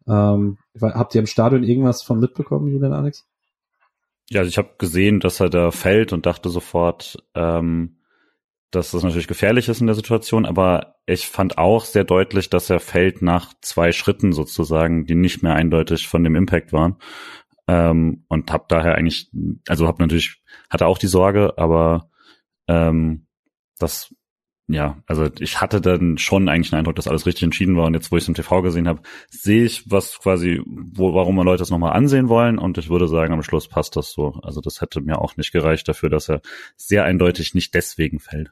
[0.08, 3.26] Ähm, habt ihr im Stadion irgendwas von mitbekommen, Julian Alex?
[4.32, 7.96] Ja, also ich habe gesehen, dass er da fällt und dachte sofort, ähm,
[8.70, 12.70] dass das natürlich gefährlich ist in der Situation, aber ich fand auch sehr deutlich, dass
[12.70, 16.96] er fällt nach zwei Schritten sozusagen, die nicht mehr eindeutig von dem Impact waren.
[17.66, 19.30] Ähm, und habe daher eigentlich,
[19.66, 20.40] also habe natürlich,
[20.70, 22.10] hatte auch die Sorge, aber
[22.68, 23.26] ähm,
[23.78, 24.14] das,
[24.72, 27.86] ja, also ich hatte dann schon eigentlich den Eindruck, dass alles richtig entschieden war.
[27.86, 31.36] Und jetzt, wo ich es im TV gesehen habe, sehe ich, was quasi, wo, warum
[31.36, 32.58] man Leute das nochmal ansehen wollen.
[32.58, 34.34] Und ich würde sagen, am Schluss passt das so.
[34.42, 36.40] Also das hätte mir auch nicht gereicht dafür, dass er
[36.76, 38.50] sehr eindeutig nicht deswegen fällt.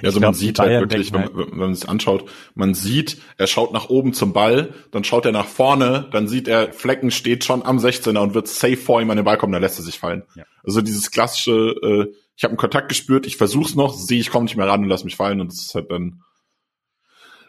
[0.00, 2.28] Ja, also man glaub, die sieht halt Bayern wirklich, wenn, man- wenn man es anschaut,
[2.54, 6.48] man sieht, er schaut nach oben zum Ball, dann schaut er nach vorne, dann sieht
[6.48, 9.52] er, Flecken steht schon am 16er und wird safe vor ihm an den Ball kommen,
[9.52, 10.24] dann lässt er sich fallen.
[10.34, 10.42] Ja.
[10.64, 11.52] Also dieses klassische,
[11.82, 14.82] äh, ich habe einen Kontakt gespürt, ich versuch's noch, sehe, ich komme nicht mehr ran
[14.82, 16.22] und lass mich fallen und das ist halt dann.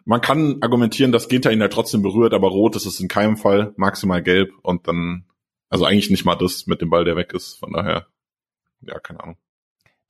[0.06, 3.36] Man kann argumentieren, dass Ginter ihn ja trotzdem berührt, aber rot ist es in keinem
[3.36, 5.26] Fall, maximal gelb und dann,
[5.70, 8.08] also eigentlich nicht mal das mit dem Ball, der weg ist, von daher,
[8.82, 9.38] ja, keine Ahnung.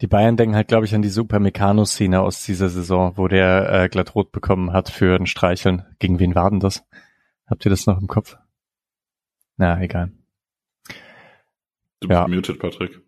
[0.01, 3.71] Die Bayern denken halt, glaube ich, an die Super Meccano-Szene aus dieser Saison, wo der
[3.85, 5.85] äh, glatt rot bekommen hat für ein Streicheln.
[5.97, 6.85] Gegen wen war denn das?
[7.47, 8.37] Habt ihr das noch im Kopf?
[9.55, 10.11] Na, egal.
[11.99, 12.25] Du Ja.
[12.25, 13.01] bist muted, Patrick.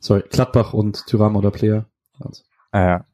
[0.00, 1.86] Sorry, Gladbach und Tyram oder Player.
[2.18, 2.42] Also.
[2.72, 3.04] Ah, ja.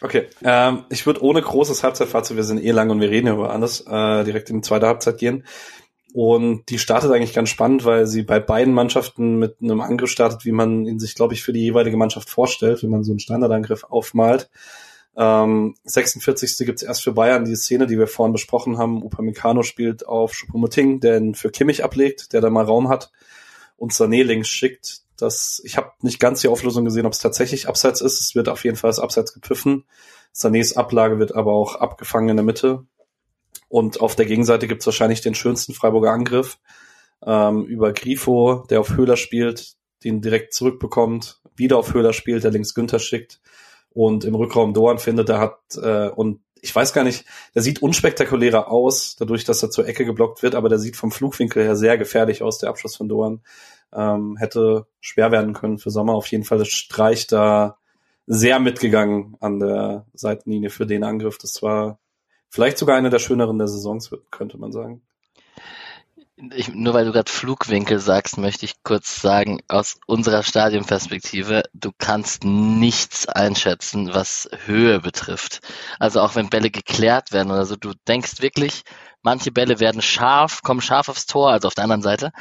[0.00, 3.34] Okay, ähm, ich würde ohne großes Halbzeitfazit, wir sind eh lang und wir reden ja
[3.34, 5.44] über alles, äh, direkt in die zweite Halbzeit gehen.
[6.12, 10.44] Und die startet eigentlich ganz spannend, weil sie bei beiden Mannschaften mit einem Angriff startet,
[10.44, 13.18] wie man ihn sich, glaube ich, für die jeweilige Mannschaft vorstellt, wenn man so einen
[13.18, 14.48] Standardangriff aufmalt.
[15.16, 16.66] Ähm, 46.
[16.66, 19.02] gibt's erst für Bayern die Szene, die wir vorhin besprochen haben.
[19.02, 23.10] Upamecano spielt auf Choupo-Moting, der ihn für Kimmich ablegt, der da mal Raum hat
[23.76, 25.05] und Sané links schickt.
[25.16, 28.20] Das, ich habe nicht ganz die Auflösung gesehen, ob es tatsächlich abseits ist.
[28.20, 29.84] Es wird auf jeden Fall als abseits gepfiffen.
[30.34, 32.84] Sanés Ablage wird aber auch abgefangen in der Mitte.
[33.68, 36.58] Und auf der Gegenseite gibt's wahrscheinlich den schönsten Freiburger Angriff
[37.24, 39.74] ähm, über Grifo, der auf Höhler spielt,
[40.04, 43.40] den direkt zurückbekommt, wieder auf Höhler spielt, der links Günther schickt
[43.90, 47.24] und im Rückraum Doan findet, er hat äh, und ich weiß gar nicht,
[47.54, 51.12] der sieht unspektakulärer aus, dadurch, dass er zur Ecke geblockt wird, aber der sieht vom
[51.12, 53.40] Flugwinkel her sehr gefährlich aus, der Abschluss von Doan.
[53.94, 56.14] Ähm, hätte schwer werden können für Sommer.
[56.14, 57.78] Auf jeden Fall ist Streich da
[58.26, 61.38] sehr mitgegangen an der Seitenlinie für den Angriff.
[61.38, 61.98] Das war
[62.48, 65.02] vielleicht sogar eine der schöneren der Saisons, könnte man sagen.
[66.54, 71.92] Ich, nur weil du gerade Flugwinkel sagst, möchte ich kurz sagen, aus unserer Stadionperspektive, du
[71.96, 75.60] kannst nichts einschätzen, was Höhe betrifft.
[75.98, 78.82] Also auch wenn Bälle geklärt werden oder so, du denkst wirklich,
[79.22, 82.32] manche Bälle werden scharf, kommen scharf aufs Tor, also auf der anderen Seite,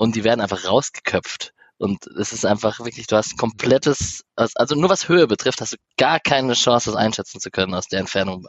[0.00, 1.52] und die werden einfach rausgeköpft.
[1.76, 5.76] Und es ist einfach wirklich, du hast komplettes, also nur was Höhe betrifft, hast du
[5.98, 8.46] gar keine Chance, das einschätzen zu können aus der Entfernung,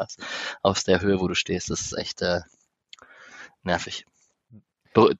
[0.64, 1.70] aus der Höhe, wo du stehst.
[1.70, 2.42] Das ist echt äh,
[3.64, 4.06] nervig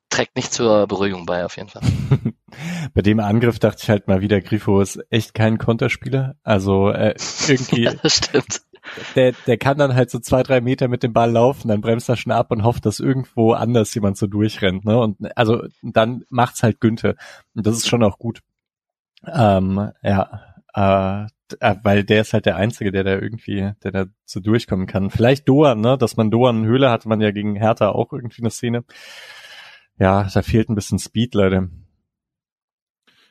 [0.10, 1.82] trägt nicht zur Beruhigung bei, auf jeden Fall.
[2.94, 6.36] bei dem Angriff dachte ich halt mal wieder, Grifo ist echt kein Konterspieler.
[6.44, 7.16] Also äh,
[7.48, 7.84] irgendwie.
[7.84, 8.62] ja, das stimmt.
[9.16, 12.10] Der, der kann dann halt so zwei, drei Meter mit dem Ball laufen, dann bremst
[12.10, 14.86] er schon ab und hofft, dass irgendwo anders jemand so durchrennt.
[14.86, 14.98] Ne?
[15.00, 17.16] Und also dann macht's halt Günther.
[17.56, 18.42] Und das ist schon auch gut.
[19.26, 20.42] Ähm, ja,
[20.74, 21.26] äh,
[21.60, 25.10] äh, weil der ist halt der Einzige, der da irgendwie, der da so durchkommen kann.
[25.10, 25.98] Vielleicht Doan, ne?
[25.98, 28.84] Dass man Doan Höhle hatte man ja gegen Hertha auch irgendwie eine Szene
[30.02, 31.70] ja, da fehlt ein bisschen Speed, Leute.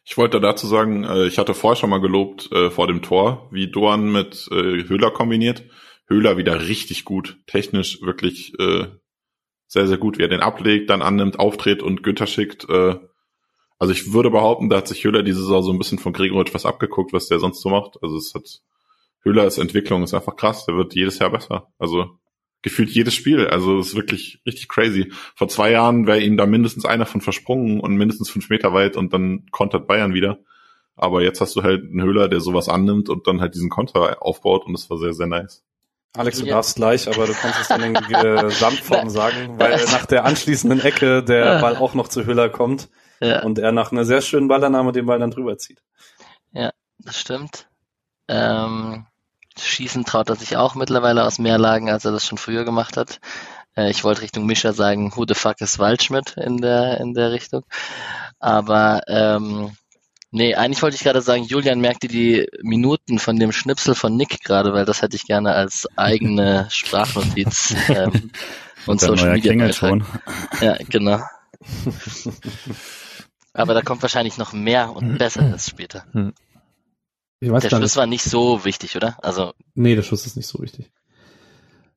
[0.04, 3.48] Ich wollte dazu sagen, äh, ich hatte vorher schon mal gelobt äh, vor dem Tor,
[3.50, 5.64] wie Doan mit äh, Höhler kombiniert.
[6.08, 11.38] Höhler wieder richtig gut, technisch wirklich sehr, sehr gut, wie er den ablegt, dann annimmt,
[11.38, 12.66] auftritt und Günther schickt.
[12.68, 16.52] Also ich würde behaupten, da hat sich Höhler diese Saison so ein bisschen von Gregoritsch
[16.52, 17.96] was abgeguckt, was der sonst so macht.
[18.02, 18.60] Also es hat
[19.22, 21.68] Höhlers Entwicklung ist einfach krass, der wird jedes Jahr besser.
[21.78, 22.18] Also
[22.62, 23.46] gefühlt jedes Spiel.
[23.46, 25.12] Also es ist wirklich richtig crazy.
[25.34, 28.96] Vor zwei Jahren wäre ihm da mindestens einer von versprungen und mindestens fünf Meter weit
[28.96, 30.38] und dann kontert Bayern wieder.
[30.96, 34.22] Aber jetzt hast du halt einen Höhler, der sowas annimmt und dann halt diesen Konter
[34.22, 35.64] aufbaut und das war sehr, sehr nice.
[36.16, 37.94] Alex, du darfst gleich, aber du kannst es dann in
[38.48, 42.88] Gesamtform sagen, weil nach der anschließenden Ecke der Ball auch noch zu Höhler kommt
[43.20, 43.42] ja.
[43.42, 45.82] und er nach einer sehr schönen Ballannahme den Ball dann drüber zieht.
[46.52, 47.68] Ja, das stimmt.
[48.28, 49.06] Ähm,
[49.66, 52.96] Schießen traut er sich auch mittlerweile aus mehr Lagen, als er das schon früher gemacht
[52.96, 53.20] hat.
[53.76, 57.32] Äh, ich wollte Richtung Mischer sagen, who the fuck is Waldschmidt in der, in der
[57.32, 57.64] Richtung.
[58.38, 59.72] Aber ähm,
[60.30, 64.42] nee, eigentlich wollte ich gerade sagen, Julian merkte die Minuten von dem Schnipsel von Nick
[64.42, 68.30] gerade, weil das hätte ich gerne als eigene Sprachnotiz ähm,
[68.86, 70.04] und, und Social Media Klingelton.
[70.60, 71.20] Ja, genau.
[73.52, 76.04] Aber da kommt wahrscheinlich noch mehr und Besseres später.
[77.40, 77.96] Ich weiß der Schuss nicht.
[77.96, 79.16] war nicht so wichtig, oder?
[79.22, 80.90] Also nee, der Schuss ist nicht so wichtig.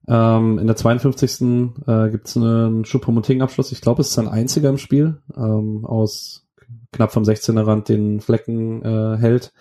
[0.07, 1.41] Ähm, in der 52.
[1.85, 3.71] Äh, gibt es einen Schuppomoting-Abschluss.
[3.71, 5.21] Ich glaube, es ist ein einziger im Spiel.
[5.35, 6.45] Ähm, aus
[6.91, 9.53] knapp vom 16er Rand den Flecken äh, hält.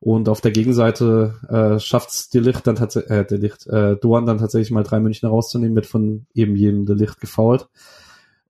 [0.00, 4.38] Und auf der Gegenseite äh, schafft es Delicht dann tatsächlich, äh, Delicht, äh, Doan dann
[4.38, 7.68] tatsächlich mal drei München rauszunehmen, wird von eben jedem Delicht gefault.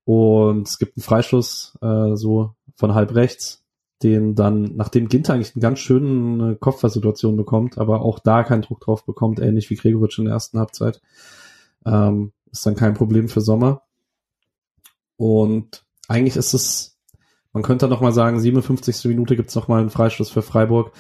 [0.05, 3.64] Und es gibt einen Freischuss, äh, so von halb rechts
[4.03, 8.81] den dann, nachdem Ginter eigentlich eine ganz schöne Kopfballsituation bekommt, aber auch da keinen Druck
[8.81, 11.01] drauf bekommt, ähnlich wie Gregoritsch in der ersten Halbzeit,
[11.87, 13.83] ähm, ist dann kein Problem für Sommer.
[15.17, 16.99] Und eigentlich ist es,
[17.53, 19.05] man könnte noch mal sagen, 57.
[19.07, 20.93] Minute gibt's noch mal einen Freistoß für Freiburg.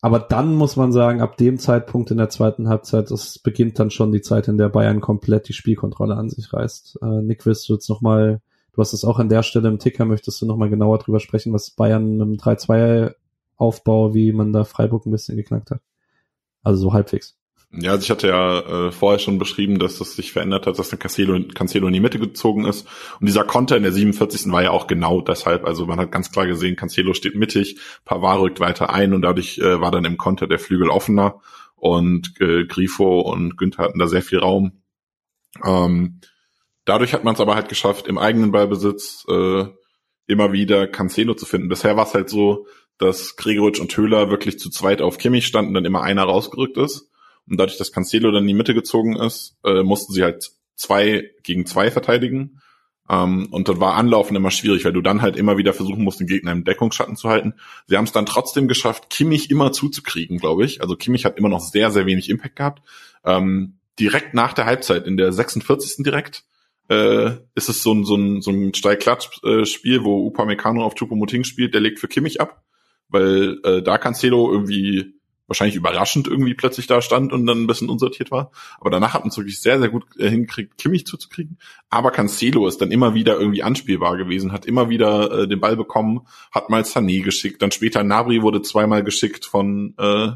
[0.00, 3.90] Aber dann muss man sagen, ab dem Zeitpunkt in der zweiten Halbzeit, es beginnt dann
[3.90, 7.00] schon die Zeit, in der Bayern komplett die Spielkontrolle an sich reißt.
[7.02, 8.40] Äh, Nick, du jetzt noch mal
[8.78, 11.52] Du hast es auch an der Stelle im Ticker, möchtest du nochmal genauer drüber sprechen,
[11.52, 15.80] was Bayern im 3-2-Aufbau, wie man da Freiburg ein bisschen geknackt hat?
[16.62, 17.36] Also so halbwegs.
[17.72, 20.90] Ja, also ich hatte ja äh, vorher schon beschrieben, dass das sich verändert hat, dass
[20.90, 22.86] der Cancelo, Cancelo in die Mitte gezogen ist.
[23.18, 24.52] Und dieser Konter in der 47.
[24.52, 25.64] war ja auch genau deshalb.
[25.64, 29.58] Also man hat ganz klar gesehen, Cancelo steht mittig, Pavard rückt weiter ein und dadurch
[29.58, 31.40] äh, war dann im Konter der Flügel offener
[31.74, 34.82] und äh, Grifo und Günther hatten da sehr viel Raum.
[35.64, 36.20] Ähm,
[36.88, 39.66] Dadurch hat man es aber halt geschafft, im eigenen Ballbesitz äh,
[40.26, 41.68] immer wieder Cancelo zu finden.
[41.68, 42.66] Bisher war es halt so,
[42.96, 47.10] dass Gregoritsch und Höhler wirklich zu zweit auf Kimmich standen, dann immer einer rausgerückt ist.
[47.46, 51.30] Und dadurch, dass Cancelo dann in die Mitte gezogen ist, äh, mussten sie halt zwei
[51.42, 52.62] gegen zwei verteidigen.
[53.10, 56.20] Ähm, und dann war Anlaufen immer schwierig, weil du dann halt immer wieder versuchen musst,
[56.20, 57.52] den Gegner im Deckungsschatten zu halten.
[57.86, 60.80] Sie haben es dann trotzdem geschafft, Kimmich immer zuzukriegen, glaube ich.
[60.80, 62.82] Also Kimmich hat immer noch sehr, sehr wenig Impact gehabt.
[63.26, 66.02] Ähm, direkt nach der Halbzeit, in der 46.
[66.02, 66.44] direkt,
[66.88, 71.74] äh, ist es so ein, so ein, so ein Steil-Klatsch-Spiel, wo Upamecano auf Tupomoting spielt,
[71.74, 72.62] der legt für Kimmich ab,
[73.08, 77.88] weil äh, da Cancelo irgendwie wahrscheinlich überraschend irgendwie plötzlich da stand und dann ein bisschen
[77.88, 78.52] unsortiert war.
[78.78, 81.58] Aber danach hat man es wirklich sehr, sehr gut äh, hingekriegt, Kimmich zuzukriegen.
[81.88, 85.76] Aber Cancelo ist dann immer wieder irgendwie anspielbar gewesen, hat immer wieder äh, den Ball
[85.76, 90.32] bekommen, hat mal Sané geschickt, dann später Nabri wurde zweimal geschickt von, äh,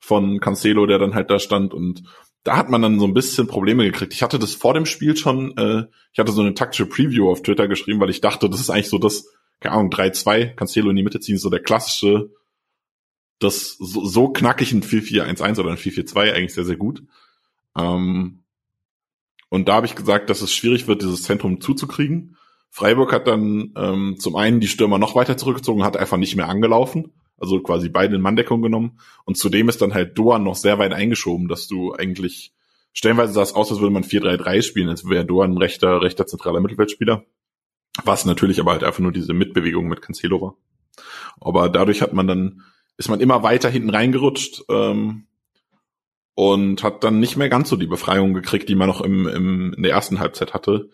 [0.00, 2.02] von Cancelo, der dann halt da stand und
[2.46, 4.12] da hat man dann so ein bisschen Probleme gekriegt.
[4.14, 7.42] Ich hatte das vor dem Spiel schon, äh, ich hatte so eine taktische Preview auf
[7.42, 9.26] Twitter geschrieben, weil ich dachte, das ist eigentlich so das,
[9.60, 12.30] keine Ahnung, 3-2, Cancelo in die Mitte ziehen, so der klassische
[13.38, 17.02] das so, so knackig ein 4-4-1-1 oder ein 4-4-2 eigentlich sehr, sehr gut.
[17.76, 18.44] Ähm,
[19.48, 22.36] und da habe ich gesagt, dass es schwierig wird, dieses Zentrum zuzukriegen.
[22.70, 26.48] Freiburg hat dann ähm, zum einen die Stürmer noch weiter zurückgezogen, hat einfach nicht mehr
[26.48, 28.98] angelaufen, also quasi beide in Manndeckung genommen.
[29.24, 32.52] Und zudem ist dann halt Doan noch sehr weit eingeschoben, dass du eigentlich
[32.92, 36.26] stellenweise sah es aus, als würde man 4-3-3 spielen, als wäre Doan ein rechter, rechter
[36.26, 37.24] zentraler Mittelfeldspieler.
[38.04, 40.54] Was natürlich aber halt einfach nur diese Mitbewegung mit Cancelo war.
[41.40, 42.62] Aber dadurch hat man dann
[42.96, 45.26] ist man immer weiter hinten reingerutscht ähm,
[46.34, 49.74] und hat dann nicht mehr ganz so die Befreiung gekriegt, die man noch im, im,
[49.74, 50.90] in der ersten Halbzeit hatte.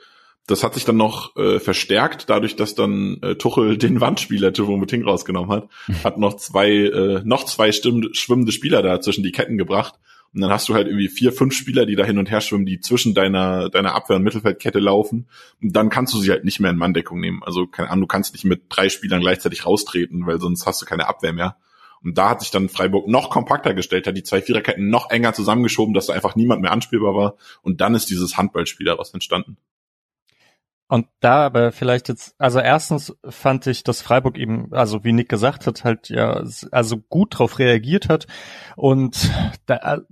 [0.47, 5.05] Das hat sich dann noch äh, verstärkt, dadurch, dass dann äh, Tuchel den Wandspieler Choupo-Moting
[5.05, 5.69] rausgenommen hat,
[6.03, 9.99] hat noch zwei äh, noch zwei schwimmende Spieler da zwischen die Ketten gebracht
[10.35, 12.65] und dann hast du halt irgendwie vier, fünf Spieler, die da hin und her schwimmen,
[12.65, 15.29] die zwischen deiner, deiner Abwehr- und Mittelfeldkette laufen.
[15.61, 17.43] Und dann kannst du sie halt nicht mehr in Manndeckung nehmen.
[17.43, 20.87] Also, keine Ahnung, du kannst nicht mit drei Spielern gleichzeitig raustreten, weil sonst hast du
[20.87, 21.57] keine Abwehr mehr.
[22.03, 25.35] Und da hat sich dann Freiburg noch kompakter gestellt, hat die zwei Viererketten noch enger
[25.35, 27.37] zusammengeschoben, dass da einfach niemand mehr anspielbar war.
[27.61, 29.59] Und dann ist dieses Handballspiel daraus entstanden.
[30.93, 35.31] Und da aber vielleicht jetzt, also erstens fand ich, dass Freiburg eben, also wie Nick
[35.31, 38.27] gesagt hat, halt ja, also gut drauf reagiert hat
[38.77, 39.33] und
[39.65, 40.03] da,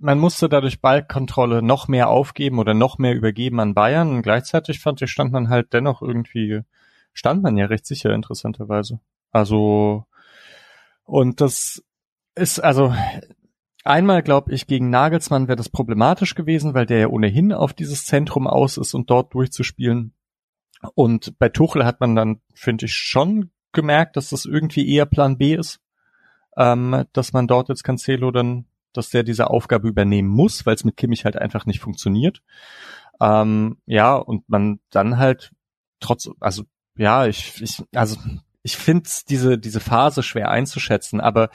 [0.00, 4.80] man musste dadurch Ballkontrolle noch mehr aufgeben oder noch mehr übergeben an Bayern und gleichzeitig
[4.80, 6.62] fand ich, stand man halt dennoch irgendwie,
[7.12, 9.00] stand man ja recht sicher interessanterweise.
[9.32, 10.06] Also
[11.04, 11.84] und das
[12.34, 12.94] ist also
[13.84, 18.06] einmal, glaube ich, gegen Nagelsmann wäre das problematisch gewesen, weil der ja ohnehin auf dieses
[18.06, 20.14] Zentrum aus ist und dort durchzuspielen.
[20.94, 25.38] Und bei Tuchel hat man dann, finde ich, schon gemerkt, dass das irgendwie eher Plan
[25.38, 25.80] B ist,
[26.56, 30.84] ähm, dass man dort jetzt Cancelo dann, dass der diese Aufgabe übernehmen muss, weil es
[30.84, 32.42] mit Kimmich halt einfach nicht funktioniert.
[33.20, 35.52] Ähm, ja, und man dann halt
[36.00, 36.64] trotz, also
[36.96, 38.16] ja, ich, ich, also
[38.62, 41.50] ich finde diese, diese Phase schwer einzuschätzen, aber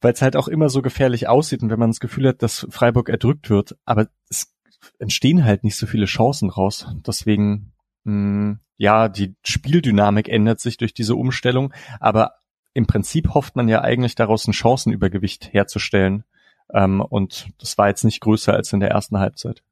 [0.00, 2.66] weil es halt auch immer so gefährlich aussieht und wenn man das Gefühl hat, dass
[2.70, 4.52] Freiburg erdrückt wird, aber es
[4.98, 6.86] entstehen halt nicht so viele Chancen raus.
[7.06, 7.72] Deswegen,
[8.08, 12.34] mh, hm, ja, die Spieldynamik ändert sich durch diese Umstellung, aber
[12.74, 16.24] im Prinzip hofft man ja eigentlich daraus ein Chancenübergewicht herzustellen.
[16.72, 19.62] Ähm, und das war jetzt nicht größer als in der ersten Halbzeit.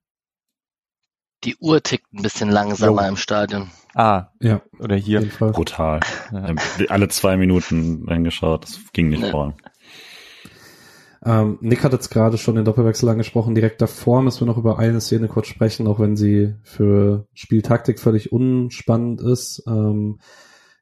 [1.45, 3.09] Die Uhr tickt ein bisschen langsamer jo.
[3.09, 3.71] im Stadion.
[3.95, 4.63] Ah, ja.
[4.81, 5.21] Oder hier.
[5.39, 6.01] Brutal.
[6.33, 6.55] Ja.
[6.89, 9.31] Alle zwei Minuten reingeschaut, das ging nicht ja.
[9.31, 9.55] vor.
[11.27, 13.57] Ähm, Nick hat jetzt gerade schon den Doppelwechsel angesprochen.
[13.57, 17.99] Direkt davor müssen wir noch über eine Szene kurz sprechen, auch wenn sie für Spieltaktik
[17.99, 19.65] völlig unspannend ist.
[19.67, 20.21] Ähm,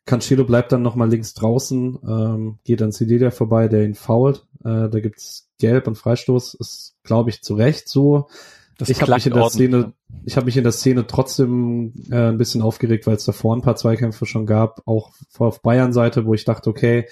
[0.04, 4.46] Cancelo bleibt dann nochmal links draußen, ähm, geht an Cedilia vorbei, der ihn fault.
[4.60, 8.28] Äh, da gibt's Gelb und Freistoß, ist, glaube ich, zu Recht so.
[8.76, 9.92] Das ich habe mich in der Szene,
[10.26, 13.62] ich habe mich in der Szene trotzdem äh, ein bisschen aufgeregt, weil es davor ein
[13.62, 17.06] paar Zweikämpfe schon gab, auch auf Bayern-Seite, wo ich dachte, okay,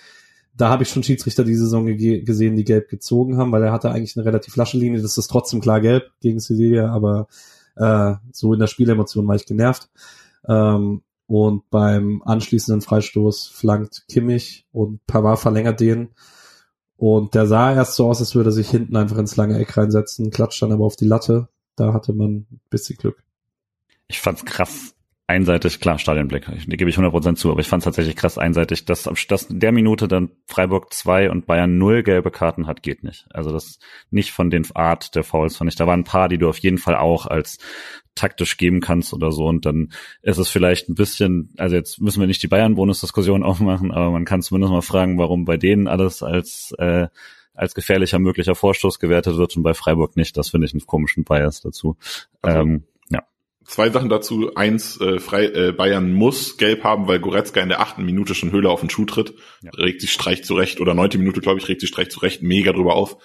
[0.55, 3.91] da habe ich schon Schiedsrichter die Saison gesehen, die gelb gezogen haben, weil er hatte
[3.91, 5.01] eigentlich eine relativ lasche Linie.
[5.01, 7.27] Das ist trotzdem klar gelb gegen Sevilla, aber
[7.77, 9.89] äh, so in der Spielemotion war ich genervt.
[10.47, 16.11] Ähm, und beim anschließenden Freistoß flankt Kimmich und Pavard verlängert den.
[16.99, 19.77] Und der sah erst so aus, als würde er sich hinten einfach ins lange Eck
[19.77, 21.49] reinsetzen, klatscht dann aber auf die Latte.
[21.74, 23.24] Da hatte man ein bisschen Glück.
[24.07, 24.95] Ich fand's krass
[25.32, 28.84] einseitig, klar, Stadionblick, ich, gebe ich 100% zu, aber ich fand es tatsächlich krass einseitig,
[28.84, 33.02] dass, dass in der Minute dann Freiburg zwei und Bayern null gelbe Karten hat, geht
[33.02, 33.26] nicht.
[33.30, 33.78] Also das
[34.10, 35.76] nicht von den Art der Fouls fand ich.
[35.76, 37.59] Da waren ein paar, die du auf jeden Fall auch als
[38.14, 42.20] taktisch geben kannst oder so und dann ist es vielleicht ein bisschen, also jetzt müssen
[42.20, 46.22] wir nicht die Bayern-Bonus-Diskussion aufmachen, aber man kann zumindest mal fragen, warum bei denen alles
[46.22, 47.09] als äh,
[47.54, 50.36] als gefährlicher möglicher Vorstoß gewertet wird und bei Freiburg nicht.
[50.36, 51.96] Das finde ich einen komischen Bias dazu.
[52.40, 52.84] Also, ähm.
[53.66, 54.55] Zwei Sachen dazu.
[54.55, 58.52] Eins, äh, frei, äh, Bayern muss gelb haben, weil Goretzka in der achten Minute schon
[58.52, 59.34] Höhle auf den Schuh tritt.
[59.62, 59.70] Ja.
[59.76, 62.94] Regt sich Streich zurecht, oder neunte Minute, glaube ich, regt sich Streich zurecht, mega drüber
[62.94, 63.16] auf.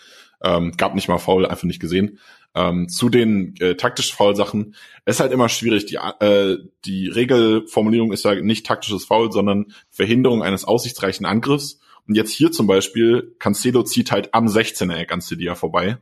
[0.43, 2.19] Ähm, gab nicht mal faul, einfach nicht gesehen.
[2.53, 5.85] Ähm, zu den äh, taktisch Foul-Sachen ist halt immer schwierig.
[5.85, 11.79] Die, äh, die Regelformulierung ist ja nicht taktisches Foul, sondern Verhinderung eines aussichtsreichen Angriffs.
[12.07, 15.97] Und jetzt hier zum Beispiel, Cancelo zieht halt am 16er Eck an Cedia vorbei.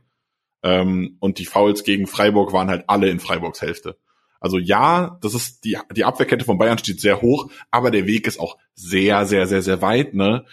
[0.62, 3.98] Ähm, und die Fouls gegen Freiburg waren halt alle in Freiburgs Hälfte.
[4.40, 8.26] Also ja, das ist die, die Abwehrkette von Bayern steht sehr hoch, aber der Weg
[8.26, 10.44] ist auch sehr, sehr, sehr, sehr weit, ne?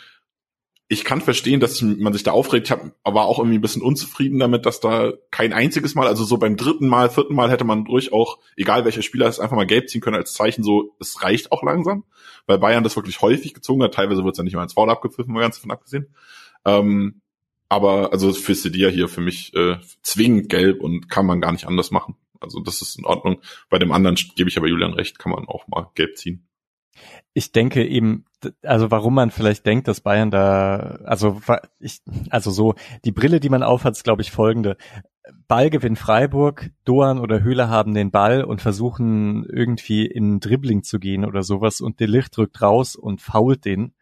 [0.89, 2.67] Ich kann verstehen, dass man sich da aufregt.
[2.67, 6.23] Ich hab, war auch irgendwie ein bisschen unzufrieden damit, dass da kein einziges Mal, also
[6.23, 9.55] so beim dritten Mal, vierten Mal hätte man durch auch, egal welcher Spieler es einfach
[9.55, 12.03] mal gelb ziehen können als Zeichen, so, es reicht auch langsam,
[12.45, 13.95] weil Bayern das wirklich häufig gezogen hat.
[13.95, 16.13] Teilweise wird es ja nicht mal ins Foul abgepfiffen, mal ganz davon abgesehen.
[16.65, 17.21] Ähm,
[17.69, 21.65] aber also für Sedia hier für mich äh, zwingend gelb und kann man gar nicht
[21.65, 22.15] anders machen.
[22.43, 23.41] Also das ist in Ordnung.
[23.69, 26.47] Bei dem anderen gebe ich aber Julian recht, kann man auch mal gelb ziehen.
[27.33, 28.25] Ich denke eben,
[28.61, 31.41] also warum man vielleicht denkt, dass Bayern da, also
[31.79, 34.77] ich, also so die Brille, die man aufhat, ist glaube ich folgende:
[35.47, 41.25] Ballgewinn Freiburg, Doan oder Höhler haben den Ball und versuchen irgendwie in Dribbling zu gehen
[41.25, 43.93] oder sowas und Delicht drückt raus und fault den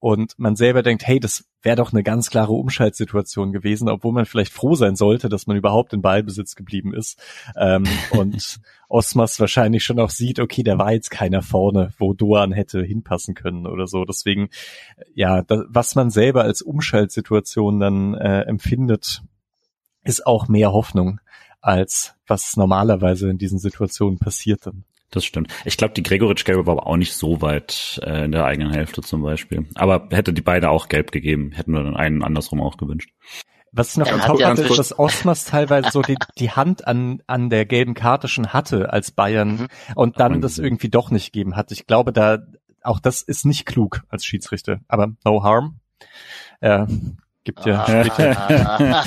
[0.00, 4.26] und man selber denkt, hey, das wäre doch eine ganz klare Umschaltsituation gewesen, obwohl man
[4.26, 7.20] vielleicht froh sein sollte, dass man überhaupt in Ballbesitz geblieben ist.
[7.56, 12.52] Ähm, und Osmas wahrscheinlich schon auch sieht, okay, da war jetzt keiner vorne, wo Doan
[12.52, 14.04] hätte hinpassen können oder so.
[14.04, 14.50] Deswegen,
[15.14, 19.22] ja, das, was man selber als Umschaltsituation dann äh, empfindet,
[20.04, 21.20] ist auch mehr Hoffnung
[21.60, 24.84] als was normalerweise in diesen Situationen passiert dann.
[25.10, 25.50] Das stimmt.
[25.64, 29.00] Ich glaube, die Gregoritsch-Gelbe war aber auch nicht so weit äh, in der eigenen Hälfte
[29.00, 29.66] zum Beispiel.
[29.74, 33.10] Aber hätte die beide auch gelb gegeben, hätten wir dann einen andersrum auch gewünscht.
[33.72, 37.22] Was ich noch am Top hatte, ist, dass Osmas teilweise so die, die Hand an,
[37.26, 39.68] an der gelben Karte schon hatte als Bayern mhm.
[39.94, 41.72] und dann das irgendwie doch nicht gegeben hat.
[41.72, 42.38] Ich glaube, da
[42.82, 44.80] auch das ist nicht klug als Schiedsrichter.
[44.88, 45.80] Aber no harm.
[46.60, 46.88] Er
[47.44, 47.84] gibt ja.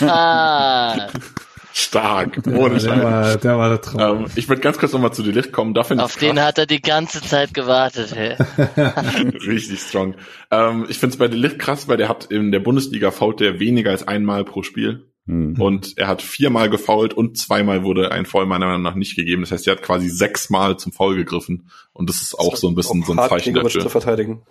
[0.01, 1.07] Ah.
[1.73, 2.41] Stark.
[2.47, 4.25] Ohne ja, der, war, der war der Traum.
[4.25, 5.77] Ähm, ich würde ganz kurz nochmal zu dir Licht kommen.
[5.77, 8.13] Auf den hat er die ganze Zeit gewartet.
[8.15, 8.35] Hey.
[9.47, 10.15] Richtig strong.
[10.49, 13.39] Ähm, ich finde es bei dir Licht krass, weil der hat in der Bundesliga fault
[13.39, 15.11] der weniger als einmal pro Spiel.
[15.25, 15.61] Mhm.
[15.61, 19.41] Und er hat viermal gefault und zweimal wurde ein Foul meiner Meinung nach nicht gegeben.
[19.43, 21.69] Das heißt, er hat quasi sechsmal zum Foul gegriffen.
[21.93, 23.81] Und das ist auch das so ein bisschen so ein Zeichen dafür.
[23.81, 24.41] Zu verteidigen.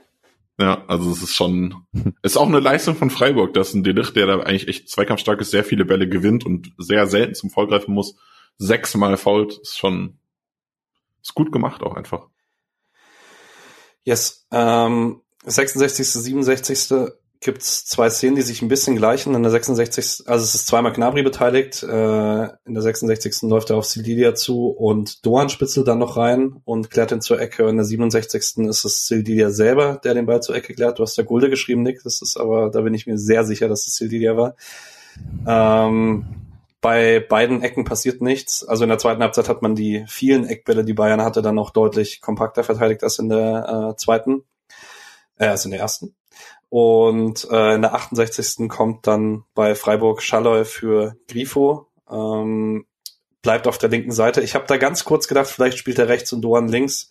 [0.58, 1.86] Ja, also es ist schon,
[2.22, 5.40] es ist auch eine Leistung von Freiburg, dass ein Delicht, der da eigentlich echt zweikampfstark
[5.40, 8.16] ist, sehr viele Bälle gewinnt und sehr selten zum Vollgreifen muss,
[8.58, 10.18] sechsmal fault, ist schon,
[11.22, 12.28] ist gut gemacht auch einfach.
[14.04, 16.92] Yes, ähm, 66., 67
[17.40, 19.34] gibt's zwei Szenen, die sich ein bisschen gleichen.
[19.34, 20.28] In der 66.
[20.28, 21.82] also es ist zweimal Knabri beteiligt.
[21.82, 23.42] Äh, in der 66.
[23.42, 27.40] läuft er auf Sildilia zu und Doan spitzelt dann noch rein und klärt ihn zur
[27.40, 27.66] Ecke.
[27.68, 28.66] In der 67.
[28.68, 30.98] ist es Sildilia selber, der den Ball zur Ecke klärt.
[30.98, 32.02] Du hast da Gulde geschrieben, Nick.
[32.04, 34.54] Das ist aber, da bin ich mir sehr sicher, dass es Sildilia war.
[35.46, 36.26] Ähm,
[36.82, 38.64] bei beiden Ecken passiert nichts.
[38.66, 41.70] Also in der zweiten Halbzeit hat man die vielen Eckbälle, die Bayern hatte, dann noch
[41.70, 44.44] deutlich kompakter verteidigt als in der äh, zweiten,
[45.38, 46.14] äh, als in der ersten.
[46.70, 48.68] Und äh, in der 68.
[48.68, 51.88] kommt dann bei Freiburg Schalloy für Grifo.
[52.08, 52.86] Ähm,
[53.42, 54.40] bleibt auf der linken Seite.
[54.40, 57.10] Ich habe da ganz kurz gedacht, vielleicht spielt er rechts und Doan links.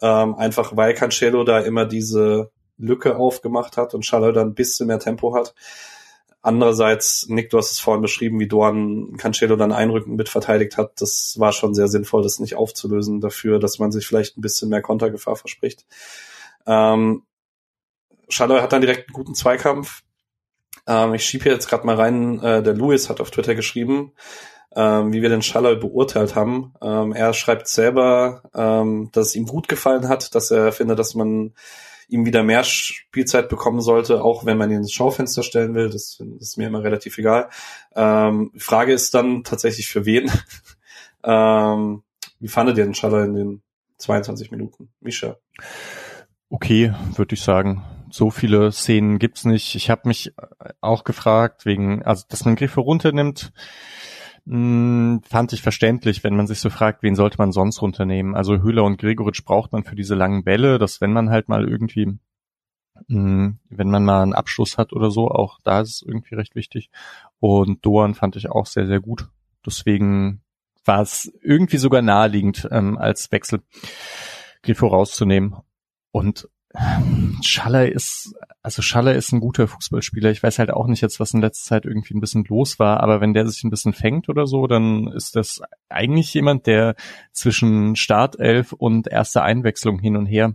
[0.00, 4.86] Ähm, einfach weil Cancelo da immer diese Lücke aufgemacht hat und Schalloy dann ein bisschen
[4.86, 5.54] mehr Tempo hat.
[6.42, 11.00] Andererseits, Nick, du hast es vorhin beschrieben, wie Doan Cancelo dann einrückend mit verteidigt hat.
[11.00, 14.68] Das war schon sehr sinnvoll, das nicht aufzulösen dafür, dass man sich vielleicht ein bisschen
[14.68, 15.86] mehr Kontergefahr verspricht.
[16.66, 17.22] Ähm,
[18.28, 20.02] Schalloy hat dann direkt einen guten Zweikampf.
[20.86, 24.12] Ähm, ich schiebe hier jetzt gerade mal rein, äh, der Louis hat auf Twitter geschrieben,
[24.74, 26.74] ähm, wie wir den Schalloy beurteilt haben.
[26.82, 31.14] Ähm, er schreibt selber, ähm, dass es ihm gut gefallen hat, dass er findet, dass
[31.14, 31.54] man
[32.08, 35.90] ihm wieder mehr Spielzeit bekommen sollte, auch wenn man ihn ins Schaufenster stellen will.
[35.90, 37.50] Das, das ist mir immer relativ egal.
[37.94, 40.30] Ähm, Frage ist dann tatsächlich für wen.
[41.22, 42.02] ähm,
[42.40, 43.62] wie fandet ihr den Schaller in den
[43.98, 44.88] 22 Minuten?
[45.00, 45.36] Misha?
[46.48, 49.74] Okay, würde ich sagen so viele Szenen gibt's nicht.
[49.74, 50.32] Ich habe mich
[50.80, 53.52] auch gefragt, wegen, also dass man Griffe runternimmt,
[54.44, 58.34] mh, hm, fand ich verständlich, wenn man sich so fragt, wen sollte man sonst runternehmen.
[58.34, 61.68] Also Höhler und Gregoritsch braucht man für diese langen Bälle, dass wenn man halt mal
[61.68, 62.18] irgendwie,
[63.08, 66.54] hm, wenn man mal einen Abschluss hat oder so, auch da ist es irgendwie recht
[66.54, 66.90] wichtig.
[67.40, 69.28] Und Doan fand ich auch sehr, sehr gut.
[69.64, 70.42] Deswegen
[70.84, 73.62] war es irgendwie sogar naheliegend, ähm, als Wechsel
[74.62, 75.56] Grifo rauszunehmen.
[76.10, 76.48] Und
[77.42, 80.30] Schaller ist, also Schaller ist ein guter Fußballspieler.
[80.30, 83.00] Ich weiß halt auch nicht jetzt, was in letzter Zeit irgendwie ein bisschen los war,
[83.00, 86.94] aber wenn der sich ein bisschen fängt oder so, dann ist das eigentlich jemand, der
[87.32, 90.54] zwischen Startelf und erster Einwechslung hin und her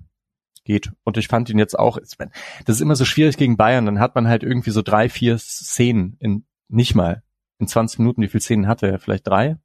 [0.65, 0.91] geht.
[1.03, 4.14] Und ich fand ihn jetzt auch, das ist immer so schwierig gegen Bayern, dann hat
[4.14, 7.23] man halt irgendwie so drei, vier Szenen in, nicht mal,
[7.57, 8.99] in 20 Minuten, wie viele Szenen hatte er?
[8.99, 9.57] Vielleicht drei?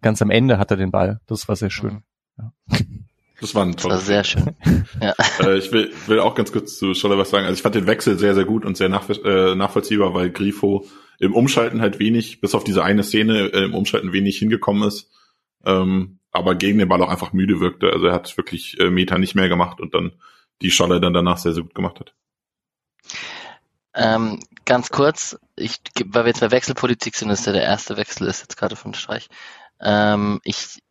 [0.00, 1.20] Ganz am Ende hat er den Ball.
[1.26, 2.04] Das war sehr schön.
[2.38, 2.52] Ja.
[3.40, 4.56] Das war ein Das war sehr schön.
[5.00, 5.14] Ja.
[5.40, 7.46] Äh, ich will, will auch ganz kurz zu Scholler was sagen.
[7.46, 10.86] Also ich fand den Wechsel sehr, sehr gut und sehr nach, äh, nachvollziehbar, weil Grifo
[11.18, 15.10] im Umschalten halt wenig, bis auf diese eine Szene äh, im Umschalten wenig hingekommen ist.
[15.64, 17.92] Ähm, aber gegen den Ball auch einfach müde wirkte.
[17.92, 20.12] Also er hat wirklich äh, Meter nicht mehr gemacht und dann
[20.62, 22.14] die Scholler dann danach sehr, sehr gut gemacht hat.
[23.94, 25.76] Ähm, ganz kurz, ich,
[26.06, 28.94] weil wir jetzt bei Wechselpolitik sind, ist ja der erste Wechsel ist jetzt gerade von
[28.94, 29.28] Streich.
[29.80, 30.82] Ähm, ich,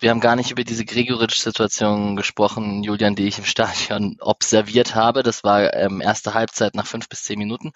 [0.00, 5.22] wir haben gar nicht über diese Gregoritsch-Situation gesprochen, Julian, die ich im Stadion observiert habe.
[5.22, 7.72] Das war ähm, erste Halbzeit nach fünf bis zehn Minuten.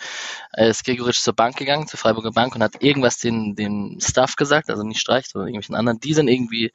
[0.53, 4.36] Äh, ist Gregoritsch zur Bank gegangen, zur Freiburger Bank und hat irgendwas den, den Staff
[4.36, 6.01] gesagt, also nicht Streich, sondern irgendwelchen anderen.
[6.01, 6.73] Die sind irgendwie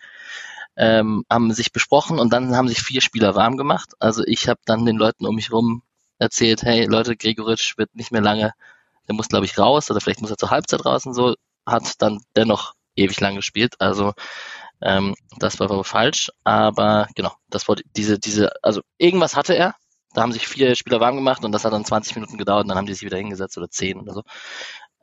[0.76, 3.94] ähm, haben sich besprochen und dann haben sich vier Spieler warm gemacht.
[4.00, 5.84] Also ich habe dann den Leuten um mich rum
[6.18, 8.54] erzählt, hey Leute, Gregoritsch wird nicht mehr lange,
[9.08, 12.02] der muss glaube ich raus oder vielleicht muss er zur Halbzeit raus und so, hat
[12.02, 13.76] dann dennoch ewig lang gespielt.
[13.80, 14.14] Also
[14.84, 19.76] ähm, das war wohl falsch, aber genau, das war diese, diese, also irgendwas hatte er.
[20.14, 22.70] Da haben sich vier Spieler warm gemacht und das hat dann 20 Minuten gedauert und
[22.70, 24.24] dann haben die sich wieder hingesetzt oder 10 oder so.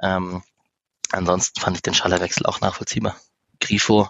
[0.01, 0.43] Ähm,
[1.11, 3.16] ansonsten fand ich den Schallerwechsel auch nachvollziehbar.
[3.61, 4.09] Grifo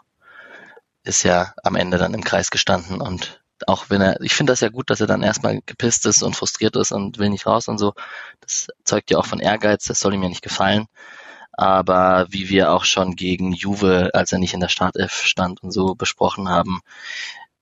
[1.04, 4.60] ist ja am Ende dann im Kreis gestanden und auch wenn er, ich finde das
[4.60, 7.68] ja gut, dass er dann erstmal gepisst ist und frustriert ist und will nicht raus
[7.68, 7.94] und so.
[8.40, 10.86] Das zeugt ja auch von Ehrgeiz, das soll ihm ja nicht gefallen.
[11.52, 15.72] Aber wie wir auch schon gegen Juve, als er nicht in der Startelf stand und
[15.72, 16.80] so besprochen haben,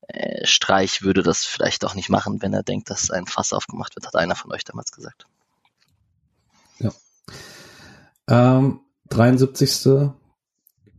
[0.09, 3.97] äh, Streich würde das vielleicht auch nicht machen, wenn er denkt, dass ein Fass aufgemacht
[3.97, 5.27] wird, hat einer von euch damals gesagt.
[6.79, 6.91] Ja.
[8.29, 9.75] Ähm, 73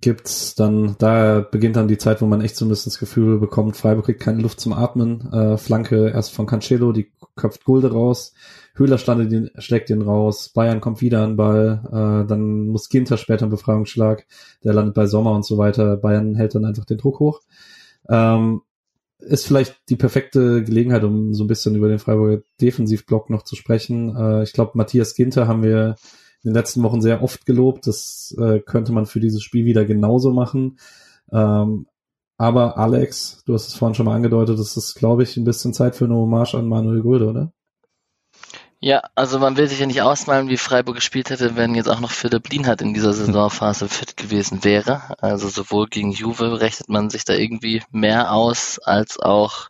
[0.01, 4.05] gibt's dann, da beginnt dann die Zeit, wo man echt bisschen das Gefühl bekommt, Freiburg
[4.05, 5.31] kriegt keine Luft zum Atmen.
[5.31, 8.33] Äh, Flanke erst von Cancelo, die köpft Gulde raus.
[8.75, 10.49] Höhler standet den, schlägt den raus.
[10.49, 11.81] Bayern kommt wieder an Ball.
[11.87, 14.25] Äh, dann muss Ginter später einen Befreiungsschlag.
[14.63, 15.97] Der landet bei Sommer und so weiter.
[15.97, 17.41] Bayern hält dann einfach den Druck hoch.
[18.07, 18.61] Ähm,
[19.19, 23.57] ist vielleicht die perfekte Gelegenheit, um so ein bisschen über den Freiburger Defensivblock noch zu
[23.57, 24.15] sprechen.
[24.15, 25.95] Äh, ich glaube, Matthias Ginter haben wir
[26.43, 27.87] in den letzten Wochen sehr oft gelobt.
[27.87, 30.79] Das äh, könnte man für dieses Spiel wieder genauso machen.
[31.31, 31.87] Ähm,
[32.37, 35.73] aber Alex, du hast es vorhin schon mal angedeutet, das ist, glaube ich, ein bisschen
[35.73, 37.51] Zeit für eine Hommage an Manuel Gulde, oder?
[38.81, 41.99] Ja, also man will sich ja nicht ausmalen, wie Freiburg gespielt hätte, wenn jetzt auch
[41.99, 45.21] noch Philipp Lienhardt in dieser Saisonphase fit gewesen wäre.
[45.21, 49.67] Also sowohl gegen Juve rechnet man sich da irgendwie mehr aus, als auch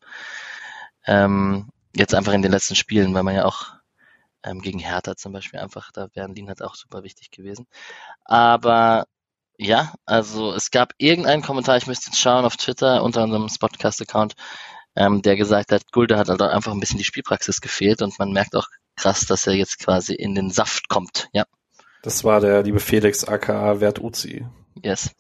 [1.08, 3.79] ähm, jetzt einfach in den letzten Spielen, weil man ja auch
[4.44, 7.68] ähm, gegen Hertha zum Beispiel einfach, da wären Lienhardt auch super wichtig gewesen.
[8.26, 9.06] Aber
[9.58, 14.36] ja, also es gab irgendeinen Kommentar, ich müsste jetzt schauen auf Twitter unter unserem Spotcast-Account,
[14.96, 18.32] ähm, der gesagt hat, Gulde hat halt einfach ein bisschen die Spielpraxis gefehlt und man
[18.32, 21.46] merkt auch krass, dass er jetzt quasi in den Saft kommt, ja.
[22.02, 24.46] Das war der liebe Felix aka Wert Uzi.
[24.82, 25.12] Yes.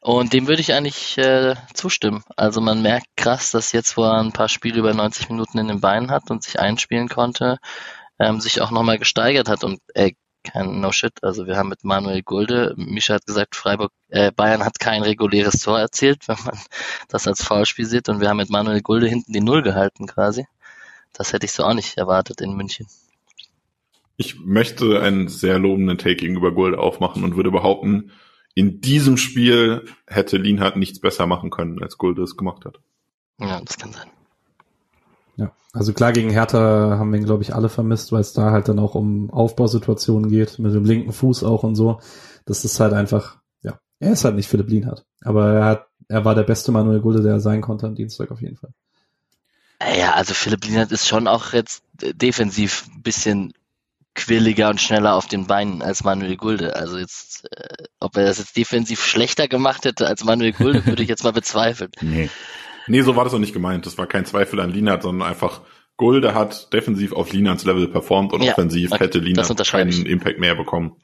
[0.00, 2.22] Und dem würde ich eigentlich äh, zustimmen.
[2.36, 5.66] Also man merkt krass, dass jetzt, wo er ein paar Spiele über 90 Minuten in
[5.66, 7.58] den Beinen hat und sich einspielen konnte,
[8.18, 10.12] ähm, sich auch nochmal gesteigert hat und äh,
[10.44, 11.22] kein No Shit.
[11.22, 15.60] Also wir haben mit Manuel Gulde, Mischa hat gesagt, Freiburg, äh, Bayern hat kein reguläres
[15.60, 16.58] Tor erzielt, wenn man
[17.08, 18.08] das als Foulspiel sieht.
[18.08, 20.46] Und wir haben mit Manuel Gulde hinten die Null gehalten quasi.
[21.12, 22.86] Das hätte ich so auch nicht erwartet in München.
[24.16, 28.12] Ich möchte einen sehr lobenden Take gegenüber Gulde aufmachen und würde behaupten,
[28.54, 32.78] in diesem Spiel hätte Lienhardt nichts besser machen können, als Gulde es gemacht hat.
[33.40, 34.08] Ja, das kann sein.
[35.74, 38.68] Also klar, gegen Hertha haben wir ihn, glaube ich, alle vermisst, weil es da halt
[38.68, 42.00] dann auch um Aufbausituationen geht, mit dem linken Fuß auch und so.
[42.46, 45.04] Das ist halt einfach, ja, er ist halt nicht Philipp Lienhardt.
[45.22, 48.30] Aber er hat, er war der beste Manuel Gulde, der er sein konnte am Dienstag
[48.30, 48.70] auf jeden Fall.
[49.98, 53.52] Ja, also Philipp Lienhardt ist schon auch jetzt defensiv ein bisschen
[54.14, 56.76] quirliger und schneller auf den Beinen als Manuel Gulde.
[56.76, 61.02] Also jetzt, äh, ob er das jetzt defensiv schlechter gemacht hätte als Manuel Gulde, würde
[61.02, 61.90] ich jetzt mal bezweifeln.
[62.00, 62.30] Nee.
[62.86, 63.86] Nee, so war das auch nicht gemeint.
[63.86, 65.62] Das war kein Zweifel an Lienhardt, sondern einfach
[65.96, 69.20] Gulde hat defensiv auf Lienhards Level performt und Ja, offensiv okay, hätte
[69.50, 70.06] unterschreibe keinen.
[70.06, 70.96] Impact mehr bekommen.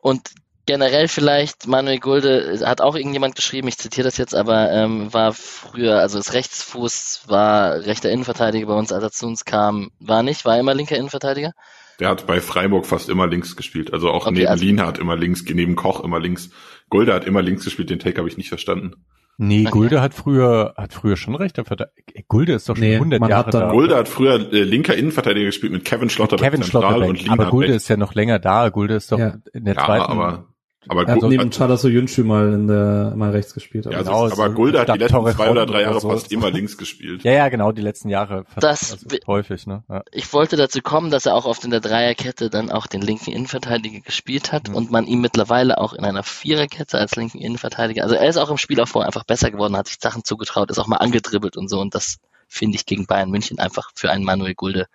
[0.00, 0.30] Und
[0.66, 5.32] generell vielleicht, Manuel Gulde, hat auch irgendjemand geschrieben, ich zitiere das jetzt, aber ähm, war
[5.32, 10.22] früher, also das Rechtsfuß war rechter Innenverteidiger bei uns, als er zu uns kam, war
[10.22, 11.52] nicht, war immer linker Innenverteidiger.
[12.00, 13.92] Der hat bei Freiburg fast immer links gespielt.
[13.92, 16.50] Also auch Okay, neben also- Lienhardt immer links, neben Koch immer links.
[16.90, 19.06] Gulde hat immer links gespielt, den Take habe ich nicht verstanden.
[19.38, 19.64] Nee.
[19.64, 21.92] Gulde hat früher, hat früher schon rechter Verteidiger.
[22.26, 23.70] Gulde ist doch schon Nee, 100 man Jahre da.
[23.70, 27.20] Gulde hat früher äh, linker Innenverteidiger gespielt mit Kevin Schlotterbeck Kevin zentral Schlotterbeck.
[27.22, 28.70] und Aber Gulde ist ja noch länger da.
[28.70, 29.34] Gulde ist doch Ja.
[29.52, 30.04] in der Ja, zweiten.
[30.10, 30.46] aber,
[30.88, 33.84] aber Er hat Gu- neben Chalaso Yunchu mal in der, mal rechts gespielt.
[33.86, 36.00] ja, aber- also, Genau, aber so Gulde hat die letzten zwei oder drei Jahre oder
[36.00, 36.10] so.
[36.10, 37.22] fast immer links gespielt.
[37.24, 39.84] ja, ja, genau, die letzten Jahre fast, Das also häufig, ne?
[39.88, 40.02] Ja.
[40.12, 43.30] Ich wollte dazu kommen, dass er auch oft in der Dreierkette dann auch den linken
[43.32, 48.14] Innenverteidiger gespielt hat und man ihm mittlerweile auch in einer Viererkette als linken Innenverteidiger, also
[48.14, 50.96] er ist auch im Spielaufbau einfach besser geworden, hat sich Sachen zugetraut, ist auch mal
[50.98, 52.18] angedribbelt und so und das
[52.48, 54.86] finde ich gegen Bayern München einfach für einen Manuel Gulde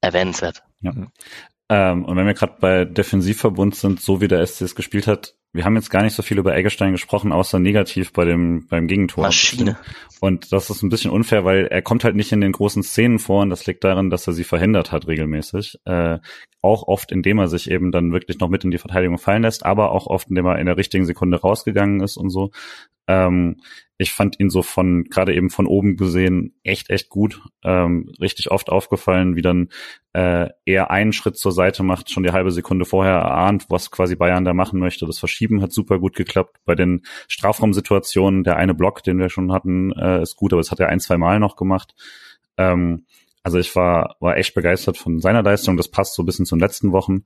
[0.00, 0.62] erwähnenswert.
[1.68, 5.34] Ähm, und wenn wir gerade bei Defensivverbund sind, so wie der SC es gespielt hat,
[5.52, 8.86] wir haben jetzt gar nicht so viel über Eggestein gesprochen, außer negativ bei dem beim
[8.86, 9.24] Gegentor.
[9.24, 9.76] Maschine.
[10.20, 13.18] Und das ist ein bisschen unfair, weil er kommt halt nicht in den großen Szenen
[13.18, 15.78] vor und das liegt daran, dass er sie verhindert hat regelmäßig.
[15.86, 16.18] Äh,
[16.60, 19.64] auch oft, indem er sich eben dann wirklich noch mit in die Verteidigung fallen lässt,
[19.64, 22.50] aber auch oft, indem er in der richtigen Sekunde rausgegangen ist und so.
[23.08, 23.60] Ähm,
[23.98, 27.40] ich fand ihn so von, gerade eben von oben gesehen, echt, echt gut.
[27.64, 29.68] Ähm, richtig oft aufgefallen, wie dann
[30.12, 34.14] äh, er einen Schritt zur Seite macht, schon die halbe Sekunde vorher erahnt, was quasi
[34.14, 35.06] Bayern da machen möchte.
[35.06, 36.58] Das Verschieben hat super gut geklappt.
[36.64, 40.70] Bei den Strafraumsituationen, der eine Block, den wir schon hatten, äh, ist gut, aber das
[40.70, 41.94] hat er ein, zwei Mal noch gemacht.
[42.58, 43.06] Ähm,
[43.42, 45.76] also ich war, war echt begeistert von seiner Leistung.
[45.76, 47.22] Das passt so ein bisschen zu den letzten Wochen,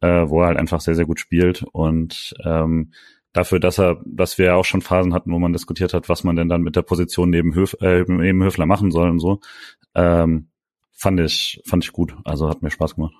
[0.00, 1.64] äh, wo er halt einfach sehr, sehr gut spielt.
[1.72, 2.92] Und ähm,
[3.32, 6.24] dafür, dass er, dass wir ja auch schon Phasen hatten, wo man diskutiert hat, was
[6.24, 9.40] man denn dann mit der Position neben, Höf, äh, neben Höfler machen soll und so,
[9.94, 10.48] ähm,
[10.92, 12.14] fand ich, fand ich gut.
[12.24, 13.14] Also hat mir Spaß gemacht.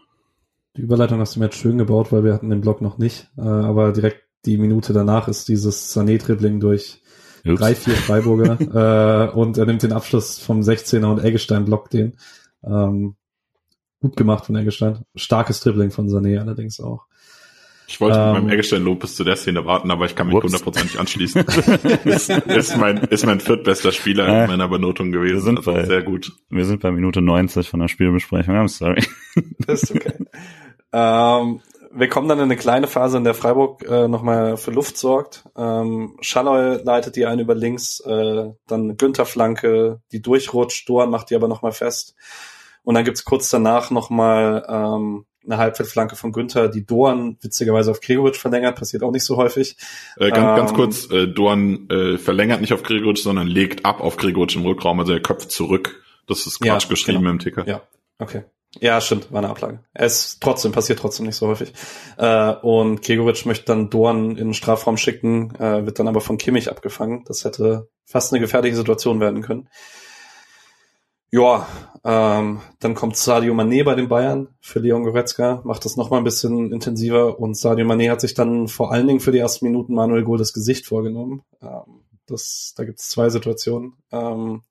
[0.77, 3.31] Die Überleitung hast du mir jetzt schön gebaut, weil wir hatten den Block noch nicht.
[3.37, 7.03] Äh, aber direkt die Minute danach ist dieses Sané-Dribbling durch
[7.45, 7.61] Ups.
[7.61, 8.59] drei, vier Freiburger.
[9.31, 12.17] äh, und er nimmt den Abschluss vom 16er und Eggestein blockt den.
[12.65, 13.17] Ähm,
[14.01, 15.05] gut gemacht von Eggestein.
[15.15, 17.07] Starkes Dribbling von Sané allerdings auch.
[17.93, 20.35] Ich wollte mit Ähm, meinem Eggestein-Lob bis zu der Szene warten, aber ich kann mich
[20.43, 21.43] hundertprozentig anschließen.
[22.05, 25.35] ist, ist, mein, ist mein viertbester Spieler Äh, in meiner Benotung gewesen.
[25.35, 26.33] wir sind also bei- sehr gut.
[26.49, 28.55] Wir sind bei Minute 90 von der Spielbesprechung.
[28.55, 29.05] I'm sorry.
[29.67, 30.13] Das ist okay.
[30.93, 31.61] ähm,
[31.95, 35.45] wir kommen dann in eine kleine Phase, in der Freiburg äh, nochmal für Luft sorgt.
[35.55, 41.29] Ähm, Schalloy leitet die ein über links, äh, dann Günther Flanke, die durchrutscht, Doan macht
[41.29, 42.15] die aber nochmal fest.
[42.85, 48.01] Und dann gibt's kurz danach nochmal ähm, eine Halbfeldflanke von Günther, die Doan witzigerweise auf
[48.01, 49.77] Gregoritsch verlängert, passiert auch nicht so häufig.
[50.17, 54.01] Äh, ganz, ganz Ähm, kurz, äh, Dorn äh, verlängert nicht auf Gregoritsch, sondern legt ab
[54.01, 56.03] auf Gregoritsch im Rückraum, also er köpft zurück.
[56.27, 57.31] Das ist Ja, Quatsch geschrieben genau.
[57.31, 57.67] im Ticker.
[57.67, 57.83] Ja,
[58.19, 58.45] okay.
[58.81, 59.81] Ja, stimmt, war eine Ablage.
[59.93, 61.75] Es trotzdem, passiert trotzdem nicht so häufig.
[62.17, 66.39] Äh, und Gregoritsch möchte dann Dorn in den Strafraum schicken, äh, wird dann aber von
[66.39, 67.25] Kimmich abgefangen.
[67.27, 69.69] Das hätte fast eine gefährliche Situation werden können.
[71.31, 71.67] Ja,
[72.05, 76.25] ähm, dann kommt Sadio Mané bei den Bayern für Leon Goretzka, macht das nochmal ein
[76.25, 79.95] bisschen intensiver und Sadio Mané hat sich dann vor allen Dingen für die ersten Minuten
[79.95, 81.43] Manuel Gohl das Gesicht vorgenommen.
[81.61, 83.95] Ähm, das, da gibt es zwei Situationen.
[84.11, 84.63] Ähm,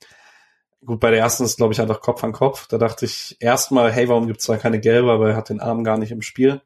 [0.84, 2.68] Gut, bei der ersten ist, glaube ich, einfach Kopf an Kopf.
[2.68, 5.84] Da dachte ich erstmal, hey, warum gibt's da keine gelbe, aber er hat den Arm
[5.84, 6.62] gar nicht im Spiel.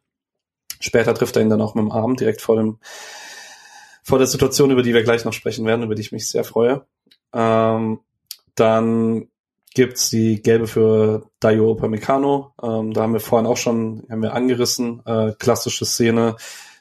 [0.79, 2.79] Später trifft er ihn dann auch mit dem Arm direkt vor dem
[4.03, 6.43] vor der Situation, über die wir gleich noch sprechen werden, über die ich mich sehr
[6.43, 6.85] freue.
[7.33, 7.99] Ähm,
[8.53, 9.27] dann
[9.75, 12.53] gibt's die gelbe für Dayo Upamecano.
[12.63, 16.37] Ähm, da haben wir vorhin auch schon, haben wir angerissen, äh, klassische Szene.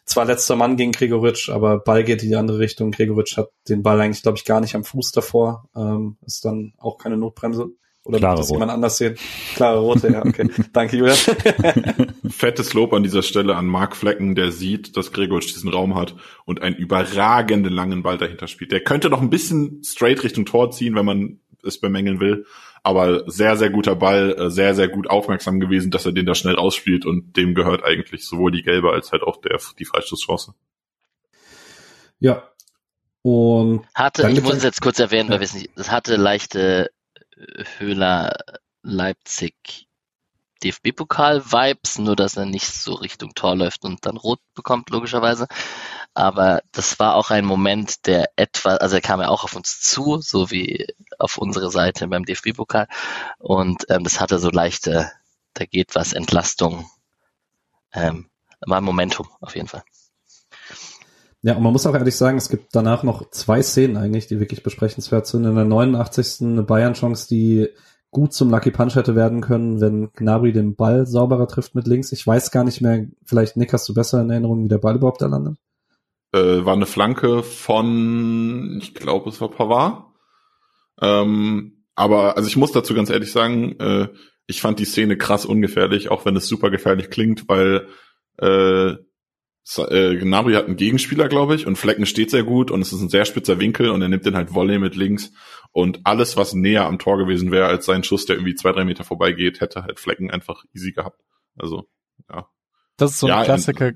[0.06, 2.90] Zwar letzter Mann gegen Gregoritsch, aber Ball geht in die andere Richtung.
[2.90, 5.68] Gregoritsch hat den Ball eigentlich, glaube ich, gar nicht am Fuß davor.
[5.74, 7.70] Ähm, ist dann auch keine Notbremse.
[8.04, 9.16] Oder Klare wird das jemand anders sehen?
[9.54, 10.50] Klare rote, ja, okay.
[10.74, 11.16] Danke, Julian.
[12.28, 16.14] Fettes Lob an dieser Stelle an Mark Flecken, der sieht, dass Gregoritsch diesen Raum hat
[16.44, 18.72] und einen überragenden langen Ball dahinter spielt.
[18.72, 22.44] Der könnte noch ein bisschen straight Richtung Tor ziehen, wenn man es bemängeln will.
[22.84, 26.34] Aber sehr, sehr guter Ball, äh, sehr, sehr gut aufmerksam gewesen, dass er den da
[26.34, 30.54] schnell ausspielt und dem gehört eigentlich sowohl die gelbe als halt auch der, die Freistoßchance.
[32.20, 32.48] ja.
[33.22, 35.40] Und Hatte, ich muss es jetzt kurz erwähnen, weil Ja.
[35.40, 36.90] wir es nicht, das hatte leichte
[37.36, 38.36] äh, Höhler
[38.82, 39.88] Leipzig
[40.62, 45.46] DFB-Pokal-Vibes, nur dass er nicht so Richtung Tor läuft und dann rot bekommt, logischerweise.
[46.14, 49.80] Aber das war auch ein Moment, der etwa, also er kam ja auch auf uns
[49.80, 50.86] zu, so wie
[51.18, 52.86] auf unsere Seite beim DFB-Pokal.
[53.38, 55.10] Und ähm, das hatte so leichte,
[55.54, 56.88] da geht was, Entlastung.
[57.92, 58.28] Ähm,
[58.60, 59.84] war ein Momentum, auf jeden Fall.
[61.42, 64.40] Ja, und man muss auch ehrlich sagen, es gibt danach noch zwei Szenen eigentlich, die
[64.40, 65.44] wirklich besprechenswert sind.
[65.44, 66.40] In der 89.
[66.40, 67.68] eine Bayern-Chance, die
[68.14, 72.12] gut zum Lucky Punch hätte werden können, wenn Gnabry den Ball sauberer trifft mit links.
[72.12, 74.96] Ich weiß gar nicht mehr, vielleicht Nick, hast du besser in Erinnerung, wie der Ball
[74.96, 75.56] überhaupt da landet?
[76.32, 80.04] Äh, war eine Flanke von, ich glaube, es war Pavard.
[81.02, 84.08] Ähm, aber also ich muss dazu ganz ehrlich sagen, äh,
[84.46, 87.88] ich fand die Szene krass ungefährlich, auch wenn es super gefährlich klingt, weil
[88.38, 92.92] äh, äh, Gnabry hat einen Gegenspieler, glaube ich, und Flecken steht sehr gut und es
[92.92, 95.32] ist ein sehr spitzer Winkel und er nimmt den halt Volley mit links
[95.74, 98.84] und alles, was näher am Tor gewesen wäre als sein Schuss, der irgendwie zwei, drei
[98.84, 101.20] Meter vorbeigeht, hätte halt Flecken einfach easy gehabt.
[101.58, 101.84] Also,
[102.30, 102.46] ja.
[102.96, 103.92] Das ist so ein Ja, Klassiker,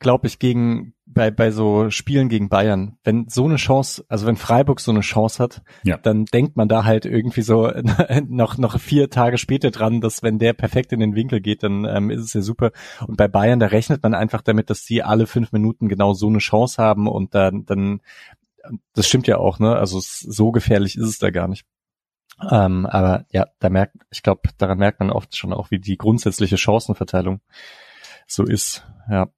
[0.00, 2.98] glaube ich, gegen bei bei so Spielen gegen Bayern.
[3.04, 5.96] Wenn so eine Chance, also wenn Freiburg so eine Chance hat, Ja.
[5.96, 7.70] dann denkt man da halt irgendwie so
[8.28, 11.86] noch noch vier Tage später dran, dass wenn der perfekt in den Winkel geht, dann
[11.86, 12.70] ähm, ist es ja super.
[13.06, 16.26] Und bei Bayern da rechnet man einfach damit, dass die alle fünf Minuten genau so
[16.28, 18.00] eine Chance haben und dann dann
[18.94, 19.76] das stimmt ja auch, ne?
[19.76, 21.66] Also so gefährlich ist es da gar nicht.
[22.50, 25.96] Ähm, aber ja, da merkt, ich glaube, daran merkt man oft schon auch, wie die
[25.96, 27.40] grundsätzliche Chancenverteilung
[28.26, 28.84] so ist.
[29.08, 29.28] Ja.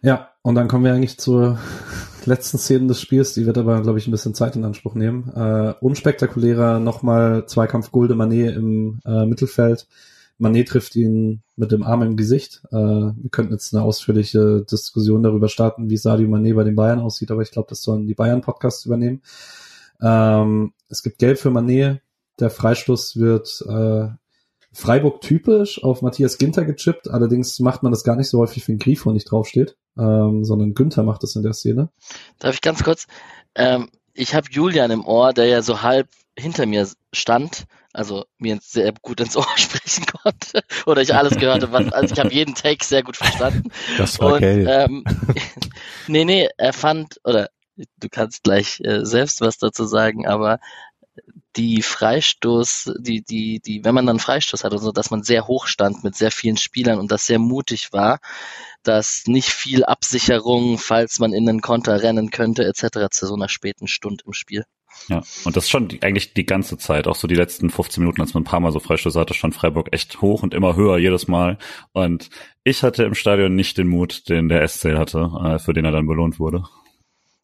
[0.00, 1.58] Ja, und dann kommen wir eigentlich zur
[2.24, 3.34] letzten Szene des Spiels.
[3.34, 5.32] Die wird aber, glaube ich, ein bisschen Zeit in Anspruch nehmen.
[5.34, 9.86] Äh, unspektakulärer nochmal Zweikampf Gulde Manet im äh, Mittelfeld.
[10.38, 12.62] Manet trifft ihn mit dem Arm im Gesicht.
[12.70, 17.00] Äh, wir könnten jetzt eine ausführliche Diskussion darüber starten, wie Sadio Manet bei den Bayern
[17.00, 19.22] aussieht, aber ich glaube, das sollen die Bayern-Podcasts übernehmen.
[20.02, 22.00] Ähm, es gibt Gelb für Manet.
[22.40, 24.08] Der Freistoß wird äh,
[24.72, 27.08] Freiburg typisch auf Matthias Ginter gechippt.
[27.08, 31.04] Allerdings macht man das gar nicht so häufig, wenn Grifo nicht draufsteht, ähm, sondern Günther
[31.04, 31.90] macht das in der Szene.
[32.40, 33.06] Darf ich ganz kurz?
[33.54, 38.58] Ähm, ich habe Julian im Ohr, der ja so halb hinter mir stand, also mir
[38.60, 41.72] sehr gut ins Ohr sprechen konnte oder ich alles gehört habe.
[41.72, 43.70] Was, also ich habe jeden Take sehr gut verstanden.
[43.96, 44.68] Das war Und, gelb.
[44.68, 45.04] ähm,
[46.06, 50.58] nee, nee, er fand, oder du kannst gleich äh, selbst was dazu sagen, aber
[51.56, 55.46] die Freistoß, die, die, die, wenn man dann Freistoß hat und so, dass man sehr
[55.46, 58.18] hoch stand mit sehr vielen Spielern und das sehr mutig war,
[58.82, 63.08] dass nicht viel Absicherung, falls man in den Konter rennen könnte, etc.
[63.10, 64.64] zu so einer späten Stunde im Spiel.
[65.08, 68.20] Ja, und das schon die, eigentlich die ganze Zeit, auch so die letzten 15 Minuten,
[68.22, 70.96] als man ein paar Mal so Freistöße hatte, stand Freiburg echt hoch und immer höher
[70.98, 71.58] jedes Mal.
[71.92, 72.30] Und
[72.62, 75.92] ich hatte im Stadion nicht den Mut, den der SC hatte, äh, für den er
[75.92, 76.62] dann belohnt wurde.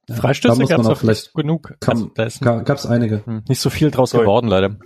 [0.07, 1.75] da Freistöße muss gab man es auch vielleicht- genug.
[1.81, 3.25] Kam, also, da ist ga, gab's einige.
[3.27, 4.25] hm, nicht so viel draus Sorry.
[4.25, 4.77] geworden, leider.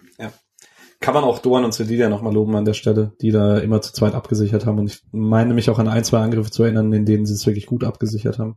[1.00, 3.92] Kann man auch Doan und Sedilia nochmal loben an der Stelle, die da immer zu
[3.92, 4.78] zweit abgesichert haben.
[4.78, 7.46] Und ich meine mich auch an ein, zwei Angriffe zu erinnern, in denen sie es
[7.46, 8.56] wirklich gut abgesichert haben,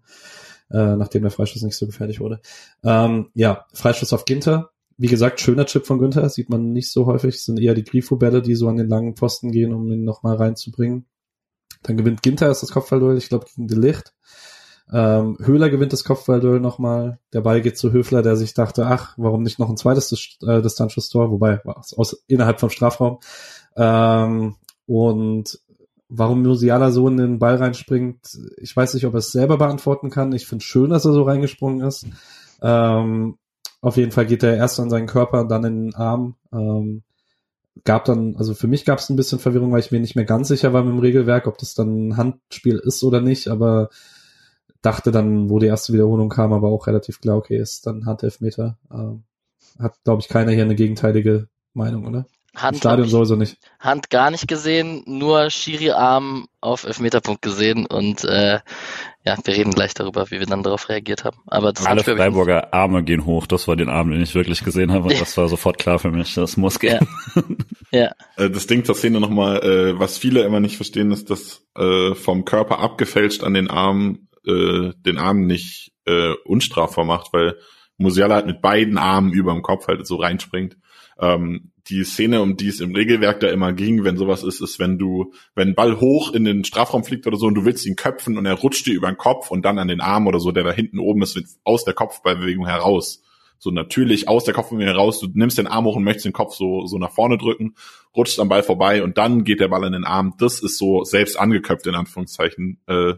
[0.72, 2.40] äh, nachdem der Freistoß nicht so gefährlich wurde.
[2.84, 4.72] Ähm, ja, Freistoß auf Ginter.
[4.98, 7.36] Wie gesagt, schöner Chip von Günther, sieht man nicht so häufig.
[7.36, 10.38] Es sind eher die Grifo-Bälle, die so an den langen Pfosten gehen, um ihn nochmal
[10.38, 11.06] reinzubringen.
[11.84, 14.14] Dann gewinnt Ginter erst das Kopfballduell, ich glaube gegen De Licht.
[14.92, 17.20] Ähm, Höhler gewinnt das Kopfballduell nochmal.
[17.34, 20.62] Der Ball geht zu Höfler, der sich dachte, ach, warum nicht noch ein zweites äh,
[20.62, 21.30] Distanzschuss-Tor?
[21.30, 23.20] Wobei, war aus, innerhalb vom Strafraum.
[23.76, 24.56] Ähm,
[24.88, 25.60] und
[26.10, 30.10] warum Musiala so in den Ball reinspringt, ich weiß nicht, ob er es selber beantworten
[30.10, 30.32] kann.
[30.32, 32.06] Ich finde schön, dass er so reingesprungen ist.
[32.62, 33.38] Ähm,
[33.82, 36.36] auf jeden Fall geht er erst an seinen Körper, dann in den Arm.
[36.52, 37.04] Ähm,
[37.84, 40.26] gab dann, also für mich gab es ein bisschen Verwirrung, weil ich mir nicht mehr
[40.26, 43.90] ganz sicher war mit dem Regelwerk, ob das dann ein Handspiel ist oder nicht, aber
[44.82, 48.78] dachte dann, wo die erste Wiederholung kam, aber auch relativ klar, okay, ist dann Handelfmeter.
[48.92, 49.24] Ähm,
[49.80, 52.26] hat, glaube ich, keiner hier eine gegenteilige Meinung, oder?
[52.58, 53.58] Hand, Stadion sowieso nicht.
[53.80, 58.60] Hand gar nicht gesehen, nur Schiri-Arm auf Elfmeterpunkt gesehen und äh,
[59.24, 61.38] ja, wir reden gleich darüber, wie wir dann darauf reagiert haben.
[61.48, 63.46] Aber das Alle Freiburger Arme gehen hoch.
[63.46, 65.10] Das war den Arm, den ich wirklich gesehen habe.
[65.10, 66.34] Und das war sofort klar für mich.
[66.34, 67.08] Das muss gehen.
[67.92, 71.66] Ja, Äh, das Ding zur Szene nochmal, äh, was viele immer nicht verstehen, ist, dass
[71.78, 77.58] äh, vom Körper abgefälscht an den Arm äh, den Arm nicht äh, unstrafbar macht, weil
[77.98, 80.78] Musiala halt mit beiden Armen über dem Kopf halt so reinspringt.
[81.20, 84.80] Ähm, die Szene, um die es im Regelwerk da immer ging, wenn sowas ist, ist,
[84.80, 87.86] wenn du, wenn ein Ball hoch in den Strafraum fliegt oder so und du willst
[87.86, 90.40] ihn köpfen und er rutscht dir über den Kopf und dann an den Arm oder
[90.40, 93.24] so, der da hinten oben ist, aus der Kopfballbewegung heraus.
[93.60, 96.56] So natürlich aus der Kopfbewegung heraus, du nimmst den Arm hoch und möchtest den Kopf
[96.56, 97.76] so, so nach vorne drücken,
[98.16, 100.36] rutscht am Ball vorbei und dann geht der Ball in den Arm.
[100.38, 102.80] Das ist so selbst angeköpft in Anführungszeichen.
[102.88, 103.14] Äh,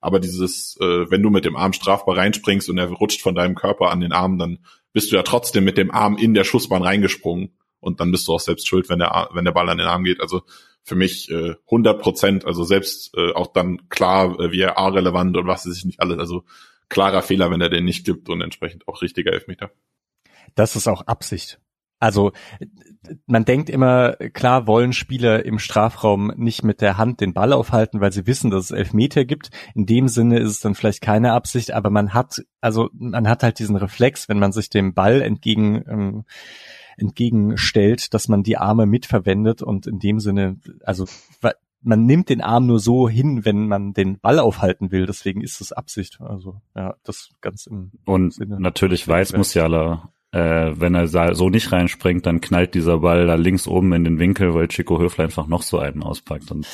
[0.00, 3.54] aber dieses, äh, wenn du mit dem Arm strafbar reinspringst und er rutscht von deinem
[3.54, 4.58] Körper an den Arm, dann
[4.92, 8.34] bist du ja trotzdem mit dem Arm in der Schussbahn reingesprungen und dann bist du
[8.34, 10.20] auch selbst schuld, wenn der, wenn der Ball an den Arm geht.
[10.20, 10.42] Also
[10.82, 15.66] für mich äh, 100 Prozent, also selbst äh, auch dann klar, äh, VAR-relevant und was
[15.66, 16.18] ich nicht alles.
[16.18, 16.44] Also
[16.88, 19.70] klarer Fehler, wenn er den nicht gibt und entsprechend auch richtiger Elfmeter.
[20.54, 21.60] Das ist auch Absicht.
[21.98, 22.32] Also
[23.26, 28.00] man denkt immer, klar wollen Spieler im Strafraum nicht mit der Hand den Ball aufhalten,
[28.00, 29.50] weil sie wissen, dass es Elfmeter gibt.
[29.74, 33.42] In dem Sinne ist es dann vielleicht keine Absicht, aber man hat, also man hat
[33.42, 36.24] halt diesen Reflex, wenn man sich dem Ball entgegen ähm,
[36.98, 41.06] entgegenstellt, dass man die Arme mitverwendet und in dem Sinne, also
[41.80, 45.06] man nimmt den Arm nur so hin, wenn man den Ball aufhalten will.
[45.06, 46.20] Deswegen ist es Absicht.
[46.20, 48.58] Also ja, das ganz im Und Sinne.
[48.58, 53.66] natürlich weiß Musiala äh, wenn er so nicht reinspringt, dann knallt dieser Ball da links
[53.66, 56.50] oben in den Winkel, weil Chico Höfler einfach noch so einen auspackt.
[56.50, 56.66] Und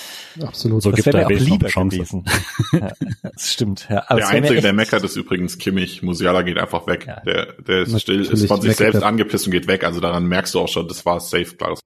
[0.42, 0.82] Absolut.
[0.82, 2.24] So das gibt er auch lieber gewesen.
[2.72, 3.86] ja, das stimmt.
[3.88, 6.02] Ja, der Einzige, der meckert, ist übrigens Kimmich.
[6.02, 7.06] Musiala geht einfach weg.
[7.06, 7.20] Ja.
[7.20, 9.84] Der, der ist still, ist von sich selbst angepisst und geht weg.
[9.84, 11.78] Also daran merkst du auch schon, das war safe, klar.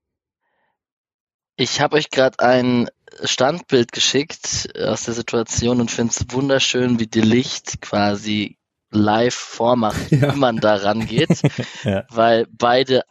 [1.57, 2.89] Ich habe euch gerade ein
[3.25, 8.58] Standbild geschickt aus der Situation und finde es wunderschön, wie die Licht quasi
[8.91, 10.35] live vormacht, ja.
[10.35, 11.43] wie man da rangeht,
[11.85, 12.05] ja.
[12.11, 13.03] weil beide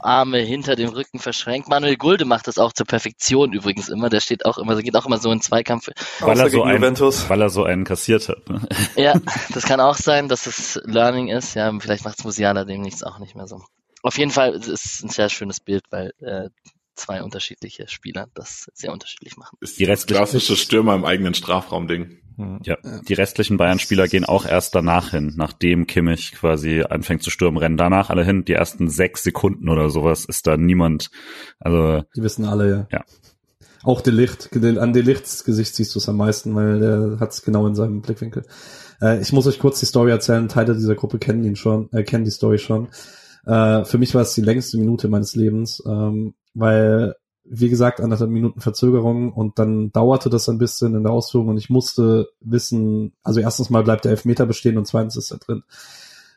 [0.00, 1.68] Arme hinter dem Rücken verschränkt.
[1.68, 4.08] Manuel Gulde macht das auch zur Perfektion übrigens immer.
[4.08, 5.90] Der steht auch immer, der geht auch immer so in Zweikampf.
[6.20, 8.48] Weil er, so einen, weil er so einen kassiert hat.
[8.48, 8.66] Ne?
[8.96, 9.14] Ja,
[9.52, 11.54] das kann auch sein, dass es Learning ist.
[11.54, 13.62] Ja, vielleicht macht es Musiala demnächst auch nicht mehr so.
[14.02, 16.48] Auf jeden Fall ist es ein sehr schönes Bild, weil äh,
[16.94, 19.56] zwei unterschiedliche Spieler das sehr unterschiedlich machen.
[19.60, 22.20] Ist die restliche klassische Stürmer im eigenen Strafraum-Ding.
[22.36, 22.60] Hm.
[22.64, 22.76] Ja,
[23.08, 27.76] die restlichen Bayern-Spieler gehen auch erst danach hin, nachdem Kimmich quasi anfängt zu stürmen, rennen
[27.76, 28.44] danach alle hin.
[28.44, 31.10] Die ersten sechs Sekunden oder sowas ist da niemand.
[31.60, 32.86] Also die wissen alle, ja.
[32.90, 33.04] Ja.
[33.84, 37.66] Auch Delicht, an Delichts Gesicht siehst du es am meisten, weil der hat es genau
[37.66, 38.44] in seinem Blickwinkel.
[39.00, 40.48] Äh, ich muss euch kurz die Story erzählen.
[40.48, 42.88] Teile dieser Gruppe kennen ihn schon, äh, kennen die Story schon.
[43.46, 47.14] Äh, für mich war es die längste Minute meines Lebens, ähm, weil
[47.44, 51.58] wie gesagt, anderthalb Minuten Verzögerung und dann dauerte das ein bisschen in der Ausführung und
[51.58, 55.62] ich musste wissen, also erstens mal bleibt der Elfmeter bestehen und zweitens ist er drin.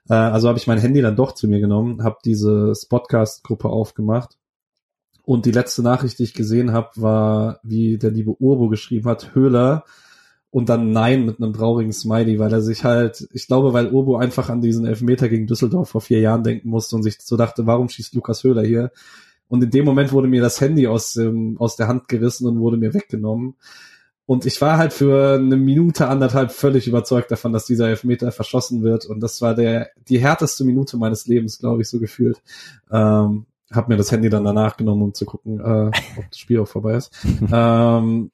[0.09, 4.37] Äh, also habe ich mein Handy dann doch zu mir genommen, habe diese Spotcast-Gruppe aufgemacht
[5.23, 9.33] und die letzte Nachricht, die ich gesehen habe, war, wie der liebe Urbo geschrieben hat,
[9.33, 9.85] Höhler
[10.49, 14.17] und dann Nein mit einem traurigen Smiley, weil er sich halt, ich glaube, weil Urbo
[14.17, 17.65] einfach an diesen Elfmeter gegen Düsseldorf vor vier Jahren denken musste und sich so dachte,
[17.65, 18.91] warum schießt Lukas Höhler hier?
[19.49, 22.59] Und in dem Moment wurde mir das Handy aus, ähm, aus der Hand gerissen und
[22.59, 23.55] wurde mir weggenommen.
[24.25, 28.83] Und ich war halt für eine Minute, anderthalb völlig überzeugt davon, dass dieser Elfmeter verschossen
[28.83, 29.05] wird.
[29.05, 32.41] Und das war der, die härteste Minute meines Lebens, glaube ich, so gefühlt.
[32.91, 35.87] Ähm, hab mir das Handy dann danach genommen, um zu gucken, äh,
[36.17, 37.11] ob das Spiel auch vorbei ist.
[37.51, 38.31] ähm,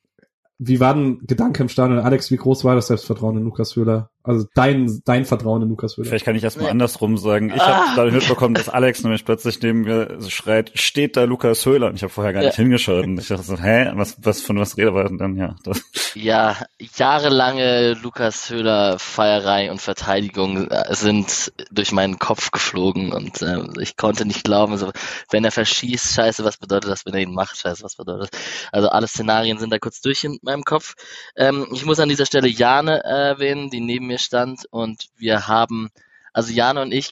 [0.57, 1.99] wie war denn Gedanke im Stadion?
[1.99, 4.09] Alex, wie groß war das Selbstvertrauen in Lukas Höhler?
[4.23, 6.07] Also dein, dein Vertrauen in Lukas Höhler.
[6.07, 7.51] Vielleicht kann ich erstmal andersrum sagen.
[7.53, 7.95] Ich ah.
[7.95, 11.87] habe da mitbekommen, dass Alex nämlich plötzlich neben mir schreit, steht da Lukas Höhler?
[11.87, 13.03] Und ich habe vorher gar nicht hingeschaut.
[13.03, 15.35] Und ich dachte so, hä, was, was von was redet er dann?
[15.35, 15.83] Ja, das.
[16.15, 16.57] ja,
[16.95, 23.97] jahrelange Lukas Höhler Feierei und Verteidigung äh, sind durch meinen Kopf geflogen und äh, ich
[23.97, 24.91] konnte nicht glauben, so,
[25.29, 27.05] wenn er verschießt, scheiße, was bedeutet das?
[27.05, 28.41] Wenn er ihn macht, scheiße, was bedeutet das?
[28.71, 30.93] Also alle Szenarien sind da kurz durch in meinem Kopf.
[31.35, 35.47] Ähm, ich muss an dieser Stelle Jane erwähnen, die neben mir mir stand und wir
[35.47, 35.89] haben,
[36.33, 37.11] also Jana und ich,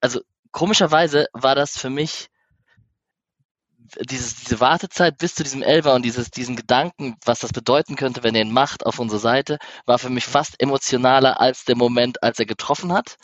[0.00, 0.20] also
[0.50, 2.28] komischerweise war das für mich
[4.10, 8.22] dieses, diese Wartezeit bis zu diesem Elfer und dieses, diesen Gedanken, was das bedeuten könnte,
[8.22, 12.22] wenn er ihn macht auf unserer Seite, war für mich fast emotionaler als der Moment,
[12.22, 13.16] als er getroffen hat.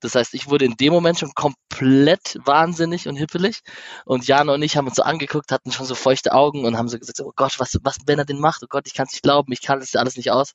[0.00, 3.60] Das heißt, ich wurde in dem Moment schon komplett wahnsinnig und hippelig.
[4.04, 6.88] Und Jana und ich haben uns so angeguckt, hatten schon so feuchte Augen und haben
[6.88, 8.62] so gesagt, oh Gott, was, was, wenn er den macht?
[8.62, 10.52] Oh Gott, ich kann es nicht glauben, ich kann das alles nicht aus.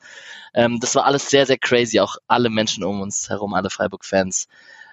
[0.53, 1.99] Ähm, das war alles sehr, sehr crazy.
[1.99, 4.47] Auch alle Menschen um uns herum, alle Freiburg-Fans,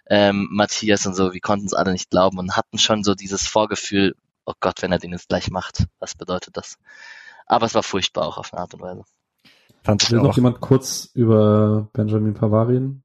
[0.08, 3.46] ähm, Matthias und so, wir konnten es alle nicht glauben und hatten schon so dieses
[3.46, 4.14] Vorgefühl,
[4.44, 6.76] oh Gott, wenn er den jetzt gleich macht, was bedeutet das?
[7.46, 9.04] Aber es war furchtbar auch auf eine Art und Weise.
[9.84, 13.02] Fand Will noch jemand kurz über Benjamin Pavarien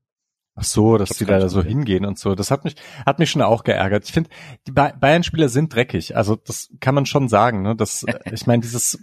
[0.60, 2.34] Ach so, dass die da so hingehen und so.
[2.34, 2.76] Das hat mich,
[3.06, 4.06] hat mich schon auch geärgert.
[4.06, 4.32] Ich finde,
[4.66, 6.18] die Bayern-Spieler sind dreckig.
[6.18, 7.62] Also das kann man schon sagen.
[7.62, 7.76] Ne?
[7.76, 8.98] Das, ich meine, dieses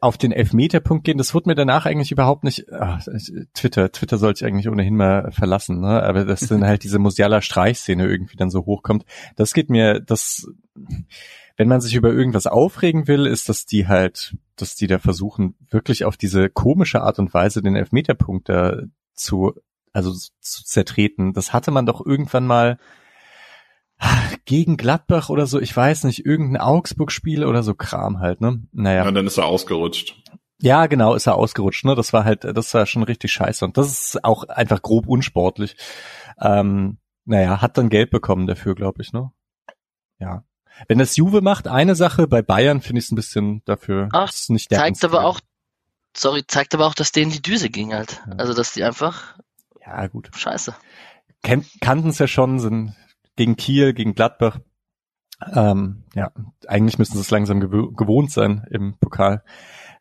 [0.00, 2.72] auf den Elfmeterpunkt gehen, das wurde mir danach eigentlich überhaupt nicht.
[2.72, 3.04] Ach,
[3.52, 5.80] Twitter, Twitter sollte ich eigentlich ohnehin mal verlassen.
[5.80, 6.04] Ne?
[6.04, 10.46] Aber dass dann halt diese Musiala Streichszene irgendwie dann so hochkommt, das geht mir, das,
[11.56, 15.56] wenn man sich über irgendwas aufregen will, ist, dass die halt, dass die da versuchen,
[15.68, 18.82] wirklich auf diese komische Art und Weise den Elfmeterpunkt da
[19.14, 19.54] zu
[19.92, 21.32] also zu zertreten.
[21.32, 22.78] Das hatte man doch irgendwann mal
[24.44, 28.62] gegen Gladbach oder so, ich weiß nicht, irgendein Augsburg-Spiel oder so Kram halt, ne?
[28.72, 29.04] Naja.
[29.04, 30.16] Ja, dann ist er ausgerutscht.
[30.58, 31.94] Ja, genau, ist er ausgerutscht, ne?
[31.94, 33.64] Das war halt, das war schon richtig scheiße.
[33.64, 35.76] Und das ist auch einfach grob unsportlich.
[36.40, 39.30] Ähm, naja, hat dann Geld bekommen dafür, glaube ich, ne?
[40.18, 40.44] Ja.
[40.88, 44.08] Wenn das Juve macht, eine Sache, bei Bayern finde ich es ein bisschen dafür.
[44.12, 45.40] Ach, ist nicht der zeigt aber auch,
[46.16, 48.22] sorry, zeigt aber auch, dass denen die Düse ging halt.
[48.26, 48.36] Ja.
[48.36, 49.38] Also, dass die einfach
[49.90, 50.30] ja, gut.
[50.34, 50.74] Scheiße.
[51.42, 52.94] Ken kannten es ja schon, sind
[53.36, 54.58] gegen Kiel, gegen Gladbach.
[55.54, 56.32] Ähm, ja,
[56.66, 59.42] eigentlich müssen sie es langsam gew gewohnt sein, im Pokal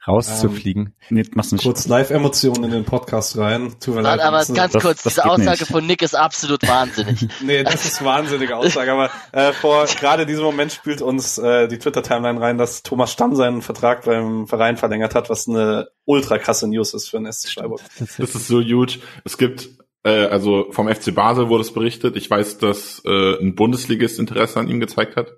[0.10, 0.94] rauszufliegen.
[1.10, 1.64] Ähm, nee, mach's nicht.
[1.64, 3.76] Kurz Live-Emotionen in den Podcast rein.
[3.80, 4.20] Tut mir leid.
[4.20, 5.72] Aber ganz das, kurz, das diese Aussage nicht.
[5.72, 7.28] von Nick ist absolut wahnsinnig.
[7.42, 11.80] nee, das ist wahnsinnige Aussage, aber äh, vor gerade diesem Moment spielt uns äh, die
[11.80, 16.68] Twitter-Timeline rein, dass Thomas Stamm seinen Vertrag beim Verein verlängert hat, was eine ultra krasse
[16.68, 17.82] News ist für den SC Freiburg.
[18.18, 19.00] Das ist so huge.
[19.24, 19.70] Es gibt
[20.04, 22.16] Äh, also vom FC Basel wurde es berichtet.
[22.16, 25.34] Ich weiß, dass äh, ein Bundesligist Interesse an ihm gezeigt hat.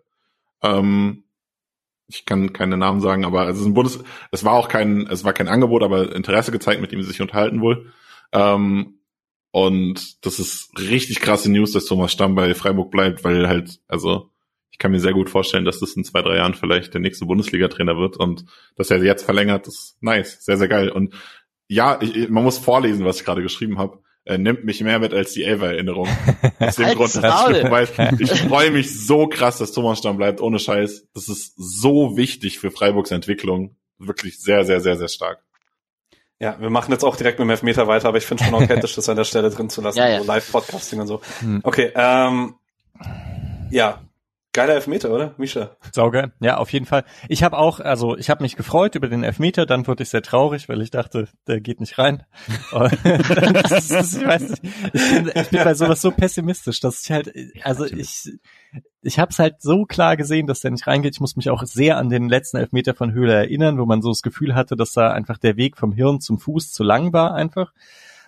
[0.62, 1.24] Ähm,
[2.12, 5.24] ich kann keine Namen sagen, aber es ist ein Bundes, es war auch kein, es
[5.24, 7.92] war kein Angebot, aber Interesse gezeigt, mit ihm sich unterhalten wohl.
[8.32, 9.00] Ähm,
[9.52, 14.30] und das ist richtig krasse News, dass Thomas Stamm bei Freiburg bleibt, weil halt, also
[14.72, 17.26] ich kann mir sehr gut vorstellen, dass das in zwei, drei Jahren vielleicht der nächste
[17.26, 20.90] Bundesliga-Trainer wird und dass er jetzt verlängert, ist nice, sehr, sehr geil.
[20.90, 21.14] Und
[21.68, 24.00] ja, ich, man muss vorlesen, was ich gerade geschrieben habe.
[24.24, 26.08] Er nimmt mich mehr mit als die Elfer-Erinnerung.
[26.60, 30.60] Aus dem Grund, dass ich, ich freue mich so krass, dass Thomas Stamm bleibt, ohne
[30.60, 31.08] Scheiß.
[31.14, 33.76] Das ist so wichtig für Freiburgs Entwicklung.
[33.98, 35.44] Wirklich sehr, sehr, sehr, sehr stark.
[36.40, 38.96] Ja, wir machen jetzt auch direkt mit dem Elfmeter weiter, aber ich finde schon authentisch,
[38.96, 39.98] das an der Stelle drin zu lassen.
[40.00, 40.20] Ja, ja.
[40.20, 41.22] So Live-Podcasting und so.
[41.40, 41.60] Hm.
[41.64, 42.56] Okay, ähm,
[43.70, 44.02] ja,
[44.54, 45.78] Geiler Elfmeter, oder, Misha?
[45.94, 47.06] Saugeil, ja, auf jeden Fall.
[47.30, 50.22] Ich habe auch, also ich habe mich gefreut über den Elfmeter, dann wurde ich sehr
[50.22, 52.26] traurig, weil ich dachte, der geht nicht rein.
[52.72, 57.34] ich weiß nicht, ich bin, ich bin bei sowas so pessimistisch, dass ich halt,
[57.64, 58.30] also ich,
[59.02, 61.16] ich habe es halt so klar gesehen, dass der nicht reingeht.
[61.16, 64.10] Ich muss mich auch sehr an den letzten Elfmeter von Höhler erinnern, wo man so
[64.10, 67.34] das Gefühl hatte, dass da einfach der Weg vom Hirn zum Fuß zu lang war
[67.34, 67.72] einfach.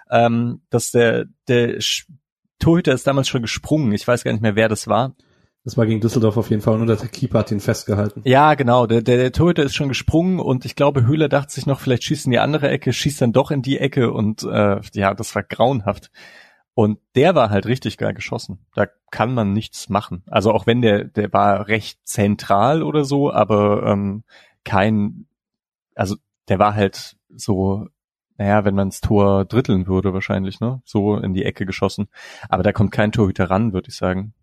[0.10, 1.80] Ähm, dass der, der
[2.60, 3.92] Torhüter ist damals schon gesprungen.
[3.92, 5.16] Ich weiß gar nicht mehr, wer das war.
[5.66, 8.22] Das war gegen Düsseldorf auf jeden Fall, nur der Keeper hat ihn festgehalten.
[8.26, 8.86] Ja, genau.
[8.86, 12.04] Der, der, der Torhüter ist schon gesprungen und ich glaube, Höhler dachte sich noch, vielleicht
[12.04, 15.34] schießt in die andere Ecke, schießt dann doch in die Ecke und äh, ja, das
[15.36, 16.12] war grauenhaft.
[16.76, 18.66] Und der war halt richtig geil geschossen.
[18.74, 20.24] Da kann man nichts machen.
[20.28, 24.24] Also auch wenn der, der war recht zentral oder so, aber ähm,
[24.66, 25.28] kein,
[25.96, 26.16] also
[26.50, 27.88] der war halt so,
[28.38, 30.82] naja, wenn man das Tor dritteln würde wahrscheinlich, ne?
[30.84, 32.08] So in die Ecke geschossen.
[32.50, 34.34] Aber da kommt kein Torhüter ran, würde ich sagen.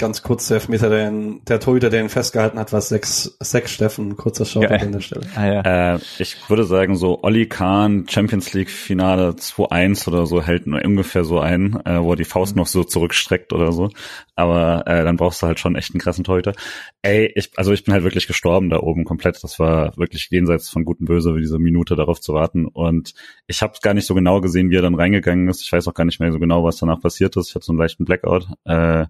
[0.00, 3.70] Ganz kurz der Elfmeter, der, ihn, der Torhüter, der ihn festgehalten hat, war sechs, sechs
[3.70, 4.16] Steffen.
[4.16, 4.80] Kurzer Shoutout ja.
[4.80, 5.26] an der Stelle.
[5.34, 5.94] Ah, ja.
[5.94, 10.82] äh, ich würde sagen, so Olli Kahn, Champions League Finale 2-1 oder so hält nur
[10.82, 13.90] ungefähr so ein, äh, wo er die Faust noch so zurückstreckt oder so.
[14.36, 16.54] Aber äh, dann brauchst du halt schon echt einen krassen Torhüter.
[17.02, 19.44] Ey, ich, also ich bin halt wirklich gestorben da oben komplett.
[19.44, 22.64] Das war wirklich jenseits von Gut und Böse, diese Minute darauf zu warten.
[22.64, 23.12] Und
[23.46, 25.60] ich habe gar nicht so genau gesehen, wie er dann reingegangen ist.
[25.60, 27.50] Ich weiß auch gar nicht mehr so genau, was danach passiert ist.
[27.50, 28.46] Ich hatte so einen leichten Blackout.
[28.64, 29.04] Äh,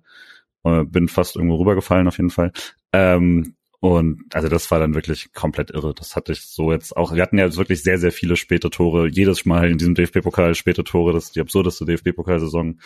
[0.62, 2.52] bin fast irgendwo rübergefallen auf jeden Fall.
[2.92, 5.94] Ähm, und also das war dann wirklich komplett irre.
[5.94, 7.14] Das hatte ich so jetzt auch.
[7.14, 9.08] Wir hatten ja wirklich sehr, sehr viele späte Tore.
[9.08, 11.14] Jedes Mal in diesem DFB-Pokal späte Tore.
[11.14, 12.78] Das ist die absurdeste DFB-Pokalsaison.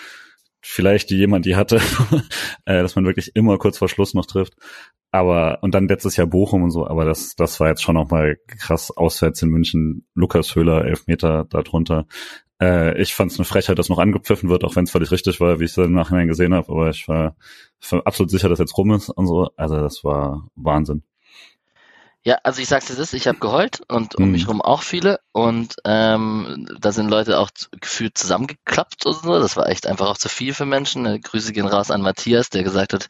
[0.61, 1.81] Vielleicht die jemand die hatte,
[2.65, 4.55] äh, dass man wirklich immer kurz vor Schluss noch trifft.
[5.11, 8.37] Aber, und dann letztes Jahr Bochum und so, aber das, das war jetzt schon nochmal
[8.47, 10.07] krass auswärts in München.
[10.15, 12.07] Lukas Höhler, elf Meter darunter.
[12.65, 15.41] Äh, ich fand es eine Frechheit, dass noch angepfiffen wird, auch wenn es völlig richtig
[15.41, 16.71] war, wie ich es im Nachhinein gesehen habe.
[16.71, 17.37] Aber ich war,
[17.91, 19.51] war absolut sicher, dass jetzt rum ist und so.
[19.57, 21.03] Also das war Wahnsinn.
[22.23, 24.33] Ja, also ich sag's dir das, ich habe geheult und um mhm.
[24.33, 29.39] mich rum auch viele und ähm, da sind Leute auch gefühlt zusammengeklappt und so.
[29.39, 31.05] Das war echt einfach auch zu viel für Menschen.
[31.05, 33.09] Äh, Grüße gehen raus an Matthias, der gesagt hat,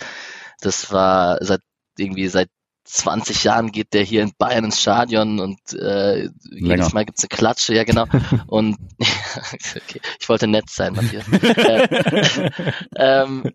[0.61, 1.61] das war seit
[1.97, 2.49] irgendwie seit
[2.85, 7.29] 20 Jahren geht der hier in Bayern ins Stadion und äh, jedes Mal gibt's eine
[7.29, 8.07] Klatsche, ja genau.
[8.47, 11.27] und okay, ich wollte nett sein, Matthias.
[11.33, 12.51] äh,
[12.97, 13.53] ähm,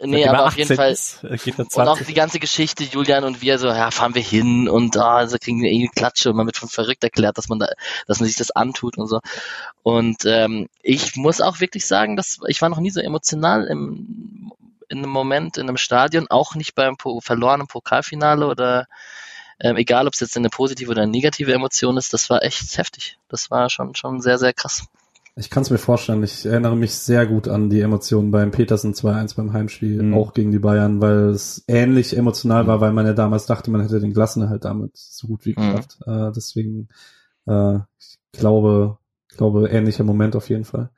[0.00, 0.92] nee, aber auf jeden Fall.
[0.92, 4.68] Ist, äh, und auch die ganze Geschichte, Julian und wir so, ja, fahren wir hin
[4.68, 7.48] und da ah, so kriegen wir irgendwie Klatsche und man wird von verrückt erklärt, dass
[7.48, 7.66] man da,
[8.06, 9.20] dass man sich das antut und so.
[9.82, 14.52] Und ähm, ich muss auch wirklich sagen, dass ich war noch nie so emotional im
[14.94, 18.86] in einem Moment in einem Stadion, auch nicht beim verlorenen Pokalfinale oder
[19.60, 22.76] ähm, egal, ob es jetzt eine positive oder eine negative Emotion ist, das war echt
[22.76, 23.18] heftig.
[23.28, 24.86] Das war schon, schon sehr, sehr krass.
[25.36, 26.22] Ich kann es mir vorstellen.
[26.22, 30.14] Ich erinnere mich sehr gut an die Emotionen beim Petersen 2-1 beim Heimspiel, mhm.
[30.14, 33.82] auch gegen die Bayern, weil es ähnlich emotional war, weil man ja damals dachte, man
[33.82, 35.70] hätte den Klassenerhalt damit so gut wie mhm.
[35.70, 35.98] geschafft.
[36.06, 36.12] Mhm.
[36.12, 36.88] Äh, deswegen,
[37.46, 38.98] äh, ich glaube,
[39.36, 40.90] glaube, ähnlicher Moment auf jeden Fall.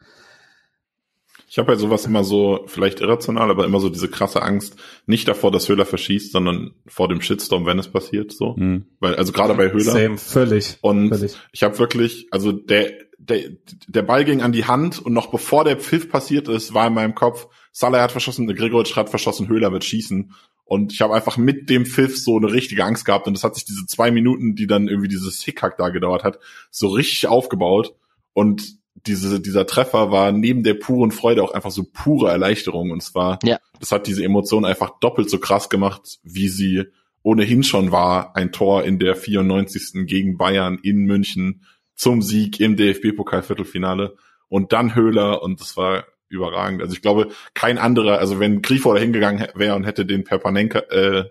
[1.49, 5.29] Ich habe bei sowas immer so, vielleicht irrational, aber immer so diese krasse Angst, nicht
[5.29, 8.55] davor, dass Höhler verschießt, sondern vor dem Shitstorm, wenn es passiert, so.
[8.57, 8.87] Mhm.
[8.99, 9.93] Weil, also gerade bei Höhler.
[9.93, 10.79] Same, völlig.
[10.81, 11.37] Und völlig.
[11.53, 13.51] ich habe wirklich, also der, der,
[13.87, 16.95] der Ball ging an die Hand und noch bevor der Pfiff passiert ist, war in
[16.95, 20.33] meinem Kopf, Salah hat verschossen, Gregoritsch hat verschossen, Höhler wird schießen.
[20.65, 23.27] Und ich habe einfach mit dem Pfiff so eine richtige Angst gehabt.
[23.27, 26.39] Und das hat sich diese zwei Minuten, die dann irgendwie dieses Hickhack da gedauert hat,
[26.71, 27.95] so richtig aufgebaut.
[28.33, 32.91] Und diese, dieser Treffer war neben der puren Freude auch einfach so pure Erleichterung.
[32.91, 33.59] Und zwar, ja.
[33.81, 36.85] das hat diese Emotion einfach doppelt so krass gemacht, wie sie
[37.23, 38.37] ohnehin schon war.
[38.37, 40.07] Ein Tor in der 94.
[40.07, 41.63] gegen Bayern in München
[41.95, 44.17] zum Sieg im DFB-Pokal-Viertelfinale
[44.49, 46.83] und dann Höhler und das war überragend.
[46.83, 50.81] Also ich glaube, kein anderer, also wenn Grifo da hingegangen wäre und hätte den Perpanenka,
[50.91, 51.25] äh,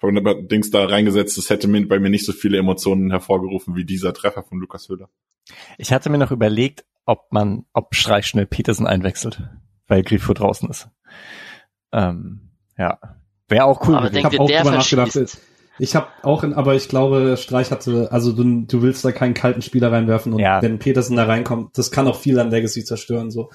[0.00, 4.12] Dings da reingesetzt, das hätte mir, bei mir nicht so viele Emotionen hervorgerufen wie dieser
[4.12, 5.08] Treffer von Lukas Höhler.
[5.78, 9.42] Ich hatte mir noch überlegt, ob man, ob Streich schnell Petersen einwechselt,
[9.86, 10.88] weil Grifo draußen ist.
[11.92, 12.98] Ähm, ja,
[13.48, 13.94] wäre auch cool.
[13.96, 15.12] Aber Ich denkt habe ihr, auch der drüber nachgedacht.
[15.12, 15.40] verschießt?
[15.78, 19.34] Ich habe auch, in, aber ich glaube, Streich hatte, also du, du willst da keinen
[19.34, 20.60] kalten Spieler reinwerfen und Ja.
[20.62, 23.30] wenn Petersen da reinkommt, das kann auch viel an Legacy zerstören.
[23.30, 23.50] So,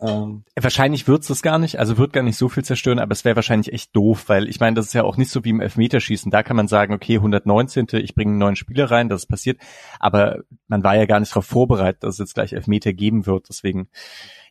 [0.00, 3.24] ähm, Wahrscheinlich wird's das gar nicht, also wird gar nicht so viel zerstören, aber es
[3.24, 5.60] wäre wahrscheinlich echt doof, weil ich meine, das ist ja auch nicht so wie im
[5.60, 6.30] Elfmeterschießen.
[6.30, 7.86] Da kann man sagen, okay, 119.
[7.94, 9.58] ich bringe einen neuen Spieler rein, das ist passiert,
[9.98, 13.48] aber man war ja gar nicht darauf vorbereitet, dass es jetzt gleich Elfmeter geben wird,
[13.48, 13.88] deswegen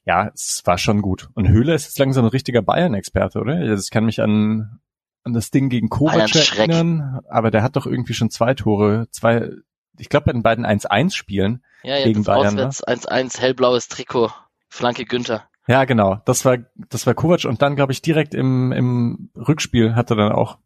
[0.07, 1.29] ja, es war schon gut.
[1.33, 3.55] Und Höhler ist jetzt langsam ein richtiger Bayern-Experte, oder?
[3.55, 4.79] Also ich kann mich an,
[5.26, 9.49] an das Ding gegen Kovac erinnern, aber der hat doch irgendwie schon zwei Tore, zwei,
[9.97, 11.64] ich glaube bei den beiden 1-1-Spielen.
[11.84, 12.68] Ja, Gegen jetzt Bayern, ne?
[12.68, 14.31] auswärts 1-1, hellblaues Trikot,
[14.69, 15.43] Flanke Günther.
[15.68, 16.22] Ja, genau.
[16.26, 20.15] Das war, das war Kovac und dann, glaube ich, direkt im, im Rückspiel hat er
[20.15, 20.60] dann auch,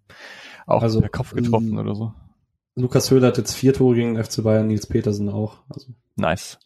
[0.66, 2.14] auch Also, per Kopf getroffen ähm, oder so.
[2.76, 5.60] Lukas Höhler hat jetzt vier Tore gegen den FC Bayern, Nils Petersen auch.
[5.70, 6.60] Also, Nice.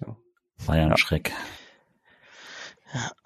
[0.65, 1.31] Bayern-Schreck.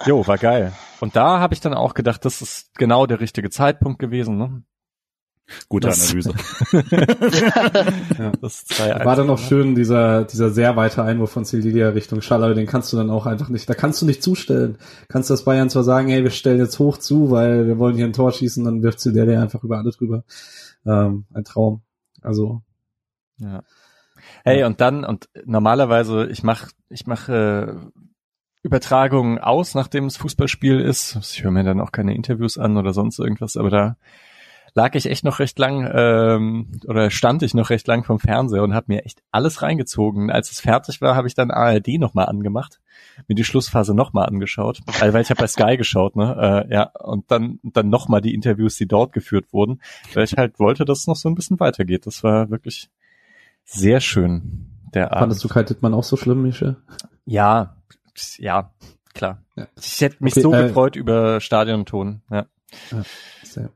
[0.06, 0.74] Jo, war geil.
[1.00, 4.38] Und da habe ich dann auch gedacht, das ist genau der richtige Zeitpunkt gewesen.
[4.38, 4.64] Ne?
[5.70, 6.34] Gute Das- Analyse.
[8.42, 12.54] Das 2 war dann auch schön, dieser, dieser sehr weite Einwurf von Sildilia Richtung Schaller,
[12.54, 14.78] den kannst du dann auch einfach nicht, da kannst du nicht zustellen.
[15.08, 18.06] Kannst das Bayern zwar sagen, hey, wir stellen jetzt hoch zu, weil wir wollen hier
[18.06, 20.24] ein Tor schießen, dann wirft Sildilia einfach über alle drüber.
[20.86, 21.82] Ähm, ein Traum.
[22.22, 22.62] Also,
[23.38, 23.64] Ja.
[24.44, 28.00] Hey, und dann, und normalerweise, ich mach, ich mache äh,
[28.68, 31.18] Übertragungen aus, nachdem es Fußballspiel ist.
[31.22, 33.96] Ich höre mir dann auch keine Interviews an oder sonst irgendwas, aber da
[34.74, 38.64] lag ich echt noch recht lang ähm, oder stand ich noch recht lang vom Fernseher
[38.64, 40.30] und habe mir echt alles reingezogen.
[40.30, 42.82] Als es fertig war, habe ich dann ARD nochmal angemacht,
[43.28, 46.68] mir die Schlussphase nochmal angeschaut, also, weil ich habe bei Sky geschaut, ne?
[46.70, 49.82] Äh, ja, und dann dann nochmal die Interviews, die dort geführt wurden,
[50.14, 52.06] weil ich halt wollte, dass es noch so ein bisschen weitergeht.
[52.06, 52.90] Das war wirklich
[53.64, 54.68] sehr schön.
[54.94, 55.20] Der Abend.
[55.20, 56.78] fandest du Kai Dittmann auch so schlimm, Mische?
[57.26, 57.77] Ja,
[58.38, 58.72] ja,
[59.14, 59.44] klar.
[59.56, 59.68] Ja.
[59.80, 62.22] Ich hätte mich Okay, so äh, gefreut über Stadionton.
[62.30, 62.48] Ja.
[63.44, 63.70] Sehr.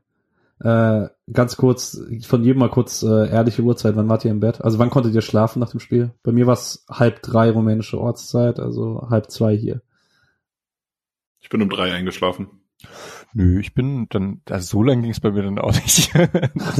[0.60, 4.60] Äh, ganz kurz, von jedem mal kurz äh, ehrliche Uhrzeit, wann wart ihr im Bett?
[4.60, 6.12] Also wann konntet ihr schlafen nach dem Spiel?
[6.22, 9.82] Bei mir war es halb drei rumänische Ortszeit, also halb zwei hier.
[11.40, 12.48] Ich bin um drei eingeschlafen.
[13.32, 16.12] Nö, ich bin dann, also so lange ging es bei mir dann auch nicht.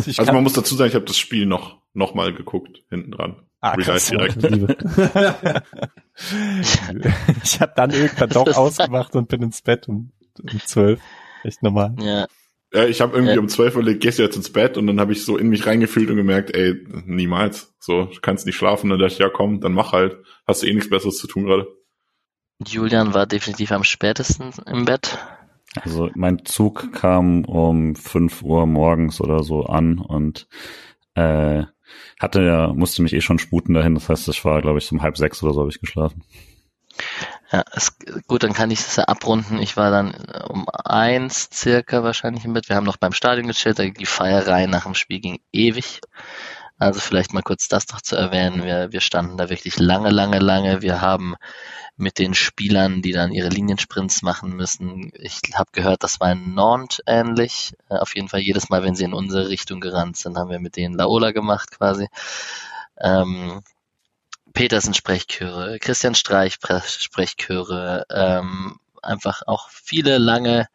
[0.07, 3.11] ich Also man muss dazu sagen, ich habe das Spiel noch noch mal geguckt hinten
[3.11, 3.37] dran.
[3.63, 4.07] Ah, krass.
[4.11, 4.43] direkt.
[7.43, 11.01] Ich habe dann irgendwann doch ausgemacht und bin ins Bett um, um zwölf.
[11.43, 11.95] Echt normal.
[12.01, 12.27] Ja,
[12.73, 13.41] Ja, ich habe irgendwie Ja.
[13.41, 15.67] um 12 Uhr gehst du jetzt ins Bett und dann habe ich so in mich
[15.67, 16.75] reingefühlt und gemerkt, ey,
[17.07, 17.75] niemals.
[17.79, 18.91] So, du kannst nicht schlafen.
[18.91, 20.19] Dann dachte ich, ja komm, dann mach halt.
[20.47, 21.67] Hast du eh nichts Besseres zu tun gerade.
[22.67, 25.19] Julian war definitiv am spätesten im Bett.
[25.81, 30.47] Also mein Zug kam um 5 Uhr morgens oder so an und
[31.15, 31.65] äh,
[32.21, 33.95] hatte ja, musste mich eh schon sputen dahin.
[33.95, 36.23] Das heißt, ich war, glaube ich, um halb sechs oder so habe ich geschlafen.
[37.51, 37.97] Ja, es,
[38.27, 39.59] gut, dann kann ich das ja abrunden.
[39.59, 42.69] Ich war dann äh, um eins circa wahrscheinlich im Bett.
[42.69, 46.01] Wir haben noch beim Stadion gechillt, da ging die Feierei nach dem Spiel ging ewig.
[46.83, 48.65] Also vielleicht mal kurz das noch zu erwähnen.
[48.65, 50.83] Wir, wir standen da wirklich lange, lange, lange.
[50.83, 51.37] Wir haben
[51.97, 56.55] mit den Spielern, die dann ihre Liniensprints machen müssen, ich habe gehört, das war in
[56.55, 57.75] Nantes ähnlich.
[57.89, 60.59] Äh, Auf jeden Fall jedes Mal, wenn sie in unsere Richtung gerannt sind, haben wir
[60.59, 62.09] mit denen Laola gemacht quasi.
[62.99, 63.63] Ähm,
[64.55, 70.69] Petersen Sprechchöre, Christian Streich Pre- Sprechchöre, ähm, einfach auch viele lange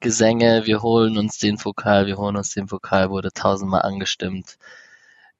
[0.00, 4.58] Gesänge, wir holen uns den Vokal, wir holen uns den Vokal, wurde tausendmal angestimmt.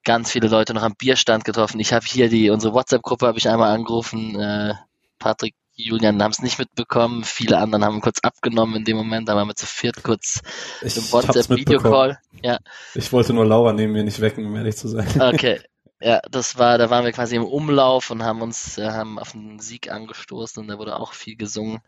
[0.05, 1.81] Ganz viele Leute noch am Bierstand getroffen.
[1.81, 4.75] Ich habe hier die, unsere WhatsApp-Gruppe habe ich einmal angerufen, äh,
[5.19, 9.35] Patrick, Julian haben es nicht mitbekommen, viele anderen haben kurz abgenommen in dem Moment, da
[9.35, 10.41] waren wir zu viert kurz
[10.83, 12.19] Ich im WhatsApp-Videocall.
[12.43, 12.59] Ja,
[12.95, 15.07] Ich wollte nur Laura neben mir nicht wecken, um ehrlich zu sein.
[15.21, 15.61] Okay.
[16.01, 19.33] Ja, das war, da waren wir quasi im Umlauf und haben uns, äh, haben auf
[19.33, 21.81] den Sieg angestoßen und da wurde auch viel gesungen.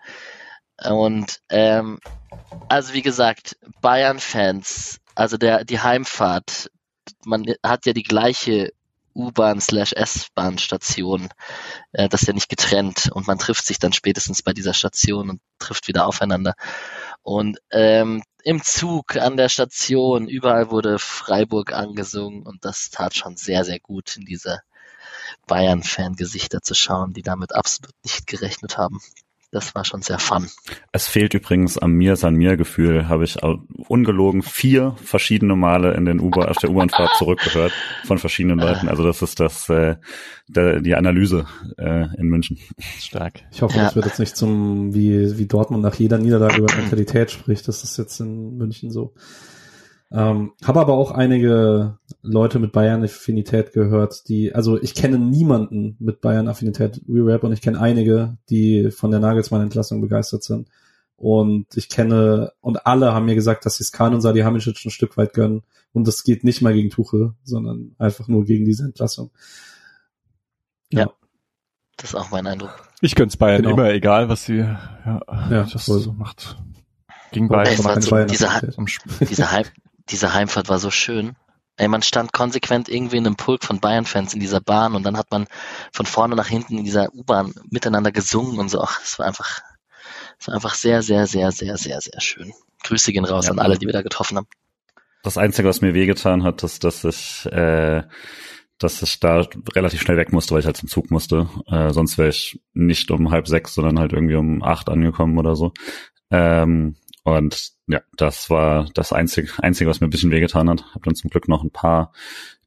[0.82, 1.98] Und ähm,
[2.68, 6.70] also wie gesagt, Bayern-Fans, also der die Heimfahrt,
[7.24, 8.72] man hat ja die gleiche
[9.14, 11.30] U-Bahn slash S-Bahn-Station,
[11.92, 15.30] äh, das ist ja nicht getrennt und man trifft sich dann spätestens bei dieser Station
[15.30, 16.54] und trifft wieder aufeinander.
[17.22, 23.36] Und ähm, im Zug, an der Station, überall wurde Freiburg angesungen und das tat schon
[23.36, 24.60] sehr, sehr gut in diese
[25.46, 29.00] Bayern-Fan-Gesichter zu schauen, die damit absolut nicht gerechnet haben.
[29.56, 30.50] Das war schon sehr fun.
[30.92, 33.42] Es fehlt übrigens am mir san mir Gefühl, habe ich
[33.88, 37.72] ungelogen vier verschiedene Male in den U-Bahn auf der U-Bahnfahrt zurückgehört
[38.04, 38.86] von verschiedenen Leuten.
[38.90, 39.96] Also das ist das äh,
[40.46, 41.46] der, die Analyse
[41.78, 42.58] äh, in München.
[42.98, 43.44] Stark.
[43.50, 43.84] Ich hoffe, Ja.
[43.84, 47.66] das wird jetzt nicht zum, wie, wie Dortmund nach jeder Niederlage über Mentalität spricht.
[47.66, 49.14] Das ist jetzt in München so.
[50.12, 56.20] Ähm, habe aber auch einige Leute mit Bayern-Affinität gehört, die, also ich kenne niemanden mit
[56.20, 60.68] Bayern-Affinität Re-Rap und ich kenne einige, die von der Nagelsmann-Entlassung begeistert sind.
[61.16, 65.16] Und ich kenne, und alle haben mir gesagt, dass sie Skan und Salihamidzic ein Stück
[65.16, 65.62] weit gönnen.
[65.92, 69.30] Und das geht nicht mal gegen Tuchel, sondern einfach nur gegen diese Entlassung.
[70.92, 71.10] Ja.
[71.96, 72.86] Das ist auch mein Eindruck.
[73.00, 73.74] Ich gönn's Bayern Genau.
[73.74, 74.78] immer, egal was sie ja,
[75.50, 76.00] Ja, das voll.
[76.00, 76.56] so macht.
[77.32, 77.98] Gegen Ey, Bayern.
[77.98, 78.48] es Bayern- diese,
[79.28, 79.64] diese, Heim,
[80.10, 81.36] diese Heimfahrt war so schön.
[81.78, 85.18] Ey, man stand konsequent irgendwie in einem Pulk von Bayern-Fans in dieser Bahn und dann
[85.18, 85.46] hat man
[85.92, 88.80] von vorne nach hinten in dieser U-Bahn miteinander gesungen und so.
[88.80, 89.60] Ach, es war einfach,
[90.38, 92.52] es war einfach sehr, sehr, sehr, sehr, sehr, sehr schön.
[92.84, 93.52] Grüße gehen raus Ja.
[93.52, 94.46] an alle, die wir da getroffen haben.
[95.22, 98.04] Das Einzige, was mir wehgetan hat, ist, dass ich, äh,
[98.78, 101.50] dass ich da relativ schnell weg musste, weil ich halt zum Zug musste.
[101.66, 105.56] Äh, sonst wäre ich nicht um halb sechs, sondern halt irgendwie um acht angekommen oder
[105.56, 105.72] so.
[106.30, 106.96] Ähm,
[107.26, 110.84] und ja, das war das Einzige, Einzige, was mir ein bisschen wehgetan hat.
[110.94, 112.12] Hab dann zum Glück noch ein paar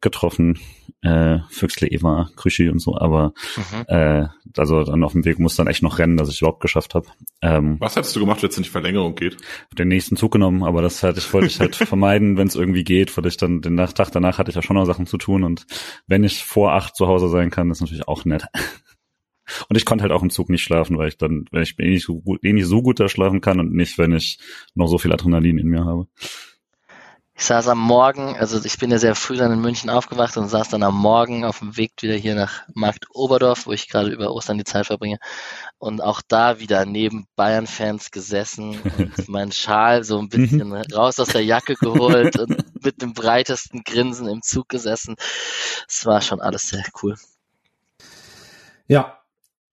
[0.02, 0.60] getroffen,
[1.02, 3.86] äh, Füchsle, Eva, Krüschi und so, aber Mhm.
[3.88, 4.28] äh,
[4.58, 7.08] also dann auf dem Weg muss dann echt noch rennen, dass ich überhaupt geschafft habe.
[7.42, 9.38] Ähm, Was hättest du gemacht, wenn es in die Verlängerung geht?
[9.78, 12.84] den nächsten Zug genommen, aber das hatte ich, wollte ich halt vermeiden, wenn es irgendwie
[12.84, 15.18] geht, weil ich dann den Nach- Tag danach hatte ich ja schon noch Sachen zu
[15.18, 15.66] tun und
[16.08, 18.46] wenn ich vor acht zu Hause sein kann, ist natürlich auch nett.
[19.68, 21.90] Und ich konnte halt auch im Zug nicht schlafen, weil ich dann, wenn ich eh
[21.90, 24.40] nicht so gut, eh nicht so gut da schlafen kann und nicht, wenn ich
[24.76, 26.08] noch so viel Adrenalin in mir habe.
[27.40, 30.50] Ich saß am Morgen, also ich bin ja sehr früh dann in München aufgewacht und
[30.50, 34.10] saß dann am Morgen auf dem Weg wieder hier nach Markt Oberdorf, wo ich gerade
[34.10, 35.20] über Ostern die Zeit verbringe.
[35.78, 41.30] Und auch da wieder neben Bayern-Fans gesessen und meinen Schal so ein bisschen raus aus
[41.30, 45.16] der Jacke geholt und mit dem breitesten Grinsen im Zug gesessen.
[45.88, 47.16] Es war schon alles sehr cool.
[48.88, 49.19] Ja,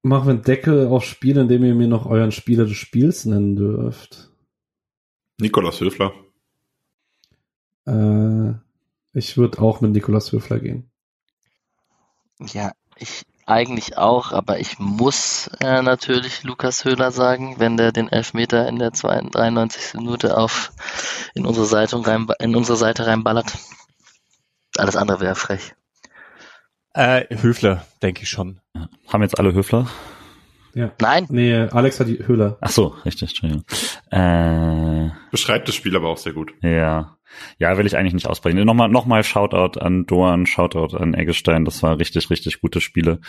[0.06, 3.56] machen wir einen Deckel auf Spiele, indem ihr mir noch euren Spieler des Spiels nennen
[3.56, 4.30] dürft.
[5.38, 6.12] Nikolaus Höfler.
[7.86, 8.54] Äh,
[9.12, 10.90] ich würde auch mit Nikolaus Höfler gehen.
[12.40, 18.08] Ja, ich eigentlich auch, aber ich muss äh, natürlich Lukas Höhler sagen, wenn der den
[18.08, 19.94] Elfmeter in der 92, 93.
[19.94, 20.72] Minute auf
[21.34, 23.56] in unsere Seite rein, in unsere Seite reinballert.
[24.76, 25.74] Alles andere wäre frech.
[26.96, 28.60] Äh, Höfler, denke ich schon.
[29.08, 29.86] Haben jetzt alle Höfler?
[30.74, 30.90] Ja.
[31.00, 32.58] Nein, Nee, Alex hat die Höhler.
[32.60, 33.64] Ach so, richtig, Entschuldigung.
[34.10, 36.52] Äh, Beschreibt das Spiel aber auch sehr gut.
[36.62, 37.16] Ja.
[37.58, 38.64] Ja, will ich eigentlich nicht ausbrechen.
[38.64, 41.64] Nochmal, nochmal Shoutout an Doan, Shoutout an Eggestein.
[41.64, 43.20] Das war richtig, richtig gute Spiele.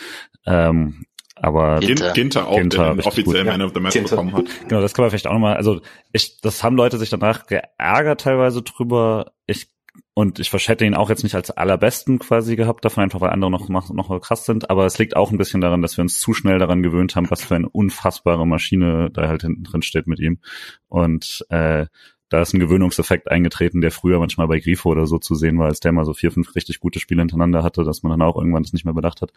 [0.46, 1.04] Ähm,
[1.36, 2.12] aber Ginter.
[2.12, 3.44] Ginter, auch, Ginter, der gut.
[3.44, 4.16] Man of the Match Ginter.
[4.16, 4.44] bekommen hat.
[4.68, 5.80] genau, das kann man vielleicht auch nochmal, also
[6.12, 9.32] ich, das haben Leute sich danach geärgert teilweise drüber.
[9.46, 9.68] Ich
[10.14, 13.50] und ich hätte ihn auch jetzt nicht als allerbesten quasi gehabt, davon einfach, weil andere
[13.50, 14.68] noch, noch, krass sind.
[14.70, 17.30] Aber es liegt auch ein bisschen daran, dass wir uns zu schnell daran gewöhnt haben,
[17.30, 20.40] was für eine unfassbare Maschine da halt hinten drin steht mit ihm.
[20.88, 21.86] Und äh,
[22.28, 25.66] da ist ein Gewöhnungseffekt eingetreten, der früher manchmal bei Grifo oder so zu sehen war,
[25.66, 28.36] als der mal so vier, fünf richtig gute Spiele hintereinander hatte, dass man dann auch
[28.36, 29.32] irgendwann das nicht mehr bedacht hat.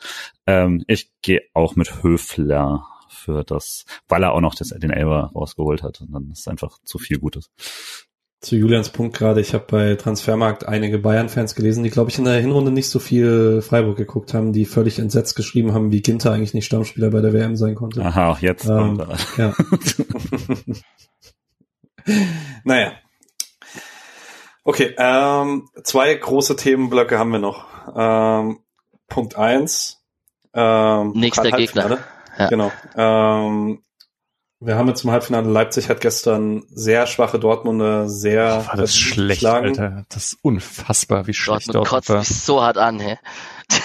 [0.46, 5.32] Ähm, ich gehe auch mit Höfler für das, weil er auch noch das, den Elber
[5.36, 6.02] rausgeholt hat.
[6.02, 7.50] Und dann ist einfach zu viel Gutes.
[8.42, 12.26] Zu Julians Punkt gerade, ich habe bei Transfermarkt einige Bayern-Fans gelesen, die, glaube ich, in
[12.26, 16.32] der Hinrunde nicht so viel Freiburg geguckt haben, die völlig entsetzt geschrieben haben, wie Ginter
[16.32, 18.04] eigentlich nicht Stammspieler bei der WM sein konnte.
[18.04, 19.00] Aha, auch jetzt Ähm.
[19.38, 19.54] Ja.
[22.64, 22.94] naja.
[24.64, 27.68] Okay, ähm, zwei große Themenblöcke haben wir noch.
[27.96, 28.60] Ähm,
[29.08, 30.02] Punkt eins.
[30.56, 31.98] Ähm, Nächster Halbfinale.
[31.98, 32.08] Gegner.
[32.40, 32.48] Ja.
[32.50, 32.72] Genau.
[32.96, 33.84] Ähm,
[34.62, 39.42] wir haben jetzt im Halbfinale Leipzig hat gestern sehr schwache Dortmunder sehr War das schlecht,
[39.42, 39.68] geschlagen.
[39.70, 40.06] Alter.
[40.10, 42.20] Das ist unfassbar, wie schlecht Dortmund Dortmund kotzt war.
[42.20, 43.18] mich so hart an, hey.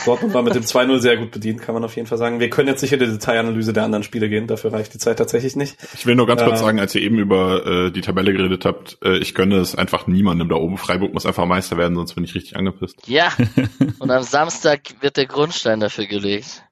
[0.04, 2.40] Dortmund war mit dem 2-0 sehr gut bedient, kann man auf jeden Fall sagen.
[2.40, 5.16] Wir können jetzt nicht in die Detailanalyse der anderen Spiele gehen, dafür reicht die Zeit
[5.18, 5.76] tatsächlich nicht.
[5.94, 6.64] Ich will nur ganz kurz Ähm.
[6.66, 10.08] sagen, als ihr eben über äh, die Tabelle geredet habt, äh, ich gönne es einfach
[10.08, 10.76] niemandem da oben.
[10.76, 12.96] Freiburg muss einfach Meister werden, sonst bin ich richtig angepisst.
[13.06, 13.30] Ja,
[14.00, 16.64] und am Samstag wird der Grundstein dafür gelegt.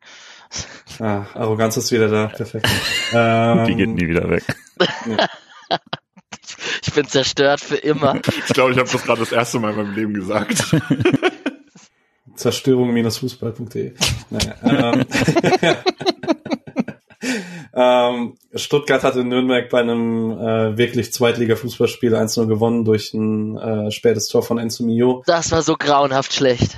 [1.00, 2.68] Ah, Arroganz ist wieder da, perfekt.
[3.12, 4.44] ähm, Die geht nie wieder weg.
[6.86, 8.16] Ich bin zerstört für immer.
[8.26, 10.62] Ich glaube, ich habe das gerade das erste Mal in meinem Leben gesagt.
[12.36, 13.94] Zerstörung-fußball.de.
[14.30, 15.04] Naja, ähm,
[17.74, 23.90] ähm, Stuttgart hat in Nürnberg bei einem äh, wirklich Zweitliga-Fußballspiel 1-0 gewonnen durch ein äh,
[23.90, 25.22] spätes Tor von Enzo Mio.
[25.26, 26.76] Das war so grauenhaft schlecht.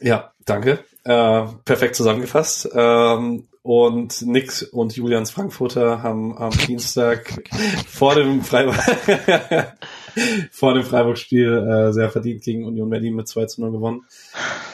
[0.00, 0.84] Ja, danke.
[1.04, 2.68] Äh, perfekt zusammengefasst.
[2.74, 7.42] Ähm, und Nick und Julians Frankfurter haben am Dienstag
[7.86, 8.76] vor dem Freiburg
[10.50, 14.04] vor dem Freiburg-Spiel äh, sehr verdient gegen Union Berlin mit 2 zu 0 gewonnen.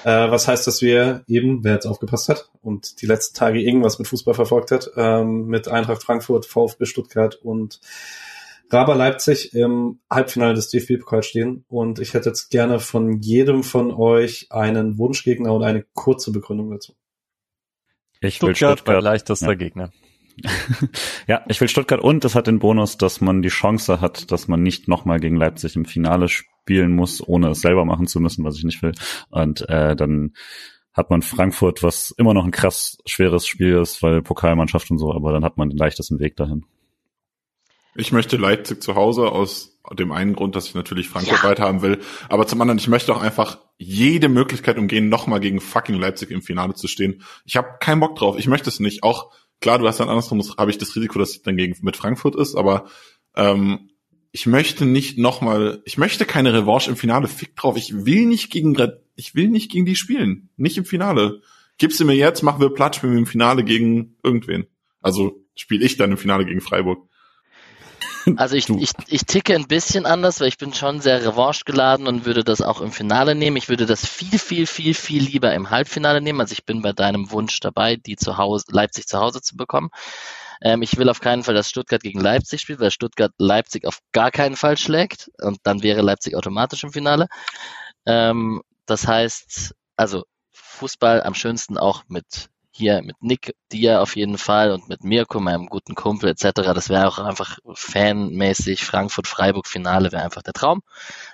[0.04, 3.98] Äh, was heißt, dass wir eben, wer jetzt aufgepasst hat und die letzten Tage irgendwas
[3.98, 7.80] mit Fußball verfolgt hat, ähm, mit Eintracht Frankfurt, VfB Stuttgart und
[8.70, 13.92] Raber Leipzig im Halbfinale des DFB-Pokals stehen und ich hätte jetzt gerne von jedem von
[13.92, 16.94] euch einen Wunschgegner und eine kurze Begründung dazu.
[18.20, 18.96] Ich will Stuttgart, Stuttgart.
[18.96, 19.54] mein leichtester Ja.
[19.54, 19.90] Gegner.
[21.26, 24.48] Ja, ich will Stuttgart und es hat den Bonus, dass man die Chance hat, dass
[24.48, 28.44] man nicht nochmal gegen Leipzig im Finale spielen muss, ohne es selber machen zu müssen,
[28.44, 28.92] was ich nicht will.
[29.30, 30.34] Und äh, dann
[30.92, 35.12] hat man Frankfurt, was immer noch ein krass schweres Spiel ist, weil Pokalmannschaft und so,
[35.12, 36.64] aber dann hat man den leichtesten Weg dahin.
[37.96, 41.82] Ich möchte Leipzig zu Hause aus dem einen Grund, dass ich natürlich Frankfurt weiter haben
[41.82, 42.00] will.
[42.28, 46.42] Aber zum anderen, ich möchte auch einfach jede Möglichkeit umgehen, nochmal gegen fucking Leipzig im
[46.42, 47.22] Finale zu stehen.
[47.44, 48.38] Ich habe keinen Bock drauf.
[48.38, 49.02] Ich möchte es nicht.
[49.02, 51.96] Auch klar, du hast dann andersrum, habe ich das Risiko, dass es dann gegen mit
[51.96, 52.86] Frankfurt ist, aber
[53.36, 53.90] ähm,
[54.32, 57.26] ich möchte nicht nochmal, ich möchte keine Revanche im Finale.
[57.26, 57.76] Fick drauf.
[57.76, 58.76] Ich will nicht gegen,
[59.14, 60.50] ich will nicht gegen die spielen.
[60.56, 61.40] Nicht im Finale.
[61.78, 64.66] Gib sie mir jetzt, machen wir Platz, spielen wir im Finale gegen irgendwen.
[65.00, 67.08] Also spiele ich dann im Finale gegen Freiburg.
[68.36, 72.06] Also ich, ich, ich ticke ein bisschen anders, weil ich bin schon sehr revanche geladen
[72.06, 73.56] und würde das auch im Finale nehmen.
[73.56, 76.40] Ich würde das viel, viel, viel, viel lieber im Halbfinale nehmen.
[76.40, 79.90] Also ich bin bei deinem Wunsch dabei, die zu Hause, Leipzig zu Hause zu bekommen.
[80.60, 84.00] Ähm, ich will auf keinen Fall, dass Stuttgart gegen Leipzig spielt, weil Stuttgart Leipzig auf
[84.12, 87.28] gar keinen Fall schlägt und dann wäre Leipzig automatisch im Finale.
[88.06, 94.38] Ähm, das heißt, also Fußball am schönsten auch mit hier mit Nick, dir auf jeden
[94.38, 96.50] Fall und mit Mirko, meinem guten Kumpel etc.
[96.54, 100.82] Das wäre auch einfach fanmäßig Frankfurt-Freiburg-Finale wäre einfach der Traum.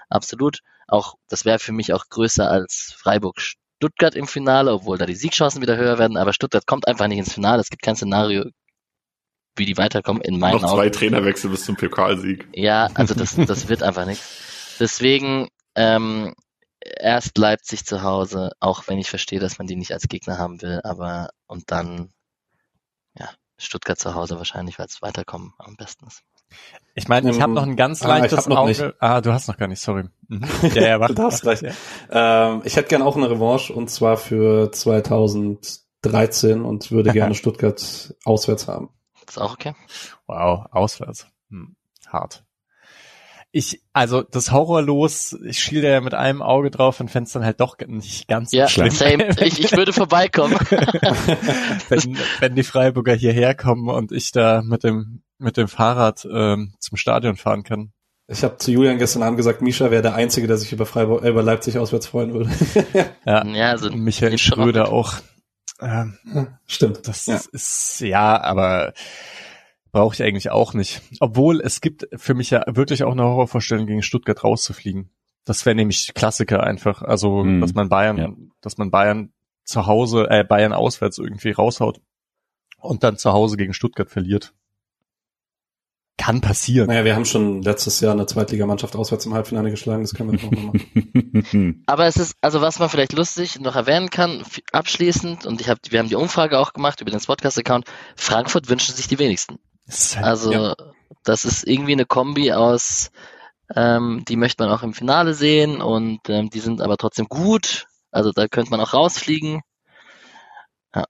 [0.09, 0.61] Absolut.
[0.87, 5.63] Auch das wäre für mich auch größer als Freiburg-Stuttgart im Finale, obwohl da die Siegchancen
[5.63, 6.17] wieder höher werden.
[6.17, 7.61] Aber Stuttgart kommt einfach nicht ins Finale.
[7.61, 8.45] Es gibt kein Szenario,
[9.57, 10.93] wie die weiterkommen in meinen Noch zwei Augen.
[10.93, 12.47] Trainerwechsel bis zum Pokalsieg.
[12.55, 14.77] Ja, also das, das wird einfach nichts.
[14.79, 16.35] Deswegen ähm,
[16.99, 20.61] erst Leipzig zu Hause, auch wenn ich verstehe, dass man die nicht als Gegner haben
[20.63, 22.13] will, aber und dann
[23.19, 23.29] ja,
[23.59, 26.23] Stuttgart zu Hause wahrscheinlich, weil es weiterkommen am besten ist.
[26.95, 28.69] Ich meine, ich habe Ähm, noch ein ganz ah, ich leichtes hab noch Auge.
[28.69, 28.83] nicht.
[29.01, 30.05] Ah, du hast noch gar nicht, sorry.
[30.29, 30.45] Mhm.
[30.75, 31.15] Ja, ja, warte.
[31.15, 31.63] Du darfst gleich.
[31.63, 31.73] Ja.
[32.11, 38.15] Ähm, ich hätte gerne auch eine Revanche und zwar für 2013 und würde gerne Stuttgart
[38.25, 38.91] auswärts haben.
[39.27, 39.75] Ist auch okay?
[40.27, 41.27] Wow, auswärts.
[41.49, 41.77] Hm,
[42.07, 42.45] hart.
[43.55, 47.61] Ich, also das Horrorlos, ich schiele ja mit einem Auge drauf und fänd's dann halt
[47.61, 48.91] doch nicht ganz so Ja, schlimm.
[48.91, 49.29] same.
[49.43, 50.55] Ich, ich würde vorbeikommen.
[51.89, 56.73] wenn, wenn die Freiburger hierher kommen und ich da mit dem mit dem Fahrrad ähm,
[56.79, 57.93] zum Stadion fahren kann.
[58.29, 61.25] Ich habe zu Julian gestern Abend gesagt, Misha wäre der Einzige, der sich über Freiburg,
[61.25, 62.49] äh, über Leipzig auswärts freuen würde.
[63.27, 65.15] Ja, Ja, also und Michael Schröder auch.
[65.81, 66.17] Ähm,
[66.67, 67.07] Stimmt.
[67.09, 67.41] das ja.
[67.53, 68.95] ist ja, aber
[69.93, 71.03] brauche ich eigentlich auch nicht.
[71.21, 75.11] Obwohl es gibt für mich ja wirklich auch eine Horrorvorstellung, gegen Stuttgart rauszufliegen.
[75.45, 77.03] Das wäre nämlich Klassiker einfach.
[77.03, 77.61] Also, Mhm.
[77.61, 78.33] dass man Bayern, Ja.
[78.61, 79.33] dass man Bayern
[79.65, 82.01] zu Hause, äh, Bayern auswärts irgendwie raushaut
[82.79, 84.55] und dann zu Hause gegen Stuttgart verliert.
[86.19, 86.87] Kann passieren.
[86.89, 90.39] Naja, wir haben schon letztes Jahr eine Zweitligamannschaft auswärts im Halbfinale geschlagen, das können wir
[90.39, 90.73] jetzt nochmal
[91.33, 91.83] machen.
[91.87, 94.43] Aber es ist, also was man vielleicht lustig noch erwähnen kann,
[94.73, 98.95] abschließend, und ich hab, wir haben die Umfrage auch gemacht über den Podcast-Account, Frankfurt wünschen
[98.95, 99.59] sich die wenigsten.
[99.87, 100.75] Das halt- Also Ja.
[101.25, 103.11] das ist irgendwie eine Kombi aus,
[103.75, 107.87] ähm, die möchte man auch im Finale sehen und ähm, die sind aber trotzdem gut.
[108.11, 109.63] Also da könnte man auch rausfliegen.
[110.95, 111.05] Ja.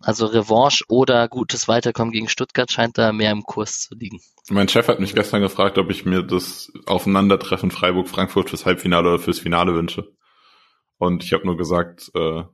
[0.00, 4.20] Also Revanche oder gutes Weiterkommen gegen Stuttgart scheint da mehr im Kurs zu liegen.
[4.48, 9.18] Mein Chef hat mich gestern gefragt, ob ich mir das Aufeinandertreffen Freiburg-Frankfurt fürs Halbfinale oder
[9.18, 10.08] fürs Finale wünsche.
[10.98, 12.44] Und ich habe nur gesagt, äh,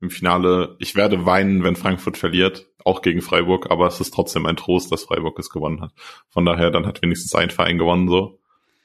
[0.00, 4.46] im Finale, ich werde weinen, wenn Frankfurt verliert, auch gegen Freiburg, aber es ist trotzdem
[4.46, 5.92] ein Trost, dass Freiburg es gewonnen hat.
[6.28, 8.38] Von daher, dann hat wenigstens ein Verein gewonnen so.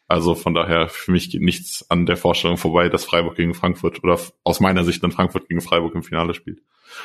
[0.07, 4.03] Also von daher, für mich geht nichts an der Vorstellung vorbei, dass Freiburg gegen Frankfurt
[4.03, 6.61] oder aus meiner Sicht dann Frankfurt gegen Freiburg im Finale spielt.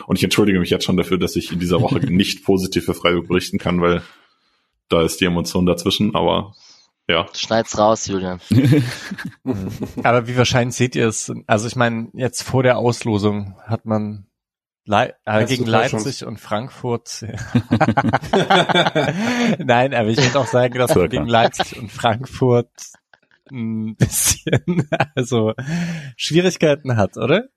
[0.07, 2.95] Und ich entschuldige mich jetzt schon dafür, dass ich in dieser Woche nicht positiv für
[2.95, 4.03] Freiburg berichten kann, weil
[4.89, 6.55] da ist die Emotion dazwischen, aber
[7.09, 7.27] ja.
[7.35, 8.41] Schneid's raus, Julian.
[10.03, 11.33] Aber wie wahrscheinlich seht ihr es?
[11.47, 14.27] Also ich meine, jetzt vor der Auslosung hat man
[14.89, 16.29] Lei äh, gegen Leipzig Täuschung?
[16.29, 17.23] und Frankfurt.
[19.59, 22.71] Nein, aber ich würde auch sagen, dass man gegen Leipzig und Frankfurt
[23.51, 25.55] ein bisschen also
[26.17, 27.49] Schwierigkeiten hat, oder?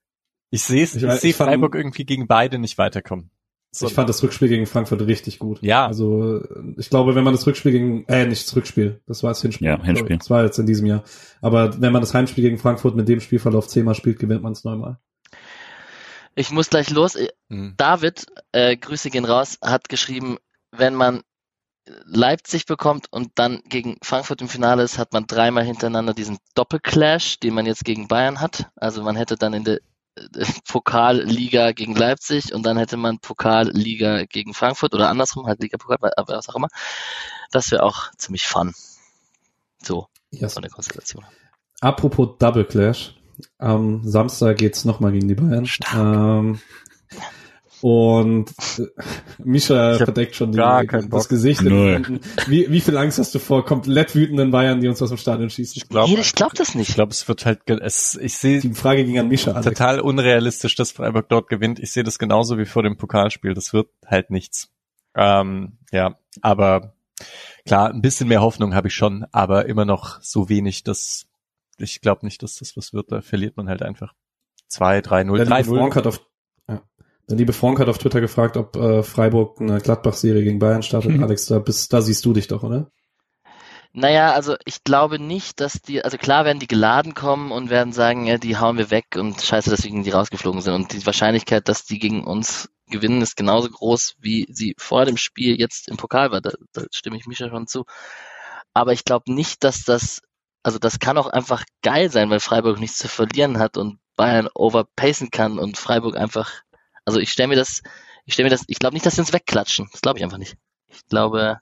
[0.49, 3.29] Ich sehe es, Ich ich, sehe Freiburg irgendwie gegen beide nicht weiterkommen.
[3.71, 5.59] Ich fand das Rückspiel gegen Frankfurt richtig gut.
[5.61, 5.85] Ja.
[5.85, 6.41] Also
[6.77, 9.67] ich glaube, wenn man das Rückspiel gegen, äh, nicht das Rückspiel, das war das Hinspiel.
[9.67, 10.17] Ja, Hinspiel.
[10.17, 11.03] Das war jetzt in diesem Jahr.
[11.41, 14.63] Aber wenn man das Heimspiel gegen Frankfurt mit dem Spielverlauf zehnmal spielt, gewinnt man es
[14.63, 14.97] neunmal.
[16.35, 17.17] Ich muss gleich los.
[17.49, 17.75] Hm.
[17.77, 20.37] David, äh, Grüße gehen raus, hat geschrieben,
[20.71, 21.21] wenn man
[22.05, 27.39] Leipzig bekommt und dann gegen Frankfurt im Finale ist, hat man dreimal hintereinander diesen Doppelclash,
[27.39, 28.69] den man jetzt gegen Bayern hat.
[28.75, 29.79] Also man hätte dann in der äh,
[30.67, 36.11] Pokalliga gegen Leipzig und dann hätte man Pokalliga gegen Frankfurt oder andersrum, halt Liga Pokal,
[36.15, 36.69] aber was auch immer.
[37.51, 38.73] Das wäre auch ziemlich fun.
[39.81, 40.53] So, Yes.
[40.53, 41.25] von der Konstellation.
[41.81, 43.15] Apropos Double Clash.
[43.57, 45.67] Am Samstag geht's nochmal gegen die Bayern.
[45.95, 46.59] Ähm,
[47.81, 48.83] und äh,
[49.53, 51.29] Ich hab verdeckt schon die, das.
[51.29, 51.63] Gesicht.
[51.63, 55.49] Wie, wie viel Angst hast du vor komplett wütenden Bayern, die uns aus dem Stadion
[55.49, 55.75] schießen?
[55.77, 56.95] Ich glaube, Nee, ich glaube das ich nicht.
[56.95, 59.51] glaube, es wird halt, es, ich sehe Die Frage ging an Mischa.
[59.51, 59.65] Alex.
[59.65, 61.79] total unrealistisch, dass Freiburg dort gewinnt.
[61.79, 63.53] Ich sehe das genauso wie vor dem Pokalspiel.
[63.53, 64.69] Das wird halt nichts.
[65.15, 66.93] Ähm, ja, aber
[67.65, 71.25] klar, ein bisschen mehr Hoffnung habe ich schon, aber immer noch so wenig, dass
[71.77, 73.11] ich glaube nicht, dass das was wird.
[73.11, 74.13] Da verliert man halt einfach.
[74.67, 75.95] 2, 3, 0, Der 3, liebe Frank 0.
[75.95, 76.21] hat auf.
[77.29, 81.11] Der liebe Frank hat auf Twitter gefragt, ob äh, Freiburg eine Gladbach-Serie gegen Bayern startet.
[81.11, 81.23] Mhm.
[81.23, 82.91] Alex, da, bist, da siehst du dich doch, oder?
[83.91, 87.91] Naja, also ich glaube nicht, dass die, also klar werden die geladen kommen und werden
[87.91, 90.73] sagen, ja, die hauen wir weg und scheiße, dass wir gegen die rausgeflogen sind.
[90.73, 95.17] Und die Wahrscheinlichkeit, dass die gegen uns gewinnen, ist genauso groß, wie sie vor dem
[95.17, 96.41] Spiel jetzt im Pokal war.
[96.41, 97.85] Da, da stimme ich Mischa schon zu.
[98.73, 100.21] Aber ich glaube nicht, dass das,
[100.63, 104.49] also das kann auch einfach geil sein, weil Freiburg nichts zu verlieren hat und Bayern
[104.53, 106.51] overpacen kann und Freiburg einfach,
[107.09, 107.81] also ich stelle mir das,
[108.25, 109.89] ich stelle mir das, ich glaube nicht, dass sie uns wegklatschen.
[109.91, 110.57] Das glaube ich einfach nicht.
[110.89, 111.57] Ich glaube,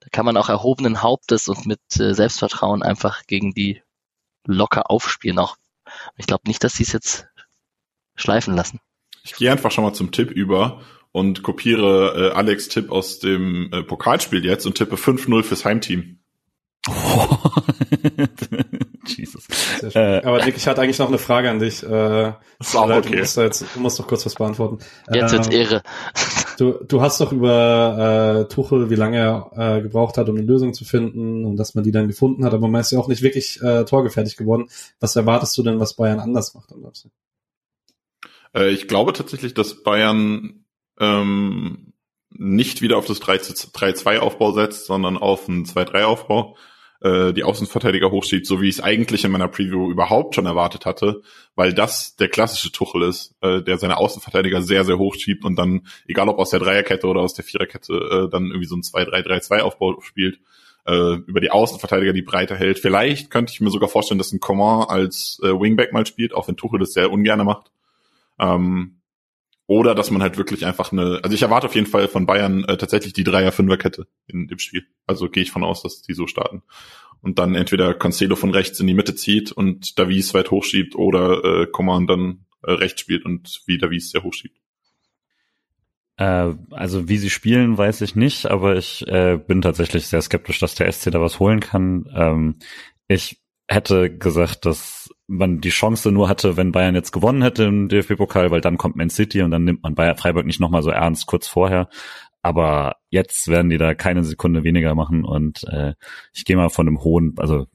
[0.00, 3.82] da kann man auch erhobenen Hauptes und mit äh, Selbstvertrauen einfach gegen die
[4.46, 5.56] locker aufspielen auch.
[6.18, 7.26] Ich glaube nicht, dass sie es jetzt
[8.14, 8.78] schleifen lassen.
[9.22, 10.82] Ich gehe einfach schon mal zum Tipp über
[11.12, 16.18] und kopiere äh, Alex Tipp aus dem äh, Pokalspiel jetzt und tippe 5-0 fürs Heimteam.
[19.16, 19.46] Jesus.
[19.94, 21.82] Äh, Aber Nick, ich hatte eigentlich noch eine Frage an dich.
[21.82, 23.10] Äh, Ist auch okay.
[23.10, 24.78] Du musst, jetzt, du musst doch kurz was beantworten.
[25.12, 25.82] Jetzt wird's Ähm, Ehre.
[26.58, 30.44] Du, du hast doch über äh, Tuchel, wie lange er äh, gebraucht hat, um eine
[30.44, 33.08] Lösung zu finden und dass man die dann gefunden hat, aber man ist ja auch
[33.08, 34.68] nicht wirklich äh, torgefährlich geworden.
[35.00, 37.10] Was erwartest du denn, was Bayern anders macht am Samstag?
[38.54, 40.64] Äh, ich glaube tatsächlich, dass Bayern
[41.00, 41.92] ähm,
[42.30, 46.56] nicht wieder auf das 3-2-Aufbau setzt, sondern auf einen 2-3-Aufbau.
[47.04, 50.86] Äh, die Außenverteidiger hochschiebt, so wie ich es eigentlich in meiner Preview überhaupt schon erwartet
[50.86, 51.20] hatte,
[51.54, 55.54] weil das der klassische Tuchel ist, äh, der seine Außenverteidiger sehr, sehr hoch schiebt und
[55.56, 58.80] dann, egal ob aus der Dreierkette oder aus der Viererkette, äh, dann irgendwie so ein
[58.82, 60.38] 2-3-3-2-Aufbau spielt,
[60.86, 62.78] äh, über die Außenverteidiger die Breite hält.
[62.78, 66.48] Vielleicht könnte ich mir sogar vorstellen, dass ein Coman als äh, Wingback mal spielt, auch
[66.48, 67.70] wenn Tuchel das sehr ungerne macht.
[68.38, 68.96] Ähm,
[69.66, 72.64] oder dass man halt wirklich einfach eine, also ich erwarte auf jeden Fall von Bayern
[72.64, 74.86] äh, tatsächlich die Dreier-Fünfer-Kette in dem Spiel.
[75.06, 76.62] Also gehe ich von aus, dass die so starten.
[77.20, 81.42] Und dann entweder Cancelo von rechts in die Mitte zieht und Davies weit hochschiebt oder
[81.44, 84.58] äh, Coman dann äh, rechts spielt und wie Davies sehr hochschiebt.
[86.16, 90.58] Äh, also wie sie spielen, weiß ich nicht, aber ich äh, bin tatsächlich sehr skeptisch,
[90.60, 92.06] dass der SC da was holen kann.
[92.14, 92.56] Ähm,
[93.08, 97.88] ich hätte gesagt, dass man die Chance nur hatte, wenn Bayern jetzt gewonnen hätte im
[97.88, 100.90] DFB-Pokal, weil dann kommt Man City und dann nimmt man Bayern Freiburg nicht nochmal so
[100.90, 101.88] ernst kurz vorher.
[102.42, 105.94] Aber jetzt werden die da keine Sekunde weniger machen und äh,
[106.34, 107.66] ich gehe mal von einem hohen, also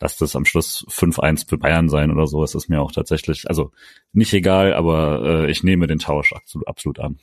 [0.00, 2.42] lass das am Schluss 5-1 für Bayern sein oder so.
[2.42, 3.72] Es ist mir auch tatsächlich, also
[4.12, 7.18] nicht egal, aber äh, ich nehme den Tausch absolut, absolut an.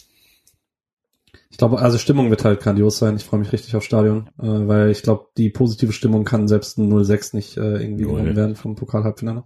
[1.55, 3.15] Ich glaube, also Stimmung wird halt grandios sein.
[3.15, 6.77] Ich freue mich richtig aufs Stadion, äh, weil ich glaube, die positive Stimmung kann selbst
[6.77, 8.15] ein 0-6 nicht äh, irgendwie Null.
[8.17, 9.45] genommen werden vom Pokal-Halbfinale.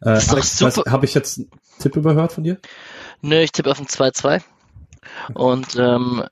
[0.00, 0.18] Äh.
[0.18, 2.56] Habe ich jetzt einen Tipp überhört von dir?
[3.20, 4.40] Nö, ich tippe auf ein 2-2.
[5.34, 6.22] Und ähm,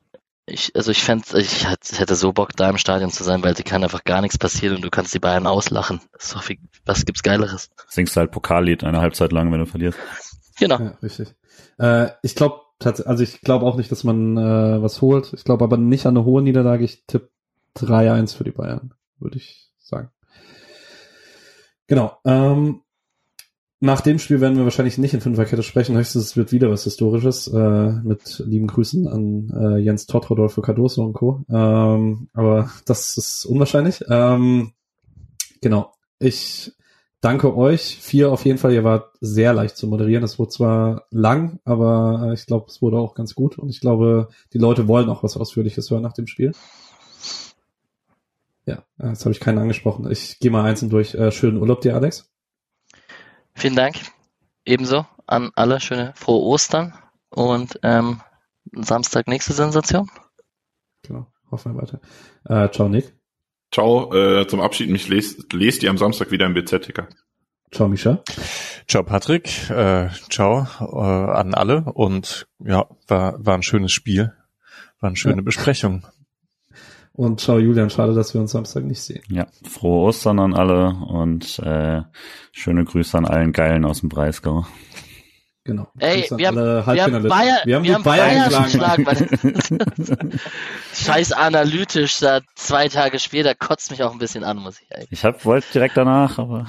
[0.47, 3.63] ich, also ich fände, ich hätte- so Bock, da im Stadion zu sein, weil sie
[3.63, 6.01] kann einfach gar nichts passieren und du kannst die Bayern auslachen.
[6.33, 6.57] Doch viel,
[6.87, 7.69] was gibt's Geileres?
[7.89, 9.99] Singst halt Pokallied eine Halbzeit lang, wenn du verlierst.
[10.59, 10.79] Genau.
[10.79, 11.35] Ja, richtig.
[11.79, 15.33] Äh, ich glaube also ich glaube auch nicht, dass man äh, was holt.
[15.35, 16.85] Ich glaube aber nicht an eine hohe Niederlage.
[16.85, 17.31] Ich tippe
[17.77, 20.11] 3-1 für die Bayern, würde ich sagen.
[21.87, 22.17] Genau.
[22.25, 22.83] Ähm,
[23.81, 25.97] nach dem Spiel werden wir wahrscheinlich nicht in Fünferkette sprechen.
[25.97, 27.49] Höchstens wird wieder was Historisches.
[27.49, 31.45] Äh, mit lieben Grüßen an äh, Jens Todd, Rodolfo Cardoso und Co.
[31.49, 34.05] Ähm, aber das ist unwahrscheinlich.
[34.09, 34.73] Ähm,
[35.63, 35.93] genau.
[36.19, 36.73] Ich
[37.21, 37.99] danke euch.
[38.01, 38.73] Vier auf jeden Fall.
[38.73, 40.25] Ihr wart sehr leicht zu moderieren.
[40.25, 43.59] Es wurde zwar lang, aber äh, ich glaube, es wurde auch ganz gut.
[43.59, 46.53] Und ich glaube, die Leute wollen auch was Ausführliches hören nach dem Spiel.
[48.67, 50.11] Ja, jetzt habe ich keinen angesprochen.
[50.11, 51.15] Ich gehe mal einzeln durch.
[51.15, 52.31] Äh, schönen Urlaub dir, Alex.
[53.55, 53.97] Vielen Dank.
[54.65, 56.95] Ebenso an alle schöne frohe Ostern
[57.31, 58.21] und ähm,
[58.73, 60.09] Samstag nächste Sensation.
[61.03, 61.27] Genau.
[61.51, 62.01] Hoffen wir weiter.
[62.45, 63.20] Äh, ciao, Nick.
[63.73, 67.09] Ciao, äh, zum Abschied, mich lest, lest ihr am Samstag wieder im BZ-Ticker.
[67.73, 68.21] Ciao, Misha.
[68.89, 74.33] Ciao Patrick, äh, ciao äh, an alle und ja, war, war ein schönes Spiel,
[74.99, 75.43] war eine schöne Ja.
[75.43, 76.05] Besprechung.
[77.13, 77.91] Und ciao, Julian.
[77.91, 79.23] Schade, dass wir uns Samstag nicht sehen.
[79.29, 82.03] Ja, frohe Ostern an alle und äh,
[82.53, 84.67] schöne Grüße an allen Geilen aus dem Breisgau.
[85.65, 85.89] Genau.
[85.99, 89.05] Ey, wir haben, wir haben wir haben wir haben Bayern, Bayern geschlagen.
[89.05, 90.41] geschlagen.
[90.95, 95.13] Scheiß analytisch, da zwei Tage später kotzt mich auch ein bisschen an, muss ich eigentlich.
[95.13, 96.67] Ich hab, wollte direkt danach, aber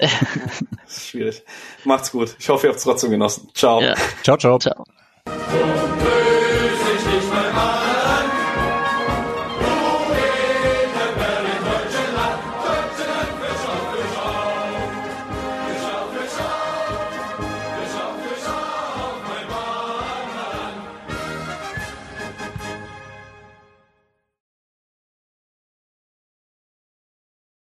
[0.88, 1.42] Schwierig.
[1.84, 2.36] Macht's gut.
[2.38, 3.48] Ich hoffe, ihr habt es trotzdem genossen.
[3.54, 3.80] Ciao.
[3.80, 3.94] Ja.
[4.22, 4.58] Ciao, ciao.
[4.58, 4.84] Ciao.